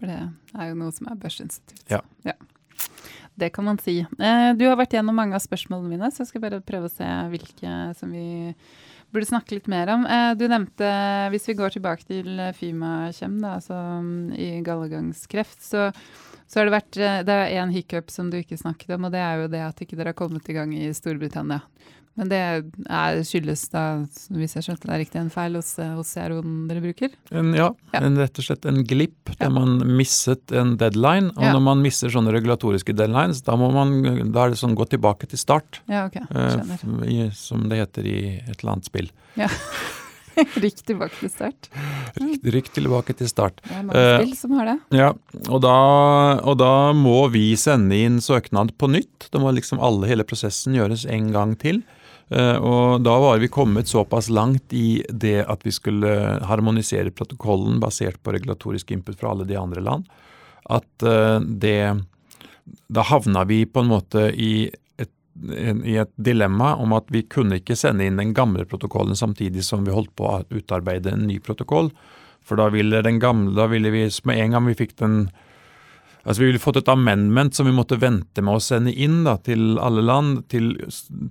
For 0.00 0.08
det 0.08 0.20
er 0.56 0.70
jo 0.70 0.78
noe 0.80 0.94
som 0.96 1.10
er 1.12 1.18
børsinstitutt. 1.20 1.84
Ja. 1.92 2.00
Det 3.40 3.50
kan 3.54 3.64
man 3.64 3.78
si. 3.78 4.00
Eh, 4.00 4.50
du 4.56 4.64
har 4.66 4.78
vært 4.80 4.96
gjennom 4.96 5.16
mange 5.16 5.36
av 5.36 5.44
spørsmålene 5.44 5.92
mine, 5.92 6.08
så 6.12 6.24
jeg 6.24 6.32
skal 6.32 6.42
bare 6.44 6.62
prøve 6.64 6.88
å 6.88 6.92
se 6.92 7.08
hvilke 7.32 7.74
som 7.98 8.12
vi 8.12 8.48
burde 9.12 9.28
snakke 9.28 9.56
litt 9.56 9.68
mer 9.70 9.92
om. 9.92 10.04
Eh, 10.08 10.32
du 10.40 10.46
nevnte, 10.48 10.88
hvis 11.32 11.48
vi 11.50 11.56
går 11.58 11.76
tilbake 11.76 12.08
til 12.08 12.42
Fymakjem, 12.56 13.38
da, 13.42 13.56
altså 13.58 13.76
mm, 13.76 14.34
i 14.36 14.50
gallegangskreft, 14.66 15.60
så, 15.66 15.88
så 16.48 16.60
har 16.60 16.68
det 16.68 16.76
vært 16.76 17.00
eh, 17.00 17.20
Det 17.28 17.36
er 17.36 17.56
én 17.62 17.72
hiccup 17.74 18.12
som 18.12 18.32
du 18.32 18.40
ikke 18.40 18.60
snakket 18.60 18.96
om, 18.96 19.08
og 19.08 19.14
det 19.14 19.22
er 19.24 19.44
jo 19.44 19.52
det 19.52 19.64
at 19.68 19.84
ikke 19.84 20.00
dere 20.00 20.14
har 20.14 20.20
kommet 20.20 20.48
i 20.48 20.56
gang 20.56 20.74
i 20.76 20.88
Storbritannia. 20.96 21.62
Men 22.18 22.28
det 22.28 22.38
er, 22.90 23.20
skyldes 23.24 23.62
da, 23.72 23.82
hvis 24.34 24.56
jeg 24.58 24.64
skjønte 24.66 24.88
det 24.88 24.92
er 24.96 25.00
riktig, 25.04 25.20
en 25.22 25.30
feil 25.32 25.54
hos, 25.56 25.70
eh, 25.78 25.92
hos 25.96 26.10
CRO-en 26.12 26.66
dere 26.68 26.82
bruker? 26.84 27.14
En, 27.30 27.52
ja, 27.56 27.70
Ja. 27.94 28.00
En, 28.02 28.18
rett 28.18 28.36
og 28.42 28.44
slett 28.44 28.66
en 28.68 28.82
glipp 28.84 29.30
Ja. 29.30 29.46
der 29.46 29.50
man 29.54 29.78
misset 29.96 30.52
en 30.52 30.76
deadline. 30.76 31.30
Og 31.36 31.42
Ja. 31.42 31.52
når 31.54 31.62
man 31.62 31.82
misser 31.82 32.10
sånne 32.10 32.32
regulatoriske 32.34 32.92
deadlines, 32.98 33.40
da 33.46 33.54
må 33.56 33.70
man 33.72 34.32
da 34.32 34.44
er 34.44 34.50
det 34.50 34.58
sånn 34.58 34.74
gå 34.76 34.84
tilbake 34.90 35.28
til 35.30 35.38
start. 35.38 35.80
Ja, 35.88 36.06
OK. 36.06 36.16
eh, 36.16 36.26
Skjønner. 36.28 36.84
Uh, 36.84 37.06
i, 37.08 37.30
som 37.32 37.68
det 37.70 37.78
heter 37.78 38.04
i 38.04 38.18
et 38.42 38.58
eller 38.62 38.72
annet 38.74 38.84
spill. 38.90 39.10
Rykk 40.60 40.82
tilbake 40.86 41.16
til 41.20 41.30
start. 41.32 41.68
Rykk, 42.44 42.68
tilbake 42.72 43.14
til 43.18 43.28
start. 43.28 43.60
Det 43.66 43.72
er 43.76 43.82
mange 43.84 43.96
Eh, 43.98 44.18
spill 44.22 44.36
som 44.38 44.52
har 44.56 44.64
det. 44.70 44.76
Ja, 44.96 45.08
og 45.50 45.60
da, 45.60 46.40
og 46.44 46.56
da 46.58 46.92
må 46.96 47.30
vi 47.32 47.54
sende 47.60 47.92
inn 47.98 48.20
søknad 48.24 48.72
på 48.78 48.88
nytt. 48.88 49.28
Da 49.32 49.38
må 49.42 49.52
liksom 49.52 49.80
alle, 49.82 50.06
hele 50.08 50.24
prosessen 50.24 50.74
gjøres 50.78 51.04
en 51.10 51.30
gang 51.32 51.56
til. 51.58 51.82
Eh, 52.30 52.56
og 52.56 53.02
da 53.02 53.16
var 53.18 53.40
vi 53.42 53.50
kommet 53.50 53.90
såpass 53.90 54.28
langt 54.30 54.72
i 54.72 55.02
det 55.08 55.40
at 55.50 55.64
vi 55.66 55.72
skulle 55.74 56.12
harmonisere 56.46 57.10
protokollen 57.10 57.80
basert 57.82 58.20
på 58.22 58.34
regulatorisk 58.36 58.92
input 58.94 59.18
fra 59.18 59.32
alle 59.32 59.48
de 59.48 59.58
andre 59.58 59.82
land, 59.82 60.06
at 60.70 61.02
eh, 61.02 61.40
det 61.40 62.06
Da 62.86 63.02
havna 63.02 63.42
vi 63.44 63.64
på 63.66 63.80
en 63.80 63.88
måte 63.90 64.28
i 64.30 64.70
et, 64.96 65.10
i 65.84 65.96
et 65.98 66.10
dilemma 66.14 66.76
om 66.78 66.92
at 66.94 67.08
vi 67.10 67.24
kunne 67.26 67.58
ikke 67.58 67.74
sende 67.74 68.06
inn 68.06 68.20
den 68.20 68.34
gamle 68.34 68.62
protokollen 68.64 69.16
samtidig 69.18 69.64
som 69.66 69.82
vi 69.84 69.90
holdt 69.90 70.12
på 70.14 70.28
å 70.28 70.44
utarbeide 70.50 71.10
en 71.10 71.26
ny 71.26 71.40
protokoll. 71.42 71.90
For 72.46 72.60
da 72.60 72.68
ville 72.70 73.02
den 73.02 73.18
gamle, 73.18 73.56
da 73.56 73.66
ville 73.66 73.90
vi 73.90 74.04
med 74.24 74.38
en 74.38 74.54
gang 74.54 74.68
vi 74.68 74.76
fikk 74.78 74.94
den 75.02 75.16
Altså 76.24 76.42
Vi 76.42 76.46
ville 76.50 76.62
fått 76.62 76.76
et 76.80 76.90
amendment 76.92 77.54
som 77.56 77.66
vi 77.66 77.72
måtte 77.72 77.98
vente 78.00 78.42
med 78.44 78.58
å 78.58 78.62
sende 78.62 78.92
inn 78.92 79.22
da, 79.24 79.36
til 79.40 79.78
alle 79.80 80.02
land, 80.04 80.42
til, 80.52 80.74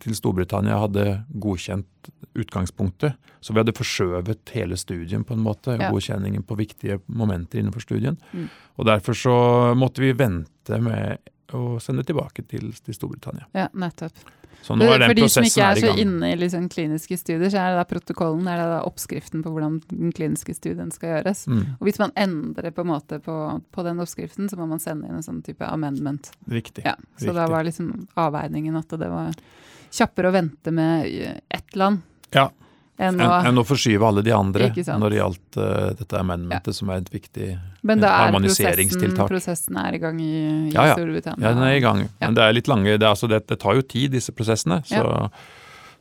til 0.02 0.16
Storbritannia 0.18 0.80
hadde 0.82 1.06
godkjent 1.30 2.12
utgangspunktet. 2.40 3.18
Så 3.40 3.54
vi 3.54 3.62
hadde 3.62 3.76
forskjøvet 3.76 4.54
hele 4.56 4.78
studien 4.80 5.24
på 5.24 5.36
en 5.38 5.44
måte, 5.46 5.78
Ja. 5.78 5.92
godkjenningen 5.92 6.44
på 6.44 6.58
viktige 6.58 7.00
momenter 7.08 7.60
innenfor 7.60 7.82
studien. 7.86 8.18
Mm. 8.34 8.50
Og 8.78 8.86
derfor 8.86 9.14
så 9.14 9.76
måtte 9.76 10.02
vi 10.02 10.14
vente 10.14 10.82
med 10.82 11.20
å 11.56 11.80
sende 11.82 12.04
tilbake 12.08 12.44
til, 12.48 12.70
til 12.86 12.96
Storbritannia. 12.98 13.48
Ja, 13.58 13.68
nettopp. 13.74 14.18
Så 14.62 14.76
nå 14.76 14.90
er 14.92 15.06
For 15.08 15.16
de 15.16 15.28
som 15.32 15.46
ikke 15.48 15.64
er 15.64 15.78
er 15.78 15.82
så 15.86 15.94
inne 16.02 16.34
i 16.34 16.36
liksom 16.36 16.66
kliniske 16.72 17.16
studier, 17.18 17.48
så 17.48 17.62
er 17.62 17.72
det 17.72 17.80
da 17.80 17.86
protokollen, 17.88 18.48
er 18.52 18.60
det 18.60 18.66
da 18.74 18.80
oppskriften 18.90 19.44
på 19.46 19.54
hvordan 19.54 19.78
den 19.88 20.12
kliniske 20.16 20.54
studien 20.58 20.92
skal 20.92 21.14
gjøres. 21.14 21.46
Mm, 21.48 21.62
Og 21.80 21.88
hvis 21.88 22.00
man 22.02 22.12
endrer 22.20 22.74
på 22.76 22.84
en 22.84 22.92
måte 22.92 23.22
på, 23.24 23.36
på 23.72 23.86
den 23.88 24.04
oppskriften, 24.04 24.50
så 24.52 24.60
må 24.60 24.68
man 24.68 24.84
sende 24.84 25.08
inn 25.08 25.16
en 25.16 25.24
sånn 25.24 25.40
type 25.46 25.64
amendment. 25.64 26.34
riktig. 26.52 26.84
Ja, 26.86 26.98
så 27.18 27.32
da 27.34 27.48
var 27.48 27.64
liksom 27.64 28.08
avveiningen 28.20 28.76
at 28.76 28.90
det 29.00 29.08
var 29.10 29.32
kjappere 29.96 30.30
å 30.30 30.36
vente 30.36 30.72
med 30.76 31.08
ett 31.50 31.76
land 31.80 32.02
Ja. 32.36 32.50
Enn 33.00 33.22
å, 33.24 33.28
å 33.32 33.38
en 33.48 33.62
å 33.62 33.64
forskyve 33.68 34.08
alle 34.10 34.24
de 34.26 34.34
andre 34.36 34.70
når 34.76 35.14
det 35.14 35.20
gjaldt 35.22 35.60
uh, 35.60 35.68
dette 36.00 36.20
amendmentet, 36.20 36.76
som 36.76 36.92
er 36.92 37.00
et 37.04 37.12
viktig 37.14 37.48
Men 37.88 38.04
da 38.04 38.12
er 38.26 38.36
prosessen, 38.36 39.16
prosessen 39.30 39.80
er 39.80 39.96
i 39.96 40.02
gang 40.04 40.20
i, 40.20 40.34
i 40.70 40.74
Ja, 40.76 40.90
ja. 40.92 40.98
Storbritannia. 40.98 41.48
Ja, 41.48 41.56
den 41.56 41.64
er 41.70 41.78
i 41.78 41.86
gang. 41.86 42.04
Ja. 42.10 42.28
Men 42.28 42.36
det 42.40 42.44
er 42.46 42.58
litt 42.58 42.68
lange, 42.72 42.98
det, 43.00 43.08
altså, 43.08 43.30
det, 43.32 43.46
det 43.48 43.60
tar 43.64 43.80
jo 43.80 43.86
tid, 43.88 44.12
disse 44.18 44.36
prosessene. 44.36 44.82
Så, 44.90 45.06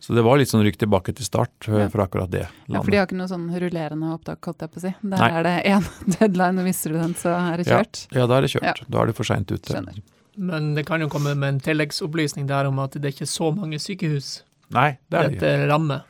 så 0.03 0.15
det 0.15 0.23
var 0.27 0.39
litt 0.39 0.51
sånn 0.51 0.63
rykk 0.67 0.81
tilbake 0.83 1.15
til 1.19 1.27
start 1.27 1.69
eh, 1.71 1.85
Ja. 1.85 1.89
for 1.91 2.05
akkurat 2.05 2.31
det 2.31 2.45
Landet. 2.47 2.75
Ja, 2.75 2.83
for 2.83 2.95
de 2.95 3.01
har 3.01 3.09
ikke 3.09 3.19
noe 3.19 3.31
sånn 3.31 3.47
rullerende 3.63 4.13
opptak, 4.15 4.43
holdt 4.51 4.67
jeg 4.67 4.75
på 4.75 4.83
å 4.83 4.85
si. 4.89 4.93
Der 5.03 5.23
Nei. 5.23 5.31
er 5.39 5.47
det 5.49 5.55
én 5.71 5.89
deadline, 6.19 6.63
og 6.63 6.69
mister 6.71 6.95
du 6.95 6.99
den, 7.01 7.15
så 7.19 7.35
er 7.39 7.63
det 7.63 7.67
kjørt. 7.71 8.05
Ja, 8.15 8.27
da 8.31 8.39
er 8.39 8.47
det 8.47 8.53
kjørt. 8.55 8.83
Ja. 8.83 8.91
Da 8.95 9.03
er 9.03 9.11
det 9.11 9.17
for 9.19 9.27
seint 9.31 9.51
ute. 9.55 9.67
Skjønner. 9.75 10.03
Men 10.39 10.69
det 10.77 10.85
kan 10.87 11.03
jo 11.03 11.09
komme 11.11 11.33
med 11.35 11.57
en 11.57 11.63
tilleggsopplysning 11.63 12.47
der 12.47 12.69
om 12.71 12.79
at 12.79 12.95
det 12.95 13.11
er 13.11 13.15
ikke 13.17 13.27
så 13.27 13.51
mange 13.55 13.81
sykehus 13.83 14.45
Nei, 14.71 14.93
det 15.11 15.19
er 15.19 15.33
det 15.33 15.39
dette 15.41 15.67
rammer. 15.71 16.05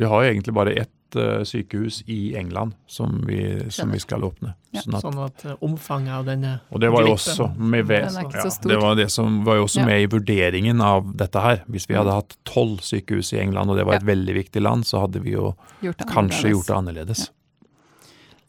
Vi 0.00 0.08
har 0.08 0.22
jo 0.24 0.30
egentlig 0.32 0.54
bare 0.56 0.72
ett 0.80 1.16
uh, 1.20 1.42
sykehus 1.44 1.98
i 2.08 2.34
England 2.40 2.72
som 2.88 3.18
vi, 3.28 3.40
som 3.70 3.90
vi 3.92 3.98
skal 4.00 4.24
åpne. 4.24 4.54
Ja. 4.72 4.80
Sånn 4.84 4.94
at, 4.96 5.02
Sånn 5.04 5.18
at 5.24 5.42
eh, 5.44 5.56
omfanget 5.66 6.14
av 6.14 6.28
denne 6.28 6.52
og 6.70 6.80
det 6.80 6.88
var 6.94 7.04
jo 7.04 7.16
også 7.16 7.48
med 7.58 7.88
ved, 7.90 8.06
Den 8.06 8.20
er 8.22 8.28
ikke 8.28 8.38
ja, 8.38 8.44
så 8.46 8.54
stor. 8.54 8.70
Det 8.72 8.78
var 8.80 8.94
det 8.96 9.08
som 9.12 9.40
var 9.44 9.58
jo 9.58 9.66
også 9.66 9.82
Ja. 9.82 9.88
med 9.90 10.04
i 10.04 10.06
vurderingen 10.12 10.80
av 10.80 11.10
dette 11.20 11.42
her. 11.44 11.60
Hvis 11.68 11.88
vi 11.90 11.98
hadde 11.98 12.14
hatt 12.14 12.36
tolv 12.48 12.80
sykehus 12.86 13.32
i 13.34 13.42
England, 13.42 13.74
og 13.74 13.76
det 13.76 13.84
var 13.90 13.98
et 13.98 14.06
veldig 14.08 14.38
viktig 14.38 14.62
land, 14.62 14.86
så 14.88 15.02
hadde 15.04 15.20
vi 15.26 15.34
jo 15.34 15.50
Gjort 15.82 16.06
kanskje 16.06 16.46
annerledes. 16.46 16.50
gjort 16.54 16.66
det 16.70 16.78
annerledes. 16.78 17.26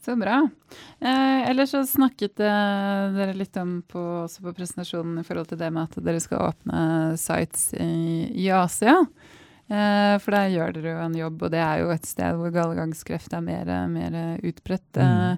Så 0.02 0.16
bra. 0.18 0.38
Eh, 1.04 1.50
ellers 1.50 1.70
så 1.70 1.84
snakket 1.86 2.40
eh, 2.42 3.04
dere 3.14 3.36
litt 3.38 3.56
om 3.60 3.82
på, 3.86 4.00
også 4.24 4.42
på 4.42 4.54
presentasjonen 4.56 5.20
i 5.20 5.26
forhold 5.26 5.52
til 5.52 5.60
det 5.60 5.68
med 5.70 5.84
at 5.90 6.00
dere 6.02 6.22
skal 6.24 6.48
åpne 6.48 6.80
sites 7.20 7.68
i, 7.76 8.32
i 8.46 8.48
Asia. 8.50 8.96
Eh, 9.70 10.18
for 10.20 10.30
der 10.34 10.50
gjør 10.52 10.72
dere 10.76 10.90
jo 10.96 11.04
en 11.06 11.14
jobb, 11.16 11.42
og 11.46 11.50
det 11.54 11.60
er 11.64 11.78
jo 11.84 11.90
et 11.94 12.06
sted 12.08 12.34
hvor 12.36 12.50
gallegangskreft 12.52 13.32
er 13.32 13.40
mer, 13.44 13.70
mer 13.88 14.16
utbredt. 14.42 14.98
Mm. 14.98 15.06
Eh, 15.06 15.36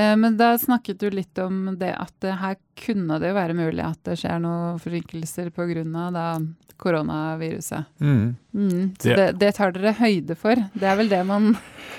eh, 0.00 0.14
men 0.16 0.36
da 0.40 0.54
snakket 0.58 0.98
du 0.98 1.10
litt 1.10 1.38
om 1.38 1.76
det 1.78 1.92
at 1.94 2.28
her 2.40 2.56
kunne 2.82 3.20
det 3.22 3.30
jo 3.30 3.34
være 3.38 3.54
mulig 3.54 3.84
at 3.84 4.00
det 4.08 4.18
skjer 4.18 4.40
noen 4.42 4.80
forsinkelser 4.82 5.50
pga. 5.54 6.40
koronaviruset. 6.82 7.84
Mm. 8.00 8.34
Mm, 8.54 8.94
så 8.98 9.08
Det- 9.08 9.16
det, 9.16 9.38
det 9.38 9.54
tar 9.54 9.70
dere 9.70 9.92
høyde 9.94 10.34
for. 10.36 10.54
Det 10.74 10.82
er 10.82 10.96
vel 10.96 11.08
det 11.08 11.24
man 11.26 11.56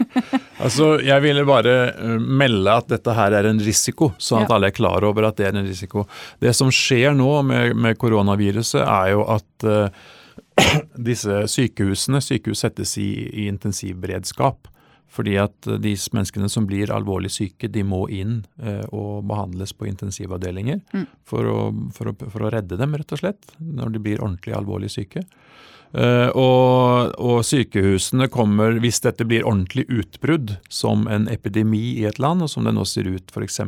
Altså, 0.59 0.99
Jeg 1.01 1.21
ville 1.21 1.45
bare 1.45 1.93
melde 2.19 2.67
at 2.67 2.87
dette 2.89 3.13
her 3.13 3.31
er 3.31 3.45
en 3.47 3.59
risiko, 3.59 4.11
sånn 4.19 4.43
at 4.43 4.49
Ja. 4.49 4.55
alle 4.55 4.67
er 4.67 4.71
klar 4.71 5.03
over 5.03 5.23
at 5.23 5.37
det 5.37 5.47
er 5.47 5.57
en 5.57 5.65
risiko. 5.65 6.05
Det 6.41 6.53
som 6.53 6.67
skjer 6.69 7.15
nå 7.15 7.43
med, 7.45 7.75
med 7.77 7.97
koronaviruset, 7.97 8.81
er 8.85 9.11
jo 9.11 9.23
at 9.23 9.63
eh, 9.63 9.89
disse 11.09 11.43
sykehusene 11.51 12.21
Sykehus 12.23 12.63
settes 12.65 12.97
i, 13.01 13.09
i 13.43 13.47
intensivberedskap. 13.51 14.69
Fordi 15.13 15.35
at 15.37 15.67
eh, 15.69 15.77
de 15.81 15.93
menneskene 16.15 16.49
som 16.49 16.65
blir 16.69 16.91
alvorlig 16.93 17.31
syke, 17.33 17.69
de 17.69 17.83
må 17.85 18.05
inn 18.09 18.39
eh, 18.61 18.81
og 18.89 19.25
behandles 19.29 19.75
på 19.77 19.87
intensivavdelinger 19.89 20.81
Mm. 20.93 21.05
for, 21.25 21.45
å, 21.49 21.59
for, 21.93 22.09
å, 22.11 22.29
for 22.33 22.47
å 22.47 22.53
redde 22.53 22.77
dem, 22.79 22.95
rett 22.97 23.13
og 23.13 23.21
slett, 23.21 23.53
når 23.59 23.93
de 23.93 24.01
blir 24.07 24.21
ordentlig 24.23 24.55
alvorlig 24.57 24.89
syke. 24.93 25.25
Eh, 25.93 26.29
og, 26.33 27.13
og 27.21 27.43
sykehusene 27.45 28.25
kommer, 28.33 28.79
hvis 28.81 29.03
dette 29.05 29.27
blir 29.29 29.45
ordentlig 29.45 29.85
utbrudd 29.93 30.55
som 30.73 31.05
en 31.05 31.27
epidemi 31.29 31.99
i 32.01 32.07
et 32.09 32.17
land, 32.17 32.41
og 32.41 32.49
som 32.49 32.65
det 32.65 32.73
nå 32.73 32.85
ser 32.89 33.11
ut 33.13 33.29
f.eks. 33.29 33.59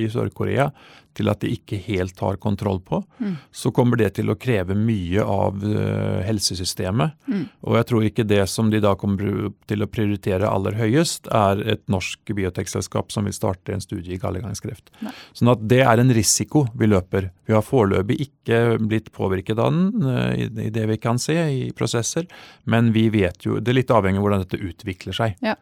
i 0.00 0.08
Sør-Korea, 0.08 0.70
til 1.14 1.30
at 1.30 1.42
de 1.44 1.52
ikke 1.54 1.78
helt 1.86 2.18
har 2.20 2.40
kontroll 2.42 2.80
på, 2.84 3.02
Mm. 3.20 3.36
så 3.52 3.70
kommer 3.70 3.96
det 3.96 4.14
til 4.16 4.30
å 4.30 4.36
kreve 4.38 4.74
mye 4.74 5.22
av 5.22 5.62
eh, 5.64 6.22
helsesystemet. 6.26 7.14
Mm. 7.30 7.44
Og 7.62 7.76
jeg 7.78 7.86
tror 7.90 8.06
ikke 8.06 8.26
det 8.26 8.42
som 8.50 8.70
de 8.70 8.80
da 8.82 8.94
kommer 8.98 9.52
til 9.70 9.84
å 9.84 9.90
prioritere 9.90 10.50
aller 10.50 10.76
høyest, 10.78 11.28
er 11.32 11.62
et 11.74 11.84
norsk 11.88 12.34
biotekselskap 12.34 13.12
som 13.14 13.24
vil 13.28 13.36
starte 13.36 13.74
en 13.74 13.84
studie 13.84 14.16
i 14.16 14.20
gallegangskreft. 14.20 14.90
Sånn 15.32 15.52
at 15.52 15.62
det 15.70 15.82
er 15.84 16.02
en 16.02 16.12
risiko 16.14 16.66
vi 16.74 16.90
løper. 16.90 17.30
Vi 17.46 17.54
har 17.54 17.64
foreløpig 17.64 18.18
ikke 18.28 18.78
blitt 18.82 19.12
påvirket 19.14 19.58
av 19.58 19.72
den 19.72 20.08
eh, 20.10 20.46
i, 20.46 20.70
det 20.74 20.88
vi 20.90 20.98
kan 20.98 21.20
se 21.22 21.36
i 21.36 21.70
prosesser, 21.76 22.26
men 22.64 22.92
vi 22.94 23.08
vet 23.12 23.44
jo 23.46 23.60
Det 23.60 23.70
er 23.70 23.80
litt 23.80 23.92
avhengig 23.94 24.18
av 24.18 24.26
hvordan 24.26 24.44
dette 24.44 24.60
utvikler 24.60 25.16
seg. 25.16 25.38
Ja. 25.44 25.54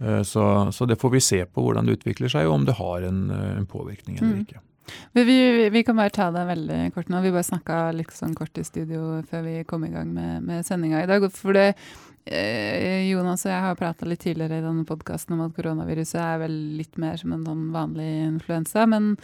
Eh, 0.00 0.22
så, 0.22 0.72
så, 0.72 0.86
det 0.86 0.98
får 1.00 1.10
vi 1.16 1.20
se 1.24 1.44
på 1.46 1.64
hvordan 1.64 1.88
det 1.88 1.98
utvikler 1.98 2.30
seg, 2.32 2.48
og 2.48 2.60
om 2.60 2.66
det 2.68 2.78
har 2.78 3.06
en, 3.08 3.28
en 3.30 3.66
påvirkning 3.66 4.18
eller 4.20 4.34
mm. 4.36 4.42
ikke. 4.46 4.62
Vi, 5.12 5.68
vi, 5.70 5.82
kan 5.84 5.98
bare 5.98 6.14
ta 6.14 6.28
det 6.34 6.44
veldig 6.48 6.80
kort 6.94 7.10
nå. 7.12 7.22
Vi 7.24 7.32
bare 7.34 7.46
snakka 7.46 7.80
litt 7.96 8.14
sånn 8.14 8.36
kort 8.38 8.58
i 8.58 8.66
studio 8.66 9.18
før 9.28 9.44
vi 9.46 9.56
kom 9.68 9.84
i 9.86 9.92
gang 9.92 10.12
med, 10.14 10.44
med 10.46 10.66
sendinga 10.66 11.02
i 11.02 11.10
dag. 11.10 11.26
For 11.34 11.56
det, 11.56 11.66
eh, 12.24 13.08
Jonas 13.08 13.46
og 13.46 13.52
jeg 13.52 13.66
har 13.66 13.78
prata 13.78 14.08
litt 14.08 14.24
tidligere 14.24 14.60
i 14.60 14.66
denne 14.66 14.86
podkasten 14.88 15.36
om 15.36 15.46
at 15.46 15.56
koronaviruset 15.56 16.20
er 16.22 16.42
vel 16.44 16.56
litt 16.78 16.98
mer 17.00 17.20
som 17.20 17.34
en 17.36 17.46
sånn 17.46 17.68
vanlig 17.74 18.08
influensa. 18.28 18.86
Men 18.90 19.14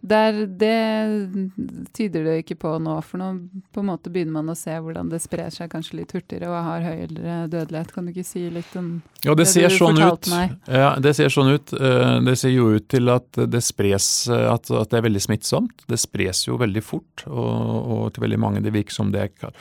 der, 0.00 0.46
det 0.46 1.90
tyder 1.92 2.24
det 2.24 2.36
ikke 2.42 2.56
på 2.62 2.72
nå, 2.80 2.94
for 3.04 3.20
nå 3.20 3.28
på 3.74 3.82
en 3.82 3.88
måte 3.90 4.12
begynner 4.12 4.38
man 4.38 4.52
å 4.52 4.56
se 4.56 4.72
hvordan 4.72 5.10
det 5.12 5.20
sprer 5.20 5.52
seg 5.52 5.68
kanskje 5.72 5.98
litt 5.98 6.14
hurtigere 6.16 6.48
og 6.48 6.56
har 6.64 6.86
høyere 6.86 7.36
dødelighet. 7.52 7.92
Kan 7.92 8.08
du 8.08 8.14
ikke 8.14 8.24
si 8.24 8.46
litt 8.52 8.72
om 8.80 8.88
ja, 9.20 9.34
det, 9.34 9.44
det 9.44 9.48
ser 9.52 9.76
sånn 9.76 10.00
ut. 10.00 10.30
Meg? 10.32 10.56
Ja, 10.72 10.94
det 11.02 11.12
ser 11.18 11.32
sånn 11.34 11.52
ut. 11.52 11.74
Eh, 11.76 12.16
det 12.24 12.38
ser 12.40 12.54
jo 12.54 12.70
ut 12.72 12.88
til 12.88 13.12
at 13.12 13.42
det 13.52 13.60
spres, 13.66 14.08
at, 14.30 14.72
at 14.72 14.90
det 14.90 15.02
er 15.02 15.06
veldig 15.10 15.24
smittsomt. 15.28 15.86
Det 15.90 16.00
spres 16.00 16.46
jo 16.48 16.56
veldig 16.60 16.84
fort, 16.84 17.26
og, 17.28 17.94
og 18.00 18.04
til 18.14 18.24
veldig 18.24 18.40
mange 18.40 18.64
det 18.64 18.72
virker 18.74 19.02
som 19.02 19.12
det 19.12 19.28
er 19.28 19.54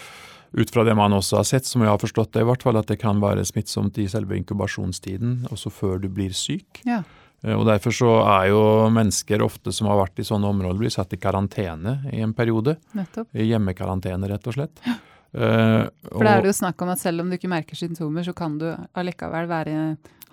ut 0.52 0.72
fra 0.74 0.84
det 0.88 0.96
man 0.98 1.14
også 1.14 1.42
har 1.42 1.46
sett, 1.46 1.68
som 1.68 1.84
jeg 1.84 1.92
har 1.92 2.02
forstått 2.02 2.34
det 2.34 2.42
i 2.42 2.48
hvert 2.48 2.64
fall, 2.66 2.80
at 2.80 2.90
det 2.90 2.98
kan 3.02 3.20
være 3.22 3.46
smittsomt 3.46 4.00
i 4.02 4.08
selve 4.10 4.38
inkubasjonstiden, 4.40 5.44
også 5.54 5.70
før 5.74 6.00
du 6.02 6.10
blir 6.10 6.34
syk. 6.34 6.82
Ja. 6.88 7.04
Eh, 7.44 7.56
og 7.56 7.66
Derfor 7.70 7.96
så 7.96 8.14
er 8.24 8.50
jo 8.52 8.62
mennesker 8.94 9.44
ofte 9.46 9.74
som 9.76 9.90
har 9.92 10.02
vært 10.02 10.22
i 10.22 10.28
sånne 10.28 10.50
områder, 10.50 10.80
blir 10.82 10.94
satt 10.94 11.14
i 11.16 11.22
karantene 11.22 12.00
i 12.12 12.24
en 12.26 12.36
periode. 12.38 12.78
Nettopp. 12.98 13.32
I 13.34 13.48
Hjemmekarantene, 13.50 14.32
rett 14.32 14.50
og 14.50 14.58
slett. 14.60 14.84
Ja. 14.88 14.98
Uh, 15.30 15.86
For 16.10 16.26
da 16.26 16.40
er 16.40 16.42
det 16.42 16.50
jo 16.50 16.58
snakk 16.58 16.80
om 16.82 16.90
at 16.90 16.98
selv 16.98 17.22
om 17.22 17.28
du 17.30 17.36
ikke 17.36 17.52
merker 17.52 17.78
symptomer, 17.78 18.26
så 18.26 18.34
kan 18.34 18.56
du 18.58 18.66
allikevel 18.98 19.46
være 19.52 19.76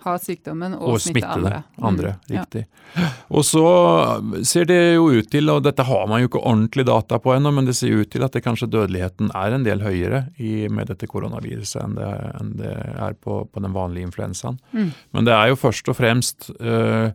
ha 0.07 0.17
sykdommen 0.21 0.75
og, 0.77 0.95
og 0.95 1.01
smitte, 1.01 1.21
smitte 1.21 1.35
andre. 1.35 1.61
andre 1.89 2.13
mm, 2.15 2.31
riktig. 2.33 2.63
Ja. 2.95 3.09
Og 3.29 3.45
så 3.45 3.63
ser 4.47 4.67
det 4.69 4.79
jo 4.95 5.07
ut 5.13 5.29
til, 5.31 5.51
og 5.53 5.63
dette 5.65 5.85
har 5.87 6.07
man 6.09 6.23
jo 6.23 6.31
ikke 6.31 6.41
ordentlig 6.41 6.87
data 6.87 7.19
på 7.21 7.35
ennå, 7.35 7.51
men 7.53 7.69
det 7.69 7.77
ser 7.77 7.95
ut 8.01 8.11
til 8.13 8.25
at 8.25 8.35
det 8.35 8.43
kanskje 8.45 8.69
dødeligheten 8.73 9.31
er 9.37 9.55
en 9.55 9.67
del 9.67 9.83
høyere 9.85 10.25
i, 10.39 10.67
med 10.71 10.91
dette 10.91 11.09
koronaviruset 11.11 11.81
enn 11.83 11.97
det, 11.99 12.11
enn 12.41 12.53
det 12.61 12.75
er 12.75 13.17
på, 13.19 13.43
på, 13.45 13.63
den 13.63 13.75
vanlige 13.75 14.09
influensaen. 14.09 14.59
Mm. 14.71 14.93
Men 15.15 15.27
det 15.29 15.35
er 15.35 15.51
jo 15.51 15.59
først 15.59 15.91
og 15.91 15.99
fremst 15.99 16.51
øh, 16.59 17.09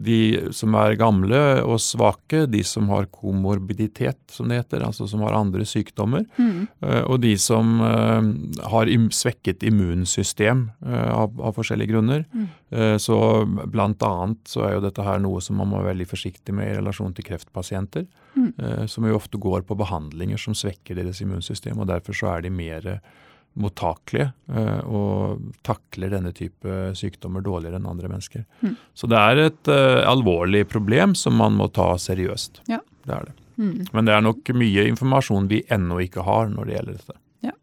de 0.00 0.52
som 0.56 0.74
er 0.80 0.96
gamle 1.00 1.38
og 1.60 1.78
svake, 1.82 2.44
de 2.50 2.62
som 2.66 2.88
har 2.92 3.08
komorbiditet, 3.12 4.18
som 4.32 4.48
det 4.50 4.62
heter, 4.62 4.84
altså 4.86 5.06
som 5.10 5.24
har 5.26 5.36
andre 5.36 5.66
sykdommer, 5.68 6.26
mm. 6.38 6.58
Eh, 6.80 7.02
og 7.10 7.20
de 7.22 7.32
som 7.40 7.80
uh, 7.82 8.20
har 8.72 8.90
svekket 9.14 9.64
immunsystem 9.66 10.66
uh, 10.86 11.10
av, 11.12 11.34
av, 11.40 11.54
forskjellige 11.56 11.92
grunner. 11.92 12.24
Mm. 12.32 12.48
Så 13.02 13.16
blant 13.66 14.02
annet 14.06 14.46
så 14.46 14.60
er 14.62 14.76
jo 14.76 14.82
dette 14.84 15.02
her 15.02 15.18
noe 15.18 15.40
som 15.42 15.56
man 15.58 15.66
må 15.72 15.80
være 15.80 15.90
veldig 15.90 16.04
forsiktig 16.06 16.54
med 16.54 16.68
i 16.70 16.76
relasjon 16.76 17.16
til 17.16 17.26
kreftpasienter, 17.26 18.04
mm. 18.36 18.86
som 18.86 19.08
jo 19.08 19.16
ofte 19.18 19.40
går 19.42 19.64
på 19.66 19.74
behandlinger 19.80 20.38
som 20.38 20.54
svekker 20.54 20.94
deres 21.00 21.18
immunsystem, 21.24 21.80
og 21.82 21.88
derfor 21.90 22.14
så 22.14 22.30
er 22.30 22.44
de 22.46 22.52
mer 22.54 22.86
mottakelige 23.58 24.30
uh, 24.52 24.80
og 24.86 25.50
takler 25.66 26.12
denne 26.14 26.32
type 26.36 26.76
sykdommer 26.98 27.42
dårligere 27.44 27.80
enn 27.80 27.88
andre 27.90 28.10
mennesker. 28.10 28.44
Mm. 28.62 28.76
Så 28.94 29.10
det 29.10 29.18
er 29.18 29.42
et 29.48 29.70
uh, 29.72 30.02
alvorlig 30.08 30.64
problem 30.70 31.16
som 31.18 31.36
man 31.40 31.58
må 31.58 31.70
ta 31.74 31.92
seriøst. 32.00 32.62
Ja. 32.70 32.80
Det 33.04 33.16
er 33.16 33.30
det. 33.30 33.36
Mm. 33.60 33.86
Men 33.92 34.06
det 34.06 34.14
er 34.14 34.24
nok 34.24 34.52
mye 34.56 34.86
informasjon 34.88 35.50
vi 35.50 35.64
ennå 35.68 36.00
ikke 36.06 36.24
har 36.24 36.48
når 36.52 36.68
det 36.68 36.76
gjelder 36.76 37.00
dette. 37.00 37.18
Ja. 37.44 37.56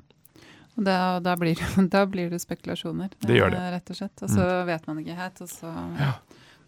Og 0.77 0.85
da, 0.85 0.97
da, 1.23 1.37
blir, 1.39 1.61
da 1.95 2.03
blir, 2.09 2.29
det 2.33 2.41
spekulasjoner, 2.43 3.13
det 3.23 3.39
gjør 3.39 3.55
det. 3.55 3.63
rett 3.77 3.93
og 3.93 4.01
slett. 4.01 4.17
Og 4.21 4.33
så 4.33 4.43
mm. 4.43 4.67
vet 4.73 4.91
man 4.91 5.03
ikke 5.03 5.21
helt. 5.21 5.45
og 5.45 5.53
så... 5.53 5.73
Ja. 6.01 6.15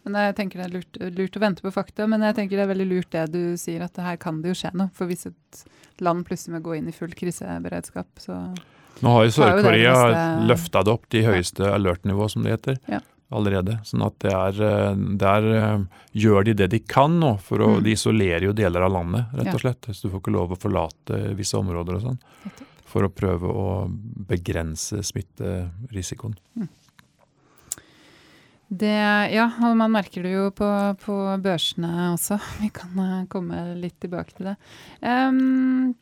Men 0.00 0.16
jeg 0.16 0.36
tenker 0.38 0.62
det 0.62 0.64
er 0.64 0.72
lurt, 0.78 0.98
lurt, 1.12 1.34
å 1.36 1.42
vente 1.42 1.64
på 1.64 1.72
fakta, 1.74 2.06
men 2.08 2.22
jeg 2.24 2.36
tenker 2.38 2.56
det 2.56 2.64
er 2.64 2.70
veldig 2.70 2.86
lurt 2.88 3.10
det 3.12 3.26
du 3.34 3.42
sier, 3.60 3.82
at 3.84 3.98
her 4.00 4.16
kan 4.20 4.38
det 4.40 4.54
jo 4.54 4.56
skje 4.62 4.72
noe. 4.80 4.88
For 4.96 5.10
hvis 5.10 5.28
et 5.28 5.64
land 6.00 6.24
plutselig 6.24 6.56
må 6.56 6.62
gå 6.64 6.78
inn 6.78 6.88
i 6.88 6.94
full 6.96 7.12
kriseberedskap, 7.16 8.08
så 8.22 8.38
nå 9.04 9.14
har 9.14 9.26
jo 9.26 9.36
Sør-Korea 9.36 9.94
løfta 10.48 10.84
det 10.86 10.92
opp 10.92 11.08
til 11.12 11.26
høyeste 11.28 11.68
alert-nivå, 11.70 12.28
som 12.32 12.44
det 12.46 12.56
heter. 12.56 12.78
Ja. 12.90 13.00
Allerede. 13.30 13.76
Sånn 13.86 14.02
at 14.02 14.16
det 14.24 14.32
er, 14.34 14.56
eh, 14.66 15.02
der 15.20 15.44
eh, 15.54 15.84
gjør 16.18 16.48
de 16.48 16.56
det 16.58 16.66
de 16.72 16.80
kan 16.82 17.14
nå, 17.20 17.36
for 17.46 17.62
å, 17.62 17.68
mm. 17.76 17.84
de 17.86 17.94
isolerer 17.94 18.48
jo 18.48 18.56
deler 18.58 18.82
av 18.82 18.96
landet, 18.96 19.30
rett 19.38 19.52
og 19.54 19.62
slett. 19.62 19.90
Så 19.92 20.08
du 20.08 20.10
får 20.10 20.24
ikke 20.24 20.34
lov 20.34 20.56
å 20.56 20.58
forlate 20.58 21.20
visse 21.38 21.58
områder 21.60 22.00
og 22.00 22.08
sånn. 22.08 22.20
For 22.90 23.06
å 23.06 23.12
prøve 23.14 23.46
å 23.54 23.66
begrense 24.26 24.98
smitterisikoen. 25.06 26.34
Mm. 26.58 26.68
Det, 28.70 28.98
ja, 29.34 29.48
og 29.66 29.74
man 29.74 29.90
merker 29.90 30.22
det 30.22 30.30
jo 30.30 30.44
på, 30.54 30.66
på, 31.02 31.14
børsene 31.42 32.12
også. 32.12 32.38
Vi 32.62 32.70
kan 32.74 33.02
eh, 33.02 33.24
komme 33.32 33.64
litt 33.80 33.98
tilbake 34.02 34.36
til 34.36 34.52
det. 34.52 34.56
Um, 35.02 35.96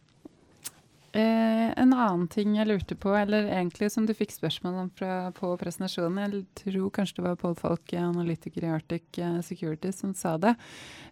Eh, 1.18 1.70
en 1.76 1.92
annen 1.96 2.26
ting 2.30 2.52
jeg 2.54 2.68
lurte 2.68 2.94
på, 2.98 3.10
eller 3.16 3.48
egentlig 3.48 3.88
som 3.90 4.04
du 4.06 4.12
fikk 4.14 4.30
spørsmål 4.36 4.76
om 4.84 4.90
fra, 4.94 5.32
på 5.34 5.50
presentasjonen 5.58 6.20
Jeg 6.20 6.42
tror 6.60 6.92
kanskje 6.94 7.18
det 7.18 7.24
var 7.24 7.40
Pål 7.40 7.56
Falk, 7.58 7.94
analytiker 7.98 8.66
i 8.66 8.70
Arctic 8.76 9.18
eh, 9.18 9.40
Security, 9.42 9.90
som 9.94 10.12
sa 10.14 10.36
det. 10.38 10.54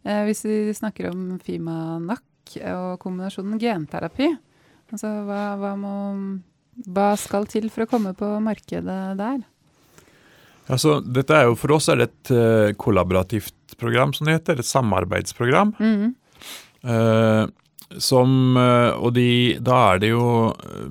Eh, 0.04 0.22
hvis 0.28 0.44
vi 0.46 0.58
snakker 0.76 1.10
om 1.10 1.40
Fima-NAC 1.42 2.58
og 2.70 3.00
kombinasjonen 3.02 3.58
genterapi, 3.58 4.30
altså 4.92 5.10
hva, 5.26 5.42
hva, 5.58 5.74
må, 5.80 5.96
hva 6.86 7.10
skal 7.18 7.50
til 7.50 7.66
for 7.74 7.86
å 7.86 7.90
komme 7.90 8.14
på 8.14 8.30
markedet 8.44 9.00
der? 9.18 9.42
Altså, 10.70 11.00
dette 11.02 11.34
er 11.34 11.48
jo 11.48 11.58
For 11.58 11.74
oss 11.76 11.90
er 11.90 11.98
det 11.98 12.10
et 12.10 12.30
uh, 12.34 12.70
kollaborativt 12.78 13.74
program, 13.78 14.14
som 14.14 14.26
det 14.26 14.38
heter. 14.38 14.58
Et 14.58 14.66
samarbeidsprogram. 14.66 15.74
Mm. 15.78 16.14
Uh, 16.86 17.46
som, 18.02 18.56
eh, 18.56 18.92
og 18.96 19.14
de, 19.16 19.56
da 19.62 19.78
er 19.92 20.02
det 20.02 20.12
jo 20.12 20.26
eh, 20.52 20.86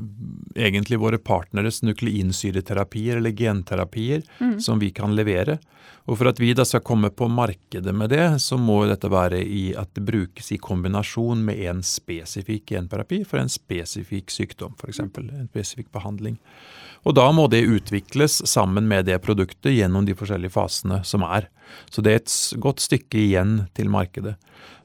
egentlig 0.68 0.99
våre 1.01 1.20
partneres 1.22 1.82
nukleinsyreterapier 1.86 3.20
eller 3.20 3.36
genterapier 3.36 4.24
mm. 4.39 4.60
som 4.64 4.82
vi 4.82 4.91
kan 4.95 5.16
levere. 5.16 5.60
Og 6.06 6.20
For 6.20 6.30
at 6.30 6.39
vi 6.39 6.51
da 6.53 6.62
skal 6.68 6.84
komme 6.86 7.10
på 7.10 7.28
markedet 7.32 7.93
med 7.97 8.12
det, 8.14 8.26
så 8.43 8.60
må 8.62 8.84
dette 8.86 9.10
være 9.10 9.39
i 9.41 9.72
at 9.78 9.89
det 9.97 10.06
brukes 10.06 10.51
i 10.53 10.60
kombinasjon 10.62 11.41
med 11.47 11.64
en 11.66 11.82
spesifikk 11.86 12.76
genterapi 12.76 13.24
for 13.26 13.41
en 13.41 13.49
spesifikk 13.49 14.30
sykdom, 14.34 14.76
f.eks. 14.78 15.01
En 15.01 15.49
spesifikk 15.49 15.89
behandling. 15.95 16.38
Og 17.06 17.14
Da 17.14 17.28
må 17.32 17.45
det 17.51 17.68
utvikles 17.70 18.39
sammen 18.49 18.88
med 18.89 19.06
det 19.06 19.20
produktet 19.22 19.76
gjennom 19.76 20.08
de 20.08 20.16
forskjellige 20.18 20.56
fasene 20.56 21.03
som 21.06 21.26
er. 21.26 21.49
Så 21.93 22.01
det 22.01 22.12
er 22.12 22.22
et 22.24 22.62
godt 22.62 22.82
stykke 22.82 23.20
igjen 23.22 23.60
til 23.78 23.91
markedet. 23.93 24.36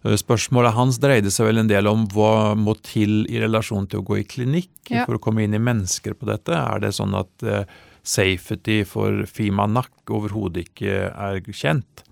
Eh, 0.04 0.16
spørsmålet 0.20 0.76
hans 0.76 1.00
dreide 1.00 1.32
seg 1.32 1.48
vel 1.48 1.62
en 1.62 1.70
del 1.70 1.88
om 1.88 2.06
hva 2.12 2.56
må 2.56 2.76
til 2.84 3.24
i 3.28 3.40
relasjon 3.42 3.88
til 3.88 4.02
å 4.02 4.06
gå 4.06 4.20
i 4.20 4.26
klinikk 4.28 4.92
ja. 4.92 5.06
for 5.06 5.16
å 5.16 5.22
komme 5.22 5.44
inn 5.44 5.56
i 5.56 5.62
mennesker 5.62 6.16
på 6.16 6.28
dette. 6.28 6.56
Er 6.56 6.84
det 6.84 6.94
sånn 6.96 7.16
at 7.16 7.46
uh, 7.46 7.64
safety 8.04 8.82
for 8.88 9.24
Fima-NAC 9.28 10.12
overhodet 10.12 10.68
ikke 10.68 11.08
er 11.10 11.40
kjent? 11.52 12.04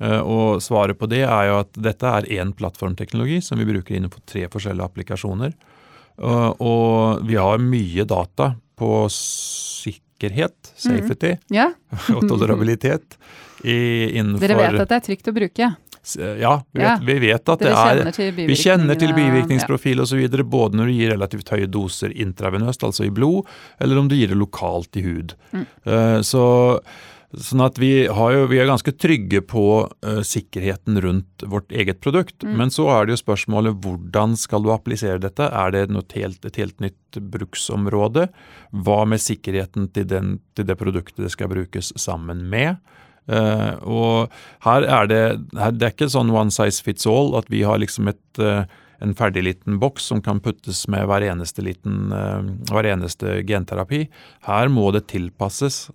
Uh, 0.00 0.20
og 0.22 0.62
svaret 0.66 0.98
på 0.98 1.06
det 1.10 1.22
er 1.26 1.50
jo 1.50 1.60
at 1.62 1.78
dette 1.78 2.10
er 2.10 2.30
én 2.40 2.50
plattformteknologi 2.58 3.38
som 3.42 3.62
vi 3.62 3.70
bruker 3.70 3.98
innenfor 3.98 4.26
tre 4.26 4.48
forskjellige 4.50 4.90
applikasjoner. 4.90 5.54
Og 6.14 7.24
vi 7.26 7.34
har 7.34 7.58
mye 7.58 8.04
data 8.06 8.52
på 8.78 8.90
sikkerhet, 9.12 10.74
safety, 10.74 11.36
mm. 11.36 11.56
yeah. 11.56 11.74
og 12.16 12.28
tolerabilitet. 12.28 13.18
I, 13.64 14.10
innenfor 14.18 14.44
Dere 14.44 14.60
vet 14.60 14.82
at 14.82 14.90
det 14.90 14.96
er 14.98 15.04
trygt 15.06 15.30
å 15.30 15.34
bruke? 15.36 15.70
Ja, 16.40 16.58
vi 16.72 16.82
vet, 16.82 17.04
vi 17.06 17.14
vet 17.22 17.48
at 17.48 17.62
det 17.64 17.70
er 17.72 18.36
Vi 18.36 18.56
kjenner 18.60 18.98
til 19.00 19.14
bivirkningsprofil 19.16 20.02
osv. 20.04 20.20
både 20.44 20.76
når 20.76 20.90
du 20.90 20.92
gir 20.98 21.14
relativt 21.14 21.48
høye 21.54 21.68
doser 21.70 22.12
intravenøst, 22.12 22.84
altså 22.84 23.06
i 23.06 23.12
blod, 23.14 23.48
eller 23.80 24.02
om 24.02 24.10
du 24.10 24.16
gir 24.18 24.28
det 24.34 24.36
lokalt 24.36 25.00
i 25.00 25.04
hud. 25.06 25.32
Mm. 25.54 25.64
Uh, 25.88 26.20
så 26.20 26.44
Sånn 27.42 27.62
at 27.64 27.78
vi, 27.80 28.04
jo, 28.06 28.44
vi, 28.50 28.58
er 28.60 28.68
ganske 28.68 28.92
trygge 29.00 29.40
på 29.46 29.64
uh, 29.86 30.20
sikkerheten 30.26 31.00
rundt 31.02 31.44
vårt 31.50 31.72
eget 31.72 32.00
produkt. 32.04 32.42
Mm. 32.44 32.56
Men 32.60 32.72
så 32.74 32.86
er 32.94 33.06
det 33.06 33.16
jo 33.16 33.22
spørsmålet 33.24 33.78
hvordan 33.84 34.36
skal 34.38 34.64
du 34.64 34.70
applisere 34.74 35.22
dette? 35.22 35.48
Er 35.48 35.74
det 35.74 35.86
helt, 36.14 36.44
et 36.44 36.60
helt 36.60 36.84
nytt 36.84 37.18
bruksområde? 37.34 38.28
Hva 38.84 38.98
med 39.08 39.22
sikkerheten 39.22 39.88
til, 39.94 40.08
den, 40.10 40.36
til 40.54 40.68
det 40.68 40.78
produktet 40.80 41.24
det 41.24 41.32
skal 41.34 41.50
brukes 41.52 41.92
sammen 42.00 42.46
med? 42.52 42.78
Uh, 43.24 43.72
og 43.88 44.32
her 44.66 44.84
er 44.84 45.06
det 45.08 45.22
her, 45.56 45.70
Det 45.72 45.86
er 45.86 45.92
ikke 45.94 46.10
sånn 46.12 46.28
one 46.34 46.52
size 46.52 46.84
fits 46.84 47.06
all 47.08 47.32
at 47.38 47.46
vi 47.48 47.62
har 47.64 47.80
liksom 47.80 48.10
et, 48.12 48.20
uh, 48.42 48.68
en 49.04 49.14
ferdig 49.18 49.44
liten 49.46 49.78
boks 49.82 50.08
som 50.10 50.22
kan 50.24 50.40
puttes 50.44 50.84
med 50.92 51.04
hver 51.10 51.26
eneste, 51.28 51.62
liten, 51.64 52.08
uh, 52.12 52.40
hver 52.72 52.88
eneste 52.94 53.38
genterapi. 53.46 54.06
Her 54.48 54.72
må 54.72 54.90
det 54.96 55.06
tilpasses. 55.12 55.90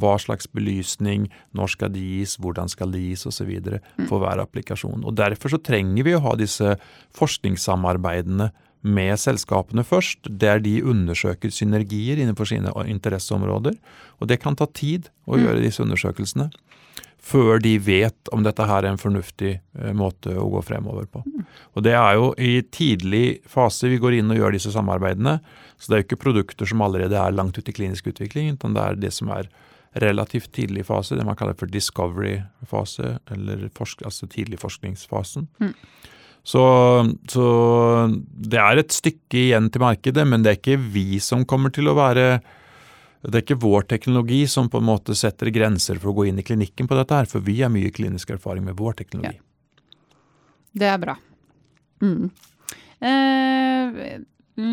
hva 0.00 0.14
slags 0.20 0.46
belysning, 0.52 1.28
når 1.56 1.70
skal 1.72 1.92
det 1.94 2.02
gis, 2.04 2.36
hvordan 2.38 2.68
skal 2.68 2.90
det 2.92 3.00
gis 3.00 3.24
osv. 3.26 3.48
Mm. 3.50 4.06
for 4.08 4.20
hver 4.20 4.40
applikasjon. 4.42 5.04
Og 5.04 5.14
Derfor 5.16 5.48
så 5.54 5.60
trenger 5.62 6.04
vi 6.04 6.12
å 6.16 6.20
ha 6.20 6.34
disse 6.36 6.76
forskningssamarbeidene 7.16 8.50
med 8.82 9.18
selskapene 9.20 9.84
først, 9.84 10.28
der 10.40 10.60
de 10.64 10.78
undersøker 10.82 11.52
synergier 11.52 12.20
innenfor 12.20 12.48
sine 12.48 12.72
interesseområder. 12.88 13.76
Og 14.20 14.28
det 14.28 14.40
kan 14.40 14.56
ta 14.56 14.66
tid 14.66 15.10
å 15.26 15.36
Mm. 15.36 15.44
gjøre 15.44 15.62
disse 15.62 15.82
undersøkelsene 15.82 16.50
før 17.20 17.60
de 17.62 17.74
vet 17.84 18.30
om 18.34 18.44
dette 18.44 18.64
her 18.66 18.84
er 18.84 18.94
en 18.94 19.00
fornuftig 19.00 19.52
eh, 19.58 19.92
måte 19.96 20.32
å 20.38 20.48
gå 20.54 20.62
fremover 20.66 21.08
på. 21.10 21.22
Og 21.76 21.84
det 21.84 21.94
er 21.96 22.16
jo 22.18 22.30
i 22.40 22.60
tidlig 22.72 23.40
fase 23.48 23.90
vi 23.92 24.00
går 24.00 24.18
inn 24.18 24.32
og 24.32 24.40
gjør 24.40 24.56
disse 24.56 24.72
samarbeidene. 24.74 25.38
Så 25.76 25.90
det 25.90 25.96
er 25.96 26.02
jo 26.02 26.08
ikke 26.08 26.22
produkter 26.24 26.68
som 26.68 26.84
allerede 26.84 27.18
er 27.18 27.36
langt 27.36 27.58
ute 27.58 27.72
i 27.72 27.76
klinisk 27.76 28.08
utvikling, 28.12 28.54
men 28.62 28.76
det 28.76 28.86
er 28.86 29.02
det 29.06 29.12
som 29.16 29.32
er 29.34 29.50
relativt 30.00 30.52
tidlig 30.54 30.84
fase, 30.86 31.16
det 31.18 31.26
man 31.26 31.36
kaller 31.38 31.56
for 31.58 31.70
discovery-fase, 31.70 33.16
eller 33.34 33.66
forsk 33.74 34.04
altså 34.06 34.28
tidlig 34.30 34.60
forskningsfasen. 34.62 35.48
Mm. 35.58 35.74
Så, 36.46 36.62
så 37.28 37.46
det 38.30 38.60
er 38.62 38.80
et 38.80 38.94
stykke 38.94 39.42
igjen 39.48 39.68
til 39.72 39.82
markedet, 39.82 40.24
men 40.28 40.44
det 40.44 40.52
er 40.52 40.60
ikke 40.60 40.78
vi 40.94 41.18
som 41.22 41.44
kommer 41.48 41.74
til 41.74 41.90
å 41.90 41.96
være 41.98 42.38
det 43.22 43.36
er 43.36 43.44
ikke 43.44 43.60
vår 43.60 43.84
teknologi 43.90 44.40
som 44.48 44.70
på 44.72 44.80
en 44.80 44.88
måte 44.88 45.14
setter 45.18 45.50
grenser 45.52 46.00
for 46.00 46.12
å 46.12 46.16
gå 46.20 46.30
inn 46.30 46.40
i 46.40 46.44
klinikken 46.46 46.88
på 46.88 46.96
dette, 46.96 47.16
her, 47.16 47.28
for 47.28 47.44
vi 47.44 47.58
har 47.60 47.72
mye 47.72 47.92
klinisk 47.92 48.32
erfaring 48.32 48.64
med 48.64 48.78
vår 48.78 48.96
teknologi. 49.02 49.36
Det 50.72 50.88
er 50.88 51.00
bra. 51.02 51.16
Mm. 52.00 52.30
Eh, 53.00 54.00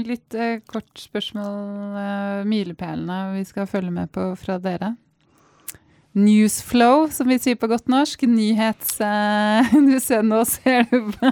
litt 0.08 0.38
eh, 0.38 0.62
kort 0.68 0.94
spørsmål. 1.02 1.98
Eh, 2.00 2.46
milepælene 2.48 3.20
vi 3.36 3.44
skal 3.50 3.68
følge 3.68 3.92
med 3.92 4.12
på 4.16 4.30
fra 4.40 4.60
dere. 4.64 4.94
Newsflow, 6.18 7.08
som 7.14 7.30
vi 7.30 7.38
sier 7.42 7.58
på 7.60 7.70
godt 7.72 7.88
norsk. 7.92 8.24
Nyhets... 8.30 8.98
Eh, 9.04 9.74
du 9.88 9.96
ser, 10.04 10.24
nå 10.26 10.42
ser 10.50 10.88
du 10.90 11.12
på 11.14 11.32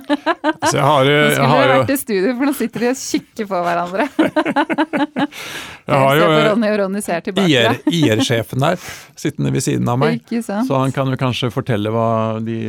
Så 0.70 0.78
jeg 0.78 0.86
har, 0.86 1.06
Nå 1.06 1.14
jeg 1.14 1.32
skulle 1.34 1.50
har 1.52 1.62
vi 1.62 1.68
jo, 1.68 1.78
vært 1.82 1.94
i 1.94 1.98
studio, 2.02 2.34
for 2.36 2.50
nå 2.50 2.56
sitter 2.60 2.86
de 2.86 2.90
og 2.92 3.02
kikker 3.02 3.50
på 3.52 3.62
hverandre. 3.68 4.08
jeg 5.90 6.02
har 6.06 6.20
jo 6.22 6.28
eh, 6.30 6.42
Ronny, 6.50 6.72
og 6.72 6.80
Ronny 6.84 7.04
ser 7.06 7.26
tilbake. 7.26 7.50
IR 7.50 7.80
IR-sjefen 7.90 8.68
her 8.68 8.90
sittende 9.20 9.54
ved 9.56 9.66
siden 9.66 9.90
av 9.92 10.02
meg. 10.02 10.22
Ikke 10.22 10.44
sant? 10.46 10.70
Så 10.70 10.78
han 10.80 10.94
kan 10.96 11.10
jo 11.12 11.20
kanskje 11.20 11.52
fortelle 11.54 11.94
hva 11.94 12.10
de 12.44 12.60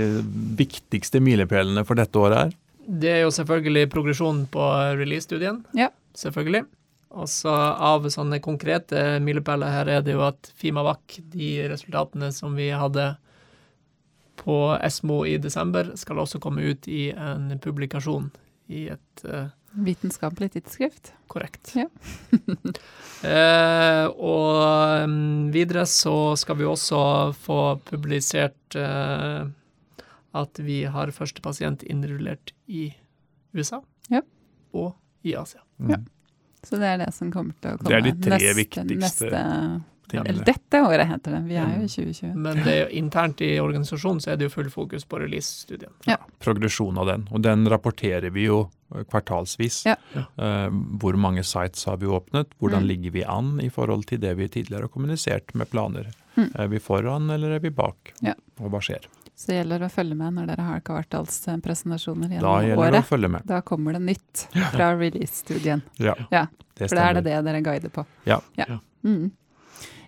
viktigste 0.58 1.20
milepælene 1.24 1.84
for 1.86 1.98
dette 1.98 2.22
året 2.22 2.46
er. 2.46 2.56
Det 2.86 3.10
er 3.10 3.22
jo 3.24 3.32
selvfølgelig 3.34 3.88
progresjonen 3.90 4.44
på 4.50 4.66
release-studien. 5.00 5.64
Ja. 5.76 5.90
Selvfølgelig. 6.16 6.64
Og 7.16 7.28
så 7.32 7.52
av 7.52 8.04
sånne 8.12 8.42
konkrete 8.44 9.16
milepæler 9.24 9.72
her 9.72 9.90
er 9.98 10.02
det 10.04 10.16
jo 10.16 10.24
at 10.26 10.50
Fimavac, 10.58 11.20
de 11.32 11.50
resultatene 11.72 12.28
som 12.34 12.56
vi 12.58 12.68
hadde 12.74 13.14
på 14.36 14.56
Esmo 14.84 15.22
i 15.24 15.38
desember, 15.40 15.94
skal 15.96 16.20
også 16.20 16.40
komme 16.42 16.66
ut 16.68 16.88
i 16.92 17.08
en 17.16 17.54
publikasjon 17.62 18.28
i 18.68 18.88
et 18.92 19.24
uh, 19.24 19.48
Vitenskapelig 19.76 20.54
tidsskrift. 20.54 21.12
korrekt. 21.28 21.74
Ja. 21.76 21.86
eh, 23.32 24.06
og 24.08 25.04
um, 25.04 25.50
videre 25.52 25.84
så 25.88 26.36
skal 26.40 26.56
vi 26.60 26.68
også 26.68 27.00
få 27.36 27.58
publisert 27.84 28.76
eh, 28.76 29.48
at 30.36 30.60
vi 30.64 30.82
har 30.88 31.12
første 31.16 31.44
pasient 31.44 31.84
innrullert 31.84 32.54
i 32.68 32.88
USA 33.56 33.82
Ja. 34.12 34.22
og 34.72 34.94
i 35.24 35.36
Asia. 35.36 35.60
Ja. 35.90 36.00
Så 36.66 36.78
det 36.82 36.88
er 36.94 36.98
det 37.04 37.12
som 37.14 37.30
kommer 37.34 37.54
til 37.62 37.76
å 37.76 37.78
komme 37.78 37.92
Det 37.92 37.98
er 38.00 38.06
de 38.08 38.14
tre 38.26 38.38
neste, 38.40 38.54
viktigste 38.58 38.98
neste, 39.30 39.42
tingene. 40.10 40.28
Eller 40.32 40.44
dette 40.46 40.80
året, 40.86 41.06
heter 41.10 41.36
det. 41.36 41.40
Vi 41.48 41.56
er 41.58 41.70
jo 41.76 41.82
i 41.86 41.90
2020. 41.90 42.34
Men 42.46 42.60
det 42.62 42.72
er 42.72 42.80
jo 42.84 42.88
internt 43.00 43.40
i 43.46 43.52
organisasjonen 43.62 44.20
så 44.22 44.32
er 44.34 44.36
det 44.40 44.46
jo 44.48 44.52
full 44.54 44.70
fokus 44.70 45.06
på 45.06 45.18
release-studien. 45.22 45.90
Ja. 46.06 46.16
Progresjon 46.42 46.98
av 47.02 47.06
den. 47.10 47.24
Og 47.34 47.42
den 47.46 47.66
rapporterer 47.70 48.30
vi 48.34 48.46
jo 48.48 48.60
eh, 48.94 49.02
kvartalsvis. 49.10 49.80
Ja. 49.88 49.96
Ja. 50.14 50.24
Eh, 50.38 50.68
hvor 51.02 51.18
mange 51.18 51.42
sites 51.46 51.84
har 51.90 51.98
vi 52.02 52.06
åpnet? 52.06 52.54
Hvordan 52.62 52.82
Mm. 52.86 52.88
ligger 52.92 53.10
vi 53.18 53.24
an 53.24 53.60
i 53.62 53.68
forhold 53.70 54.06
til 54.06 54.18
det 54.22 54.36
vi 54.38 54.48
tidligere 54.48 54.86
har 54.86 54.94
kommunisert 54.94 55.54
med 55.54 55.70
planer? 55.70 56.10
Mm. 56.36 56.50
Er 56.54 56.68
vi 56.68 56.78
foran, 56.78 57.30
eller 57.30 57.56
er 57.56 57.60
vi 57.60 57.70
bak? 57.70 58.12
Ja. 58.22 58.34
Og 58.60 58.70
hva 58.70 58.78
skjer? 58.82 59.06
Så 59.36 59.50
det 59.50 59.58
gjelder 59.58 59.82
å 59.84 59.88
følge 59.92 60.16
med 60.16 60.32
når 60.38 60.46
dere 60.48 60.64
har 60.64 60.80
kvartalspresentasjoner 60.80 62.28
Da 62.30 62.36
gjennom 62.36 62.62
gjelder 62.64 62.76
det 62.76 62.98
å 62.98 63.00
året. 63.02 63.08
følge 63.10 63.28
med. 63.34 63.42
Da 63.44 63.58
kommer 63.60 63.92
det 63.92 64.00
nytt 64.06 64.46
fra 64.72 64.86
release-studien. 64.96 65.82
Ja, 66.00 66.14
Ja, 66.32 66.46
det 66.78 66.88
For 66.88 66.96
da 66.96 67.02
er 67.10 67.18
det 67.18 67.24
det 67.28 67.42
dere 67.44 67.60
guider 67.60 67.92
på. 67.92 68.06
Ja. 68.24 68.40
Ja. 68.56 68.78
Mm. 69.04 69.30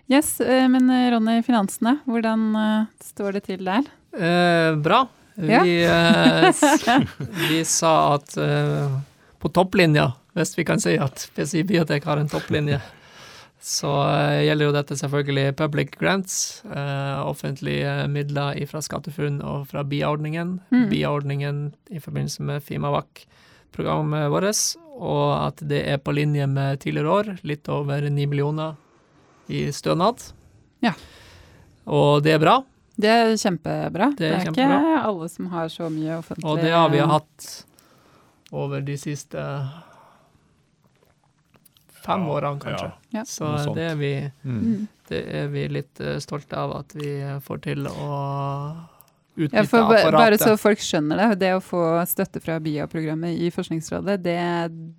Yes, 0.09 0.39
eh, 0.41 0.65
men 0.67 0.89
eh, 0.89 1.11
Ronny, 1.13 1.43
finansene, 1.45 1.99
hvordan 2.09 2.47
eh, 2.57 2.85
står 3.05 3.37
det 3.37 3.43
til 3.45 3.63
der? 3.67 3.85
Eh, 4.17 4.73
bra. 4.81 5.03
Ja. 5.37 5.61
Vi, 5.63 5.75
eh, 5.85 7.05
vi 7.51 7.59
sa 7.65 8.15
at 8.15 8.33
eh, 8.37 8.97
på 9.39 9.51
topplinja, 9.53 10.07
hvis 10.33 10.57
vi 10.57 10.65
kan 10.65 10.81
si 10.81 10.97
at 10.97 11.29
PCI 11.37 11.61
Biotek 11.69 12.03
har 12.09 12.17
en 12.17 12.27
topplinje, 12.31 12.81
så 13.59 13.91
eh, 14.07 14.45
gjelder 14.47 14.69
jo 14.69 14.75
dette 14.75 14.95
selvfølgelig 14.95 15.55
public 15.59 15.91
grants, 15.99 16.63
eh, 16.71 17.19
offentlige 17.27 18.07
midler 18.07 18.55
fra 18.69 18.79
SkatteFUNN 18.83 19.41
og 19.43 19.67
fra 19.67 19.83
BIA-ordningen. 19.83 20.59
Mm. 20.71 20.85
BIA-ordningen 20.91 21.59
i 21.91 21.99
forbindelse 21.99 22.45
med 22.47 22.63
FIMAVAK-programmet 22.63 24.29
vårt, 24.31 24.63
og 24.95 25.25
at 25.43 25.63
det 25.67 25.83
er 25.91 25.99
på 25.99 26.15
linje 26.15 26.47
med 26.47 26.79
tidligere 26.79 27.17
år, 27.19 27.33
litt 27.43 27.67
over 27.67 28.07
9 28.07 28.29
millioner 28.31 28.79
i 29.51 29.67
stønad. 29.75 30.23
Ja. 30.79 30.93
Og 31.89 32.23
det 32.23 32.37
er 32.37 32.43
bra. 32.43 32.61
Det 32.99 33.11
er 33.11 33.35
kjempebra. 33.39 34.11
Det 34.15 34.27
er 34.27 34.39
ikke 34.39 34.53
kjempebra. 34.53 35.03
alle 35.03 35.29
som 35.31 35.51
har 35.51 35.67
så 35.71 35.87
mye 35.91 36.17
offentlig 36.19 36.47
Og 36.47 36.63
det 36.63 36.71
har 36.71 36.89
vi 36.91 36.99
hatt 36.99 37.51
over 38.51 38.81
de 38.83 38.95
siste 38.99 39.43
fem 42.09 42.25
Ja, 42.27 42.35
årene, 42.35 42.59
kanskje. 42.65 42.91
Ja. 43.15 43.23
Så 43.25 43.73
det 43.77 43.87
er, 43.91 43.95
vi, 43.99 44.13
Mm. 44.43 44.59
Mm. 44.61 44.87
det 45.09 45.23
er 45.43 45.47
vi 45.53 45.67
litt 45.79 45.99
eh, 46.01 46.17
stolte 46.19 46.57
av 46.57 46.75
at 46.83 46.93
vi 46.97 47.13
får 47.45 47.61
til 47.69 47.85
å 47.87 48.09
Ja, 49.39 49.45
utnytte 49.45 49.67
for 49.71 49.85
apparatet. 49.95 50.17
bare 50.19 50.37
så 50.41 50.57
folk 50.59 50.79
skjønner 50.83 51.15
det, 51.21 51.39
det 51.39 51.51
å 51.55 51.61
få 51.63 51.81
støtte 52.09 52.41
fra 52.43 52.57
BIA-programmet 52.59 53.37
i 53.39 53.49
Forskningsrådet, 53.55 54.17
det, 54.25 54.37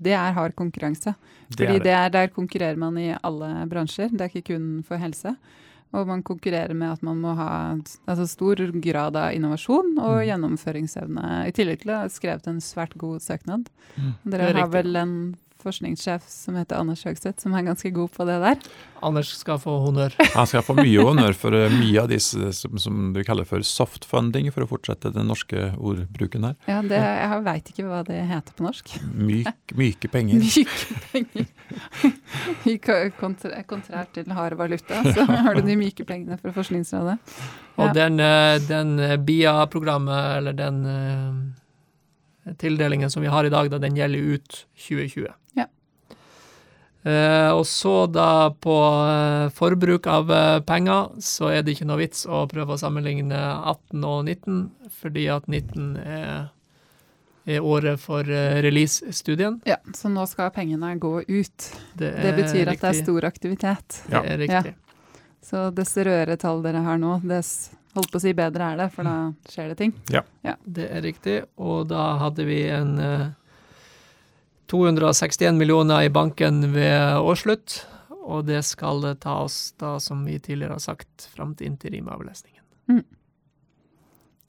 det 0.00 0.14
er 0.16 0.32
hard 0.32 0.54
konkurranse. 0.56 1.12
Det 1.50 1.58
Fordi 1.66 1.76
er 1.76 1.82
det. 1.84 1.92
er, 1.98 2.08
der 2.14 2.28
konkurrerer 2.32 2.78
man 2.80 2.96
i 2.96 3.11
alle 3.22 3.66
bransjer, 3.68 4.08
det 4.14 4.20
er 4.20 4.30
ikke 4.32 4.54
kun 4.54 4.70
for 4.86 4.96
helse. 5.02 5.34
Og 5.92 6.06
man 6.06 6.22
konkurrerer 6.22 6.72
med 6.72 6.92
at 6.92 7.02
man 7.02 7.18
må 7.20 7.32
ha 7.34 7.74
altså 8.06 8.26
stor 8.30 8.54
grad 8.80 9.16
av 9.18 9.32
innovasjon 9.34 9.96
og 9.98 10.20
Mm. 10.22 10.26
gjennomføringsevne, 10.28 11.46
i 11.48 11.50
tillegg 11.52 11.80
til 11.82 11.90
å 11.90 11.96
ha 12.04 12.08
skrevet 12.08 12.46
en 12.46 12.61
svært 12.62 12.94
god 12.96 13.18
søknad. 13.20 13.66
Mm. 13.98 14.12
Dere 14.24 14.40
er 14.40 14.54
har 14.54 14.62
riktig. 14.68 14.72
vel 14.72 14.96
en 14.96 15.14
forskningssjef 15.62 16.24
som 16.30 16.56
heter 16.58 16.78
Anders 16.80 17.04
Høgstvedt, 17.06 17.40
som 17.42 17.54
er 17.56 17.66
ganske 17.66 17.90
god 17.94 18.11
på 18.14 18.26
det 18.28 18.38
der. 18.42 18.58
Anders 19.04 19.30
skal 19.38 19.58
få 19.62 19.78
honnør. 19.84 20.12
Han 20.36 20.48
skal 20.50 20.64
få 20.66 20.74
mye 20.76 21.04
honnør 21.06 21.36
for 21.38 21.56
eh, 21.56 21.72
mye 21.72 22.02
av 22.02 22.11
disse 22.12 22.50
som, 22.56 22.76
som 22.80 23.12
vi 23.16 23.24
kaller 23.24 23.46
for 23.48 23.64
soft 23.66 24.04
funding, 24.08 24.50
for 24.52 24.66
å 24.66 24.68
fortsette 24.70 25.12
den 25.14 25.30
norske 25.30 25.70
ordbruken 25.78 26.44
her. 26.50 26.56
Ja, 26.68 26.80
det, 26.84 26.98
Jeg 27.00 27.44
veit 27.46 27.70
ikke 27.72 27.86
hva 27.88 28.02
det 28.08 28.18
heter 28.30 28.56
på 28.58 28.66
norsk. 28.66 28.92
Myk, 29.30 29.74
myke 29.78 30.11
penger. 30.12 30.40
Myke 30.44 30.98
penger. 31.12 31.48
Kontrær 32.80 33.11
kontra- 33.18 33.62
kontrært 33.68 34.12
til 34.16 34.30
hard 34.34 34.56
valuta, 34.58 35.00
så 35.14 35.24
har 35.28 35.56
du 35.58 35.62
de 35.66 35.76
myke 35.80 36.04
pengene 36.08 36.36
fra 36.40 36.52
Forskningsrådet. 36.54 37.16
Og 37.80 37.94
den, 37.96 38.20
eh, 38.20 38.58
den 38.68 38.98
eh, 39.00 39.16
BIA-programmet, 39.16 40.36
eller 40.40 40.52
den 40.58 40.82
tildelingen 42.59 43.11
som 43.11 43.22
vi 43.22 43.28
har 43.28 43.45
i 43.45 43.53
dag, 43.53 43.70
da, 43.70 43.78
den 43.78 43.97
gjelder 43.97 44.18
ut 44.36 44.66
2020. 44.88 45.26
Ja. 45.59 45.66
Eh, 47.03 47.51
og 47.57 47.64
så 47.66 48.07
da 48.12 48.51
på 48.61 48.76
eh, 49.09 49.49
forbruk 49.57 50.07
av 50.11 50.30
eh, 50.32 50.61
penger, 50.68 51.14
så 51.24 51.49
er 51.55 51.62
det 51.64 51.76
ikke 51.76 51.88
noe 51.88 52.01
vits 52.03 52.26
å 52.28 52.45
prøve 52.51 52.76
å 52.76 52.80
sammenligne 52.80 53.38
18 53.41 54.05
og 54.05 54.24
19, 54.28 54.64
fordi 55.01 55.28
at 55.32 55.49
19 55.49 55.95
er, 56.03 56.51
er 57.49 57.64
året 57.64 58.01
for 58.03 58.28
eh, 58.28 58.61
release-studien. 58.64 59.61
Ja, 59.68 59.80
Så 59.97 60.12
nå 60.12 60.26
skal 60.28 60.53
pengene 60.53 60.93
gå 61.01 61.20
ut. 61.24 61.70
Det, 61.95 62.12
Det 62.20 62.36
betyr 62.36 62.74
at 62.74 62.84
det 62.84 62.93
er 62.93 63.03
stor 63.03 63.28
aktivitet. 63.30 64.03
Ja. 64.11 64.20
Det 64.20 64.36
er 64.36 64.43
riktig. 64.45 64.76
Så 65.41 65.70
dess 65.72 65.97
rødere 65.97 66.36
tall 66.36 66.61
dere 66.62 66.82
har 66.84 66.99
nå, 67.01 67.16
dess 67.24 67.70
holdt 67.97 68.12
på 68.12 68.20
å 68.20 68.22
si 68.22 68.32
bedre 68.36 68.72
er 68.72 68.80
det, 68.80 68.88
for 68.95 69.07
da 69.07 69.16
skjer 69.51 69.72
det 69.72 69.78
ting. 69.80 69.95
Ja, 70.14 70.24
Det 70.64 70.86
er 70.91 71.03
riktig, 71.05 71.36
og 71.59 71.88
da 71.91 72.14
hadde 72.22 72.47
vi 72.49 72.62
en 72.70 72.99
eh, 73.03 73.28
261 74.70 75.59
millioner 75.59 76.07
i 76.07 76.12
banken 76.14 76.72
ved 76.74 77.18
årsslutt, 77.18 77.80
og 78.20 78.47
det 78.47 78.62
skal 78.68 79.03
ta 79.18 79.41
oss 79.43 79.72
da, 79.80 79.97
som 79.99 80.22
vi 80.24 80.38
tidligere 80.38 80.78
har 80.78 80.84
sagt, 80.84 81.26
fram 81.34 81.57
til 81.59 81.72
interimavlesningen. 81.72 82.61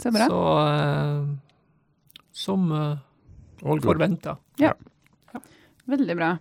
Så 0.01 0.11
bra. 0.11 0.27
Så 0.27 0.67
eh, 0.67 1.25
som 2.31 2.71
uh, 2.71 2.97
forventa. 3.81 4.37
Ja. 4.57 4.73
ja. 5.33 5.41
Veldig 5.85 6.15
bra. 6.15 6.37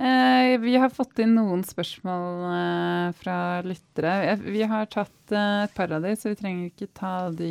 Eh, 0.00 0.54
vi 0.62 0.76
har 0.80 0.88
fått 0.88 1.18
inn 1.20 1.34
noen 1.36 1.60
spørsmål 1.66 2.44
eh, 2.48 3.08
fra 3.20 3.34
lyttere. 3.66 4.14
Eh, 4.32 4.38
vi 4.48 4.62
har 4.64 4.86
tatt 4.88 5.34
et 5.36 5.74
par 5.76 5.92
av 5.92 6.00
de, 6.06 6.14
så 6.16 6.32
vi 6.32 6.38
trenger 6.40 6.70
ikke 6.70 6.88
ta 6.96 7.12
de 7.36 7.50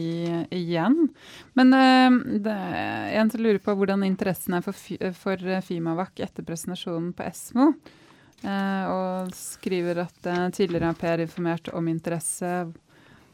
igjen. 0.58 0.98
Men 1.56 1.72
det 2.44 2.56
er 2.56 3.14
en 3.22 3.30
som 3.32 3.44
lurer 3.46 3.62
på 3.64 3.76
hvordan 3.78 4.04
interessen 4.08 4.58
er 4.58 4.66
for, 4.66 4.74
fi- 4.76 4.98
for 5.16 5.46
Fimavac 5.64 6.20
etter 6.26 6.44
presentasjonen 6.48 7.14
på 7.16 7.28
Esmo. 7.30 7.70
Og 8.44 9.32
skriver 9.36 10.02
at 10.04 10.28
tidligere 10.56 10.90
har 10.92 11.00
Per 11.00 11.24
informert 11.24 11.72
om 11.76 11.88
interesse. 11.92 12.52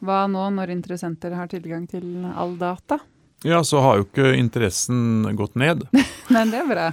Hva 0.05 0.21
nå 0.29 0.45
når 0.59 0.75
interessenter 0.75 1.33
har 1.37 1.49
tilgang 1.49 1.87
til 1.89 2.25
all 2.35 2.53
data? 2.61 2.99
Ja, 3.45 3.63
så 3.63 3.77
har 3.79 3.99
jo 3.99 4.05
ikke 4.07 4.31
interessen 4.33 5.27
gått 5.37 5.53
ned. 5.59 5.83
Men 6.33 6.49
det 6.49 6.63
er 6.63 6.69
bra. 6.69 6.85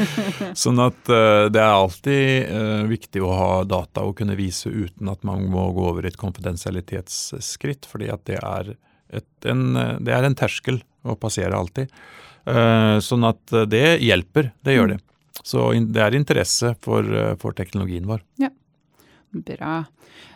Sånn 0.64 0.80
at 0.82 0.98
uh, 1.06 1.46
det 1.54 1.60
er 1.62 1.70
alltid 1.70 2.50
uh, 2.50 2.82
viktig 2.90 3.22
å 3.22 3.30
ha 3.30 3.52
data 3.68 4.02
å 4.02 4.10
kunne 4.16 4.34
vise 4.34 4.72
uten 4.72 5.12
at 5.12 5.22
man 5.22 5.46
må 5.52 5.68
gå 5.76 5.84
over 5.92 6.08
et 6.08 6.18
konfidensialitetsskritt, 6.18 7.86
fordi 7.86 8.10
at 8.10 8.26
det 8.26 8.40
er, 8.40 8.74
et, 9.14 9.30
en, 9.46 9.62
det 10.02 10.16
er 10.16 10.26
en 10.26 10.34
terskel 10.34 10.82
å 11.06 11.14
passere 11.14 11.54
alltid. 11.54 11.94
Uh, 12.42 12.98
sånn 12.98 13.30
at 13.30 13.54
det 13.70 14.00
hjelper, 14.02 14.50
det 14.66 14.74
gjør 14.74 14.96
det. 14.96 15.00
Så 15.46 15.70
in, 15.78 15.92
det 15.94 16.02
er 16.02 16.18
interesse 16.18 16.74
for, 16.82 17.06
for 17.38 17.54
teknologien 17.54 18.10
vår. 18.10 18.26
Bra. 19.42 19.84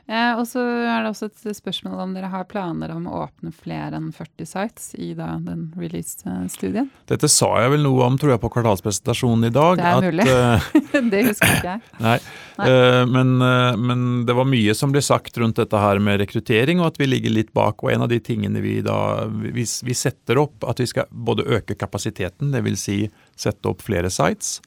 Eh, 0.08 0.38
og 0.40 0.46
så 0.48 0.62
er 0.64 1.04
det 1.04 1.10
også 1.10 1.26
et 1.28 1.56
spørsmål 1.58 2.00
om 2.00 2.14
dere 2.16 2.30
har 2.32 2.46
planer 2.48 2.90
om 2.94 3.04
å 3.06 3.18
åpne 3.26 3.52
flere 3.52 3.98
enn 3.98 4.08
40 4.16 4.48
sites 4.48 4.86
i 4.96 5.10
da, 5.14 5.34
den 5.44 5.66
release-studien. 5.76 6.88
Dette 7.10 7.28
sa 7.28 7.50
jeg 7.60 7.74
vel 7.74 7.84
noe 7.84 8.06
om, 8.06 8.16
tror 8.18 8.32
jeg, 8.32 8.40
på 8.40 8.50
kvartalspresentasjonen 8.54 9.50
i 9.50 9.52
dag. 9.52 9.76
Det 9.76 9.90
er 9.90 10.06
mulig. 10.08 10.26
eh, 10.32 11.02
det 11.12 11.22
husker 11.28 11.52
ikke 11.58 11.74
jeg. 11.74 11.82
Nei, 12.06 12.16
Nei. 12.58 12.70
eh, 12.72 13.02
men, 13.12 13.34
eh, 13.44 13.76
men 13.90 14.06
det 14.28 14.36
var 14.38 14.48
mye 14.48 14.74
som 14.78 14.94
ble 14.96 15.04
sagt 15.04 15.36
rundt 15.42 15.60
dette 15.60 15.84
her 15.84 16.00
med 16.02 16.22
rekruttering, 16.24 16.80
og 16.80 16.94
at 16.94 17.02
vi 17.02 17.10
ligger 17.12 17.36
litt 17.36 17.52
bak. 17.56 17.84
Og 17.84 17.92
en 17.92 18.06
av 18.08 18.10
de 18.10 18.18
tingene 18.24 18.64
vi 18.64 18.78
da 18.84 18.98
Vi, 19.28 19.62
vi 19.62 19.94
setter 19.96 20.40
opp 20.40 20.64
at 20.66 20.80
vi 20.80 20.88
skal 20.88 21.06
både 21.12 21.44
øke 21.58 21.76
kapasiteten, 21.78 22.50
dvs. 22.56 22.80
Si 22.88 22.98
sette 23.38 23.68
opp 23.70 23.82
flere 23.84 24.08
sites, 24.10 24.58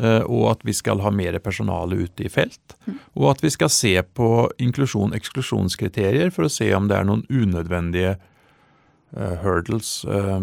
og 0.00 0.44
at 0.50 0.62
vi 0.64 0.72
skal 0.72 1.02
ha 1.04 1.10
mer 1.12 1.36
personale 1.44 1.98
ute 2.06 2.24
i 2.24 2.30
felt. 2.32 2.76
Og 3.18 3.26
at 3.34 3.42
vi 3.44 3.50
skal 3.52 3.68
se 3.68 3.92
på 4.02 4.28
inklusjon-eksklusjonskriterier 4.58 6.30
for 6.32 6.46
å 6.46 6.52
se 6.52 6.70
om 6.74 6.88
det 6.88 6.96
er 6.96 7.04
noen 7.08 7.24
unødvendige 7.28 8.16
eh, 8.16 9.36
hurdles, 9.44 10.04
eh, 10.04 10.40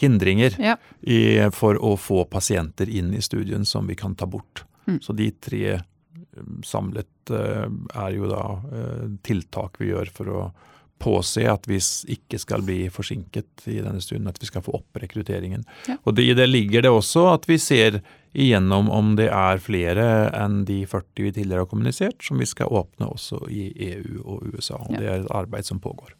hindringer, 0.00 0.56
Ja. 0.58 0.76
i, 1.00 1.38
for 1.54 1.78
å 1.78 1.96
få 1.96 2.24
pasienter 2.28 2.88
inn 2.90 3.14
i 3.14 3.22
studien 3.22 3.64
som 3.64 3.86
vi 3.86 3.94
kan 3.94 4.14
ta 4.14 4.26
bort. 4.26 4.64
Mm. 4.86 5.00
Så 5.00 5.14
de 5.16 5.30
tre 5.30 5.64
eh, 5.78 5.80
samlet 6.66 7.30
eh, 7.30 7.68
er 7.94 8.10
jo 8.16 8.28
da 8.28 8.44
eh, 8.72 9.04
tiltak 9.22 9.78
vi 9.80 9.92
gjør 9.92 10.10
for 10.12 10.28
å 10.28 10.44
påse 11.02 11.44
at 11.50 11.66
vi 11.68 11.78
ikke 12.14 12.38
skal 12.40 12.62
bli 12.64 12.86
forsinket 12.92 13.66
i 13.70 13.80
denne 13.82 14.00
stunden, 14.02 14.28
at 14.30 14.40
vi 14.40 14.48
skal 14.48 14.64
få 14.64 14.76
opp 14.78 15.00
rekrutteringen. 15.02 15.64
Ja. 15.88 15.98
Og 16.04 16.16
det, 16.16 16.28
I 16.30 16.36
det 16.38 16.46
ligger 16.48 16.86
det 16.86 16.92
også 16.94 17.26
at 17.34 17.48
vi 17.50 17.58
ser 17.60 18.00
igjennom 18.34 18.88
om 18.90 19.14
det 19.18 19.28
er 19.30 19.62
flere 19.62 20.06
enn 20.34 20.64
de 20.66 20.80
40 20.90 21.26
vi 21.28 21.32
tidligere 21.36 21.64
har 21.64 21.70
kommunisert, 21.70 22.22
som 22.24 22.40
vi 22.42 22.48
skal 22.50 22.72
åpne 22.72 23.10
også 23.12 23.44
i 23.52 23.68
EU 23.92 24.22
og 24.24 24.54
USA. 24.54 24.80
Og 24.80 24.94
Ja. 24.94 25.00
Det 25.00 25.08
er 25.10 25.20
et 25.22 25.34
arbeid 25.34 25.66
som 25.66 25.80
pågår. 25.80 26.14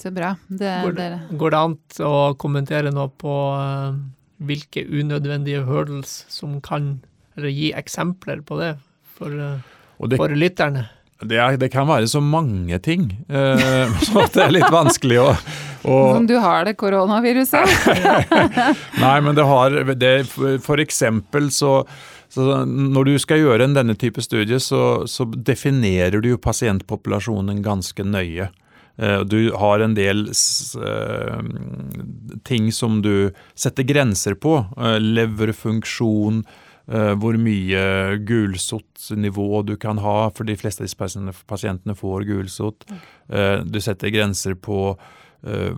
Så 0.00 0.10
bra. 0.10 0.34
Det, 0.48 0.70
Går 0.84 0.92
det, 0.96 1.08
går 1.36 1.52
det 1.52 1.58
an 1.60 1.74
å 2.06 2.34
kommentere 2.40 2.92
noe 2.94 3.10
på 3.20 3.34
eh, 3.52 3.98
hvilke 4.48 4.86
unødvendige 4.88 5.64
hurdles 5.68 6.22
som 6.32 6.60
kan 6.64 7.02
Eller 7.36 7.52
gi 7.54 7.68
eksempler 7.76 8.40
på 8.42 8.56
det 8.58 8.70
for, 9.16 9.28
eh, 9.28 9.60
Og 10.00 10.10
det, 10.10 10.16
for 10.16 10.32
lytterne? 10.32 10.88
Det, 11.22 11.36
er, 11.38 11.56
det 11.60 11.68
kan 11.72 11.88
være 11.88 12.08
så 12.08 12.20
mange 12.24 12.78
ting, 12.84 13.08
eh, 13.28 13.90
så 14.06 14.26
det 14.34 14.44
er 14.46 14.54
litt 14.54 14.70
vanskelig 14.72 15.18
å, 15.22 15.26
å 15.84 15.98
Som 16.16 16.26
du 16.30 16.36
har 16.40 16.64
det 16.68 16.76
koronaviruset. 16.80 17.74
Nei, 19.04 19.16
men 19.24 19.36
det 19.36 19.44
har 19.48 19.76
det, 19.94 20.14
for- 20.64 20.80
eksempel 20.80 21.50
så, 21.54 21.84
så 22.32 22.62
når 22.64 23.10
du 23.10 23.14
skal 23.20 23.42
gjøre 23.42 23.66
en 23.68 23.76
denne 23.76 23.96
type 24.00 24.22
studie, 24.24 24.60
så, 24.62 25.04
så 25.10 25.26
definerer 25.34 26.20
du 26.24 26.32
jo 26.34 26.40
pasientpopulasjonen 26.40 27.60
ganske 27.64 28.04
nøye. 28.06 28.48
Eh, 29.00 29.20
Du 29.28 29.38
har 29.56 29.80
en 29.84 29.94
del 29.96 30.26
eh, 30.30 31.38
ting 32.48 32.70
som 32.72 33.00
du 33.04 33.30
setter 33.58 33.86
grenser 33.88 34.34
på. 34.40 34.58
Leverfunksjon, 35.00 36.42
hvor 36.90 37.36
mye 37.38 38.18
gulsottnivå 38.26 39.62
du 39.66 39.76
kan 39.78 40.00
ha, 40.02 40.30
for 40.34 40.48
de 40.48 40.56
fleste 40.58 40.82
av 40.82 40.88
disse 40.88 41.44
pasientene, 41.46 41.94
får 41.94 42.26
gulsott. 42.26 42.86
Eh, 43.30 43.62
Du 43.62 43.78
setter 43.80 44.10
grenser 44.10 44.56
på 44.58 44.96
eh, 45.46 45.70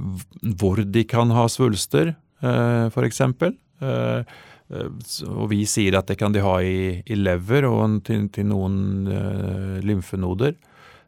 hvor 0.57 0.81
de 0.85 1.05
kan 1.05 1.31
ha 1.37 1.45
svulster, 1.53 2.15
eh, 2.41 2.87
f.eks. 2.89 3.21
Eh, 3.21 4.25
eh, 4.73 4.91
og 5.29 5.51
vi 5.53 5.63
sier 5.69 5.99
at 5.99 6.09
det 6.09 6.17
kan 6.21 6.33
de 6.33 6.41
ha 6.41 6.57
i, 6.65 7.03
lever 7.13 7.69
og 7.69 8.01
til, 8.09 8.29
noen 8.49 9.09
eh, 9.13 9.81
lymfenoder. 9.85 10.57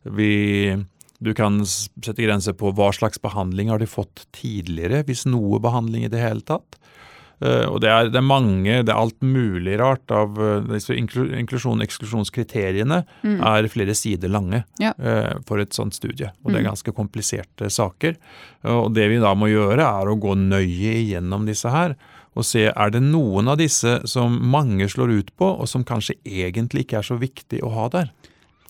Vi, 0.05 0.77
du 1.25 1.33
kan 1.33 1.63
sette 1.65 2.21
grenser 2.21 2.53
på 2.53 2.75
hva 2.77 2.93
slags 2.93 3.23
behandling 3.25 3.73
har 3.73 3.81
de 3.81 3.89
fått 3.89 4.27
tidligere, 4.37 5.01
hvis 5.09 5.25
noe 5.25 5.63
behandling 5.65 6.05
i 6.05 6.13
det 6.13 6.21
hele 6.21 6.45
tatt. 6.45 6.77
Eh, 7.43 7.67
og 7.67 7.81
det 7.81 7.91
er, 7.91 8.09
det 8.11 8.17
er 8.21 8.27
mange, 8.27 8.83
det 8.85 8.89
er 8.93 9.01
alt 9.01 9.21
mulig 9.21 9.79
rart 9.81 10.11
av 10.15 10.37
Inklusjon- 10.39 10.69
disse 10.73 10.95
inklu- 10.95 11.33
inklusjon-eksklusjonskriteriene 11.43 13.05
Mm. 13.25 13.41
er 13.43 13.69
flere 13.69 13.95
sider 13.95 14.29
lange 14.29 14.65
Ja. 14.79 14.93
eh, 14.99 15.35
for 15.47 15.59
et 15.59 15.71
sånt 15.73 15.95
studie. 15.95 16.31
Og 16.45 16.53
det 16.53 16.61
er 16.61 16.65
Mm. 16.65 16.71
ganske 16.75 16.93
kompliserte 16.95 17.71
saker. 17.71 18.17
Og 18.65 18.95
det 18.95 19.09
vi 19.09 19.19
da 19.19 19.35
må 19.35 19.47
gjøre, 19.49 19.81
er 19.81 20.07
å 20.07 20.19
gå 20.21 20.35
nøye 20.37 20.95
igjennom 21.09 21.47
disse 21.47 21.71
her. 21.71 21.97
Og 22.37 22.45
se 22.45 22.67
er 22.67 22.91
det 22.91 23.03
noen 23.03 23.49
av 23.49 23.59
disse 23.59 24.07
som 24.07 24.39
mange 24.43 24.89
slår 24.89 25.19
ut 25.19 25.37
på, 25.37 25.61
og 25.61 25.69
som 25.69 25.85
kanskje 25.85 26.17
egentlig 26.25 26.87
ikke 26.87 26.99
er 26.99 27.03
så 27.03 27.19
viktig 27.19 27.61
å 27.63 27.73
ha 27.73 27.89
der. 27.89 28.11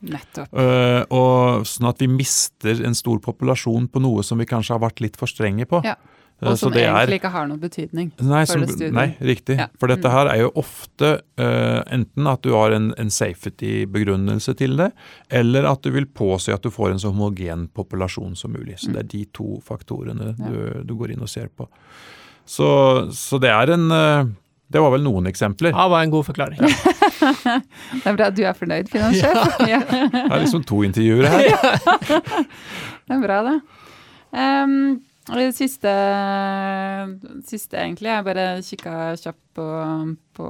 Nettopp. 0.03 0.49
Eh, 0.53 1.05
og 1.11 1.65
Sånn 1.65 1.89
at 1.89 1.99
vi 1.99 2.07
mister 2.07 2.85
en 2.85 2.95
stor 2.95 3.19
populasjon 3.21 3.89
på 3.89 4.01
noe 4.03 4.23
som 4.23 4.37
vi 4.39 4.45
kanskje 4.45 4.79
har 4.79 4.81
vært 4.91 5.01
litt 5.01 5.17
for 5.17 5.27
strenge 5.27 5.65
på. 5.67 5.83
Ja. 5.85 5.95
Eh, 6.43 6.49
Og 6.51 6.59
som 6.59 6.73
det 6.73 6.83
er- 6.83 6.91
egentlig 6.93 7.21
ikke 7.21 7.31
har 7.31 7.47
noen 7.47 7.61
betydning. 7.61 8.09
Nei, 8.21 8.45
for 8.45 8.53
som, 8.53 8.61
det 8.63 8.71
studiet. 8.75 8.93
nei 8.93 9.17
riktig. 9.23 9.57
Ja. 9.59 9.67
For 9.79 9.87
dette 9.89 10.05
Mm. 10.09 10.13
her 10.13 10.27
er 10.33 10.39
jo 10.43 10.51
ofte 10.57 11.21
uh, 11.39 11.83
enten 11.95 12.27
at 12.27 12.43
du 12.43 12.51
har 12.53 12.73
en, 12.73 12.93
en 12.99 13.09
safety-begrunnelse 13.11 14.55
til 14.59 14.77
det, 14.77 14.93
eller 15.31 15.65
at 15.71 15.83
du 15.83 15.91
vil 15.91 16.07
påse 16.07 16.53
at 16.53 16.63
du 16.63 16.71
får 16.71 16.91
en 16.91 16.99
så 16.99 17.13
homogen 17.15 17.69
populasjon 17.75 18.37
som 18.37 18.53
mulig. 18.53 18.79
Så 18.79 18.93
det 18.93 18.99
er 19.05 19.09
de 19.09 19.25
to 19.33 19.61
faktorene 19.65 20.35
Mm. 20.35 20.41
Ja. 20.41 20.49
du, 20.51 20.83
du 20.85 20.95
går 20.97 21.13
inn 21.13 21.23
og 21.23 21.29
ser 21.29 21.49
på. 21.49 21.69
Så, 22.47 23.09
så 23.15 23.39
det 23.41 23.49
er 23.51 23.71
en 23.73 23.91
uh, 23.91 24.25
Det 24.71 24.81
var 24.83 24.91
vel 24.91 25.03
noen 25.05 25.27
eksempler. 25.31 25.71
Det 25.73 25.91
var 25.91 26.03
en 26.03 26.11
god 26.11 26.25
forklaring. 26.27 26.59
Det 26.65 28.07
er 28.11 28.17
bra 28.17 28.27
at 28.27 28.35
du 28.37 28.43
er 28.45 28.53
fornøyd, 28.59 28.89
finanssjef. 28.91 29.59
Ja. 29.69 29.79
Det 29.87 30.25
er 30.33 30.41
liksom 30.43 30.65
to 30.67 30.83
intervjuer 30.83 31.29
her. 31.31 31.45
Det 33.07 33.15
er 33.15 33.21
bra, 33.23 33.43
det. 33.47 33.61
Ehm, 34.35 34.77
og 34.99 35.14
det 35.33 35.53
siste, 35.57 35.93
siste, 37.49 37.79
egentlig. 37.81 38.11
Jeg 38.11 38.27
bare 38.27 38.49
kikka 38.65 38.95
kjapt 39.17 39.41
på, 39.57 39.67
på, 40.37 40.49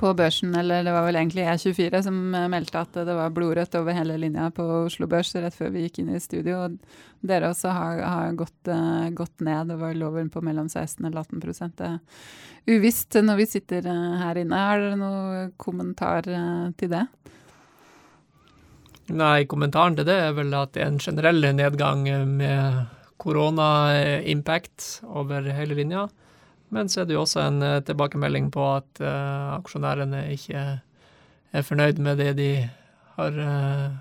på 0.00 0.10
børsen, 0.18 0.54
eller 0.58 0.82
det 0.86 0.94
var 0.96 1.06
vel 1.06 1.20
egentlig 1.20 1.46
E24 1.46 2.02
som 2.08 2.18
meldte 2.50 2.82
at 2.82 2.98
det 3.06 3.14
var 3.14 3.30
blodrødt 3.36 3.78
over 3.78 3.94
hele 3.94 4.18
linja 4.18 4.48
på 4.54 4.66
Oslo 4.80 5.06
Børs 5.10 5.30
rett 5.38 5.54
før 5.54 5.70
vi 5.76 5.86
gikk 5.86 6.02
inn 6.02 6.10
i 6.10 6.22
studio. 6.22 6.64
Og 6.66 6.76
dere 7.22 7.52
også 7.52 7.70
har, 7.76 8.02
har 8.02 8.34
gått, 8.34 8.60
eh, 8.66 9.08
gått 9.14 9.46
ned. 9.46 9.70
Det 9.70 9.78
var 9.78 9.94
loven 9.94 10.30
på 10.34 10.42
mellom 10.42 10.66
16 10.68 11.06
eller 11.06 11.22
18 11.22 11.74
Det 11.78 11.86
er 11.86 11.98
uvisst 12.66 13.14
når 13.14 13.44
vi 13.44 13.46
sitter 13.46 13.86
eh, 13.86 14.20
her 14.24 14.42
inne. 14.42 14.66
Har 14.66 14.82
dere 14.82 14.98
noen 14.98 15.52
kommentar 15.56 16.26
eh, 16.26 16.70
til 16.74 16.96
det? 16.98 17.06
Nei, 19.10 19.44
kommentaren 19.50 19.96
til 19.98 20.06
det 20.06 20.18
er 20.22 20.32
vel 20.34 20.54
at 20.54 20.74
det 20.74 20.82
er 20.82 20.90
en 20.92 21.02
generell 21.02 21.54
nedgang 21.54 22.06
med 22.26 22.98
korona-impact 23.20 25.02
over 25.04 25.48
hele 25.54 25.76
linja. 25.78 26.08
Men 26.70 26.88
så 26.88 27.02
er 27.02 27.08
det 27.08 27.16
jo 27.16 27.24
også 27.24 27.42
en 27.42 27.62
eh, 27.66 27.80
tilbakemelding 27.86 28.50
på 28.54 28.62
at 28.76 29.00
uh, 29.02 29.56
aksjonærene 29.56 30.22
ikke 30.36 30.60
er 31.50 31.66
fornøyd 31.66 31.98
med 31.98 32.20
det 32.22 32.34
de 32.38 32.50
har 33.16 33.40
uh, 33.42 33.96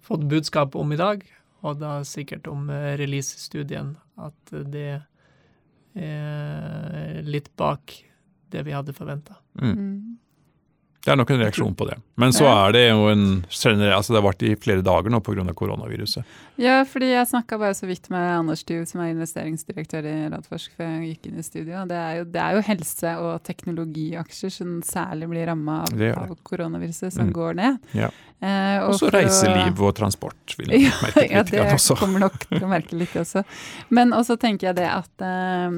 fått 0.00 0.24
budskap 0.30 0.78
om 0.80 0.94
i 0.96 1.00
dag, 1.00 1.26
og 1.60 1.82
da 1.82 1.98
sikkert 2.08 2.48
om 2.48 2.70
release-studien, 2.70 3.96
at 4.16 4.52
det 4.72 5.02
er 5.98 7.22
litt 7.26 7.50
bak 7.58 7.92
det 8.54 8.62
vi 8.64 8.72
hadde 8.72 8.94
forventa. 8.94 9.34
Mm. 9.60 10.16
Det 11.04 11.12
er 11.12 11.16
nok 11.16 11.30
en 11.30 11.38
reaksjon 11.40 11.74
på 11.78 11.86
det. 11.88 11.94
Men 12.20 12.32
så 12.34 12.44
er 12.50 12.72
det 12.74 12.80
jo 12.90 13.04
en 13.08 13.44
generell 13.54 13.94
altså 13.96 14.12
Det 14.12 14.18
har 14.18 14.26
vært 14.26 14.42
i 14.44 14.56
flere 14.60 14.82
dager 14.84 15.10
nå 15.14 15.20
pga. 15.24 15.44
koronaviruset. 15.56 16.24
Ja, 16.58 16.80
fordi 16.84 17.12
jeg 17.12 17.28
snakka 17.30 17.56
bare 17.58 17.74
så 17.78 17.86
vidt 17.86 18.10
med 18.10 18.26
Anders 18.40 18.60
Stuv, 18.64 18.82
som 18.90 19.00
er 19.00 19.12
investeringsdirektør 19.14 20.04
i 20.10 20.16
Radforsk, 20.34 20.72
før 20.76 20.90
jeg 20.98 21.12
gikk 21.14 21.28
inn 21.30 21.38
i 21.38 21.42
studio. 21.46 21.84
Det 21.86 21.96
er 21.96 22.16
jo, 22.18 22.24
det 22.34 22.42
er 22.42 22.58
jo 22.58 22.64
helse- 22.66 23.14
og 23.22 23.42
teknologiaksjer 23.46 24.50
som 24.52 24.74
særlig 24.82 25.28
blir 25.30 25.46
ramma 25.46 25.84
av, 25.86 26.02
av 26.18 26.36
koronaviruset, 26.42 27.12
som 27.14 27.28
Mm. 27.28 27.32
går 27.32 27.54
ned. 27.54 27.78
Ja. 27.94 28.10
Eh, 28.42 28.82
og 28.82 28.94
Også 28.94 29.10
reiseliv 29.14 29.80
og 29.80 29.94
transport 29.94 30.54
vil 30.58 30.68
jeg 30.70 30.82
Ja, 30.82 30.90
merke 31.02 31.20
litt 31.22 31.30
Ja, 31.32 31.42
det 31.74 31.98
kommer 31.98 32.20
nok 32.26 32.38
til 32.48 32.58
å 32.62 32.68
merke 32.68 32.92
litt 32.98 33.14
også. 33.16 33.44
Men 33.90 34.10
også 34.12 34.36
tenker 34.38 34.68
jeg 34.68 34.76
det 34.82 34.90
at 34.90 35.22
eh, 35.22 35.70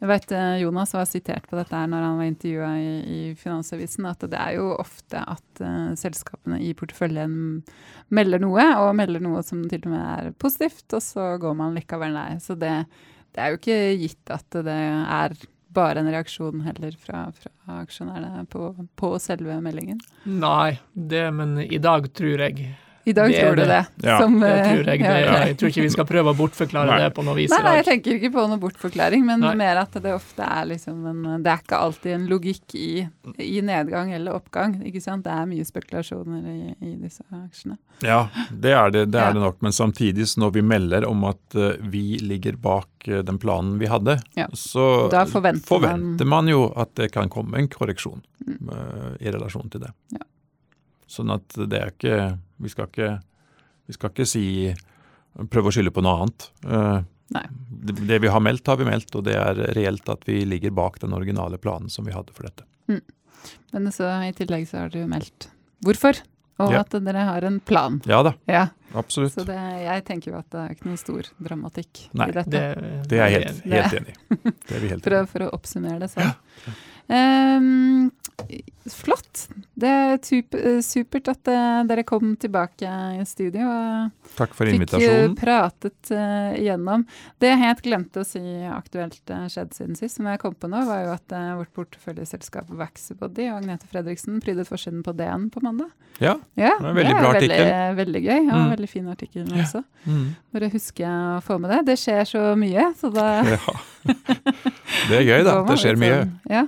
jeg 0.00 0.08
vet 0.08 0.32
eh, 0.32 0.62
Jonas 0.62 0.94
var 0.96 1.04
sitert 1.08 1.44
på 1.50 1.58
dette 1.58 1.76
her 1.76 1.88
når 1.90 2.04
han 2.06 2.16
var 2.16 2.28
intervjua 2.30 2.70
i, 2.80 2.92
i 3.04 3.20
Finansavisen, 3.36 4.08
at 4.08 4.24
det 4.32 4.40
er 4.40 4.56
jo 4.56 4.70
ofte 4.72 5.20
at 5.20 5.60
uh, 5.60 5.92
selskapene 5.98 6.56
i 6.64 6.72
porteføljen 6.76 7.34
melder 8.08 8.40
noe, 8.40 8.64
og 8.80 8.94
melder 8.96 9.20
noe 9.24 9.44
som 9.44 9.60
til 9.68 9.84
og 9.84 9.92
med 9.92 10.00
er 10.00 10.34
positivt, 10.40 10.86
og 10.96 11.04
så 11.04 11.34
går 11.42 11.56
man 11.58 11.76
likevel 11.76 12.16
nei. 12.16 12.30
Så 12.40 12.56
det, 12.56 12.72
det 13.36 13.44
er 13.44 13.52
jo 13.52 13.60
ikke 13.60 13.80
gitt 14.00 14.32
at 14.32 14.60
det 14.64 14.78
er 14.80 15.36
bare 15.70 16.00
en 16.00 16.08
reaksjon 16.10 16.64
heller 16.64 16.96
fra, 16.98 17.26
fra 17.36 17.82
aksjonærene 17.84 18.46
på, 18.50 18.72
på 18.96 19.12
selve 19.22 19.60
meldingen. 19.62 20.00
Nei, 20.24 20.78
det, 20.94 21.26
men 21.36 21.58
i 21.60 21.78
dag 21.78 22.08
tror 22.16 22.48
jeg 22.48 22.72
I 23.08 23.12
dag 23.16 23.32
tror 23.32 23.56
du 23.56 23.62
det. 23.64 23.66
det. 23.96 24.06
Ja. 24.08 24.18
som, 24.20 24.34
Det 24.40 24.48
eh, 24.50 24.66
tror 24.74 24.88
jeg, 24.90 24.98
det, 25.00 25.06
ja, 25.08 25.20
ja. 25.32 25.36
jeg 25.48 25.56
tror 25.60 25.70
ikke 25.72 25.82
vi 25.86 25.90
skal 25.94 26.06
prøve 26.06 26.32
å 26.34 26.36
bortforklare 26.36 26.90
Nei. 26.90 26.98
det 27.00 27.14
på 27.16 27.22
noe 27.24 27.34
vis 27.38 27.50
Nei, 27.54 27.60
nei, 27.64 27.72
jeg 27.78 27.86
tenker 27.86 28.18
ikke 28.18 28.30
på 28.34 28.44
noe 28.50 28.58
bortforklaring, 28.60 29.24
men 29.24 29.40
Nei. 29.40 29.54
mer 29.56 29.80
at 29.80 29.96
det 30.04 30.12
ofte 30.12 30.44
er 30.44 30.68
liksom 30.68 31.06
en 31.08 31.22
Det 31.42 31.50
er 31.54 31.62
ikke 31.64 31.78
alltid 31.80 32.12
en 32.12 32.26
logikk 32.28 32.74
i, 32.76 32.90
i 33.40 33.60
nedgang 33.64 34.12
eller 34.12 34.36
oppgang, 34.36 34.76
ikke 34.84 35.00
sant. 35.00 35.24
Det 35.24 35.32
er 35.32 35.48
mye 35.48 35.64
spekulasjoner 35.64 36.44
i, 36.52 36.74
i 36.90 36.94
disse 37.00 37.24
aksjene. 37.32 37.78
Ja, 38.04 38.20
det 38.52 38.72
er 38.76 38.90
det, 38.94 39.06
det, 39.12 39.18
Ja. 39.20 39.28
er 39.30 39.34
det 39.36 39.42
nok. 39.44 39.58
Men 39.64 39.72
samtidig, 39.76 40.26
så 40.28 40.40
når 40.44 40.52
vi 40.58 40.62
melder 40.62 41.04
om 41.08 41.24
at 41.28 41.56
eh, 41.56 41.80
vi 41.80 42.18
ligger 42.20 42.56
bak 42.60 43.08
eh, 43.08 43.22
den 43.24 43.38
planen 43.40 43.78
vi 43.80 43.88
hadde, 43.90 44.18
Ja. 44.36 44.46
så 44.52 45.08
Da 45.12 45.24
forventer 45.28 45.66
forventer 45.68 46.28
man 46.28 46.48
jo 46.48 46.66
at 46.76 46.94
det 47.00 47.10
kan 47.16 47.28
komme 47.32 47.56
en 47.58 47.68
korreksjon 47.68 48.20
Mm. 48.40 48.70
eh, 48.72 49.26
i 49.28 49.30
relasjon 49.34 49.68
til 49.70 49.80
det. 49.84 49.90
Ja. 50.16 50.22
Sånn 51.10 51.32
at 51.34 51.56
det 51.66 51.78
er 51.80 51.90
ikke 51.90 52.16
Vi 52.62 52.70
skal 52.72 52.86
ikke, 52.90 53.10
vi 53.90 53.96
skal 53.96 54.12
ikke 54.14 54.26
si 54.28 54.44
Prøve 55.50 55.70
å 55.70 55.74
skylde 55.74 55.92
på 55.94 56.02
noe 56.02 56.24
annet. 56.24 56.46
Eh, 56.66 57.02
Nei. 57.36 57.44
Det, 57.70 57.94
det 58.08 58.16
vi 58.24 58.30
har 58.34 58.40
meldt, 58.42 58.66
har 58.66 58.76
vi 58.80 58.86
meldt, 58.88 59.14
og 59.14 59.22
det 59.28 59.36
er 59.38 59.60
reelt 59.76 60.08
at 60.10 60.24
vi 60.26 60.40
ligger 60.44 60.72
bak 60.74 60.98
den 61.04 61.14
originale 61.14 61.58
planen 61.62 61.86
som 61.88 62.04
vi 62.04 62.10
hadde 62.16 62.34
for 62.34 62.48
dette. 62.48 62.66
Men 63.70 63.86
så 63.94 64.08
i 64.26 64.32
tillegg 64.34 64.66
så 64.68 64.82
har 64.82 64.90
du 64.90 64.98
meldt 65.08 65.46
hvorfor, 65.86 66.18
og 66.60 66.74
Ja. 66.74 66.80
at 66.82 66.90
dere 67.06 67.22
har 67.28 67.46
en 67.46 67.60
plan. 67.62 68.00
Ja 68.10 68.18
da, 68.26 68.34
Ja, 68.50 68.64
absolutt. 68.98 69.32
så 69.38 69.46
det, 69.46 69.54
jeg 69.86 70.04
tenker 70.10 70.32
jo 70.34 70.38
at 70.42 70.50
det 70.50 70.58
er 70.66 70.74
ikke 70.74 70.90
noen 70.90 70.98
stor 70.98 71.30
dramatikk 71.38 72.02
Nei, 72.12 72.26
i 72.28 72.32
dette. 72.32 72.50
Det, 72.50 73.08
Det 73.08 73.20
er 73.22 73.30
jeg 73.30 73.46
helt, 73.46 73.62
helt 73.70 73.98
enig 74.02 74.16
i. 74.18 74.54
Det 74.66 74.82
vi 74.82 74.88
helt 74.96 75.04
For 75.06 75.26
for 75.30 75.46
å 75.46 75.52
oppsummere 75.54 76.00
det 76.02 76.10
sånn. 76.10 76.34
Ehm, 77.08 78.10
flott. 78.90 79.46
Det 79.80 79.88
er 79.88 80.14
eh, 80.16 80.80
supert 80.84 81.28
at 81.32 81.48
eh, 81.52 81.82
dere 81.88 82.02
kom 82.08 82.32
tilbake 82.40 82.88
i 83.20 83.24
studio. 83.28 83.66
og. 83.68 84.10
Takk 84.36 84.54
for 84.56 84.66
Fikk 84.70 84.94
eh, 84.98 85.28
pratet 85.38 86.10
igjennom. 86.58 87.04
Det 87.42 87.50
jeg 87.52 87.60
helt 87.62 87.82
glemte 87.84 88.22
å 88.22 88.26
si 88.26 88.40
aktuelt 88.70 89.32
skjedd 89.52 89.74
siden 89.76 89.96
sist, 89.98 90.16
som 90.18 90.26
jeg 90.30 90.40
kom 90.42 90.54
på 90.54 90.70
nå, 90.70 90.82
var 90.88 91.04
jo 91.06 91.12
at 91.14 91.34
vårt 91.60 91.72
porteføljeselskap 91.76 92.70
Vaxibody 92.80 93.48
og 93.50 93.60
Agnete 93.62 93.88
Fredriksen 93.90 94.40
prydet 94.44 94.68
forsiden 94.68 95.02
på 95.06 95.14
DN 95.18 95.48
på 95.54 95.62
mandag. 95.64 95.90
Ja. 96.20 96.34
Ja, 96.58 96.74
Det 96.76 96.84
var 96.84 96.90
en 96.90 96.96
veldig 97.00 97.14
bra 97.16 97.30
artikkel. 97.34 97.96
veldig 98.02 98.24
gøy. 98.26 98.40
Ja, 98.46 98.56
Mm. 98.60 98.70
Veldig 98.74 98.88
fin 98.90 99.06
artikkel 99.08 99.46
også. 99.56 99.80
Mm. 100.04 100.26
Bare 100.52 100.68
husker 100.72 101.06
å 101.06 101.40
få 101.42 101.56
med 101.60 101.70
det. 101.70 101.78
Det 101.86 101.96
skjer 101.98 102.24
så 102.28 102.42
mye, 102.60 102.90
så 102.98 103.08
da 103.14 103.28
ja. 103.54 103.78
Det 104.04 105.16
er 105.16 105.24
gøy, 105.26 105.40
da. 105.46 105.54
Det 105.70 105.78
skjer 105.80 105.96
mye. 106.00 106.20
sånn- 106.20 106.36
Ja. 106.50 106.66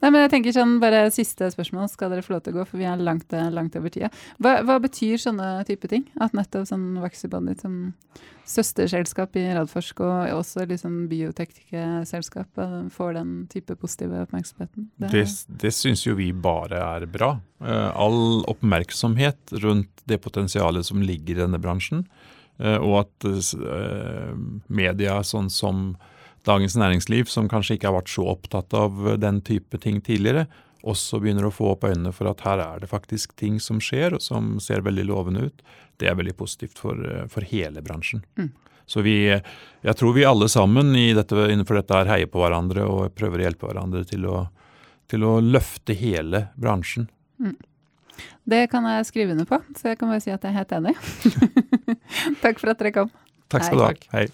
Nei, 0.00 0.08
men 0.08 0.24
jeg 0.24 0.32
tenker 0.32 0.54
sånn, 0.56 0.78
bare 0.80 1.04
Siste 1.12 1.50
spørsmål 1.52 1.90
skal 1.92 2.12
dere 2.12 2.24
få 2.24 2.34
lov 2.34 2.44
til 2.44 2.54
å 2.54 2.60
gå, 2.60 2.66
for 2.70 2.80
vi 2.80 2.88
er 2.88 3.00
langt, 3.04 3.32
langt 3.52 3.76
over 3.76 3.92
tida. 3.92 4.08
Hva, 4.40 4.60
hva 4.64 4.78
betyr 4.82 5.20
sånne 5.20 5.52
type 5.68 5.90
ting? 5.92 6.06
At 6.20 6.36
nettopp 6.36 6.68
sånn 6.70 6.94
Vaxibody 7.02 7.56
som 7.60 7.82
søsterselskap 8.50 9.36
i 9.38 9.44
Radforsk 9.54 10.00
og 10.02 10.32
også 10.40 10.64
liksom 10.70 11.04
biotekselskap 11.10 12.60
eh, 12.64 12.76
får 12.92 13.14
den 13.18 13.34
type 13.52 13.76
positive 13.78 14.24
oppmerksomheten? 14.24 14.88
Det, 15.04 15.24
det 15.62 15.72
syns 15.76 16.06
jo 16.06 16.16
vi 16.18 16.30
bare 16.34 16.80
er 16.96 17.06
bra. 17.10 17.34
Eh, 17.62 17.88
all 17.94 18.42
oppmerksomhet 18.50 19.54
rundt 19.62 20.04
det 20.10 20.20
potensialet 20.24 20.88
som 20.88 21.02
ligger 21.04 21.36
i 21.36 21.42
denne 21.44 21.60
bransjen, 21.62 22.06
eh, 22.58 22.78
og 22.78 23.04
at 23.04 23.28
eh, 23.30 24.32
media 24.66 25.20
sånn 25.26 25.52
som 25.52 25.92
Dagens 26.48 26.76
Næringsliv, 26.80 27.28
som 27.28 27.48
kanskje 27.50 27.76
ikke 27.76 27.90
har 27.90 27.98
vært 27.98 28.12
så 28.12 28.24
opptatt 28.32 28.74
av 28.76 28.98
den 29.20 29.42
type 29.44 29.80
ting 29.82 30.00
tidligere, 30.04 30.46
også 30.80 31.20
begynner 31.20 31.44
å 31.44 31.52
få 31.52 31.74
opp 31.74 31.84
øynene 31.84 32.12
for 32.16 32.30
at 32.30 32.40
her 32.46 32.62
er 32.64 32.80
det 32.80 32.88
faktisk 32.88 33.34
ting 33.36 33.58
som 33.60 33.82
skjer, 33.84 34.16
og 34.16 34.24
som 34.24 34.54
ser 34.64 34.84
veldig 34.86 35.04
lovende 35.10 35.50
ut. 35.50 35.62
Det 36.00 36.08
er 36.08 36.16
veldig 36.16 36.36
positivt 36.38 36.80
for, 36.80 36.96
for 37.28 37.44
hele 37.44 37.82
bransjen. 37.84 38.24
Mm. 38.40 38.48
Så 38.90 39.04
vi, 39.06 39.28
jeg 39.28 39.96
tror 40.00 40.16
vi 40.16 40.24
alle 40.26 40.48
sammen 40.50 40.94
i 40.98 41.12
dette, 41.14 41.36
innenfor 41.52 41.78
dette 41.78 42.00
her 42.00 42.08
heier 42.10 42.30
på 42.30 42.40
hverandre 42.42 42.88
og 42.88 43.14
prøver 43.14 43.42
å 43.42 43.46
hjelpe 43.46 43.68
hverandre 43.68 44.02
til 44.08 44.24
å, 44.26 44.40
til 45.12 45.26
å 45.28 45.36
løfte 45.44 45.94
hele 45.94 46.48
bransjen. 46.58 47.06
Det 48.50 48.64
kan 48.72 48.88
jeg 48.88 49.06
skrive 49.06 49.36
under 49.36 49.46
på, 49.46 49.60
så 49.78 49.92
jeg 49.92 50.00
kan 50.00 50.10
bare 50.10 50.24
si 50.24 50.32
at 50.34 50.42
jeg 50.42 50.50
er 50.50 50.58
helt 50.58 50.74
enig. 50.80 50.96
Takk 52.44 52.58
for 52.58 52.72
at 52.72 52.80
dere 52.80 52.96
kom. 52.96 53.12
Takk 53.52 53.68
skal 53.68 53.78
du 53.78 53.86
ha. 53.86 53.92
Hei. 54.16 54.26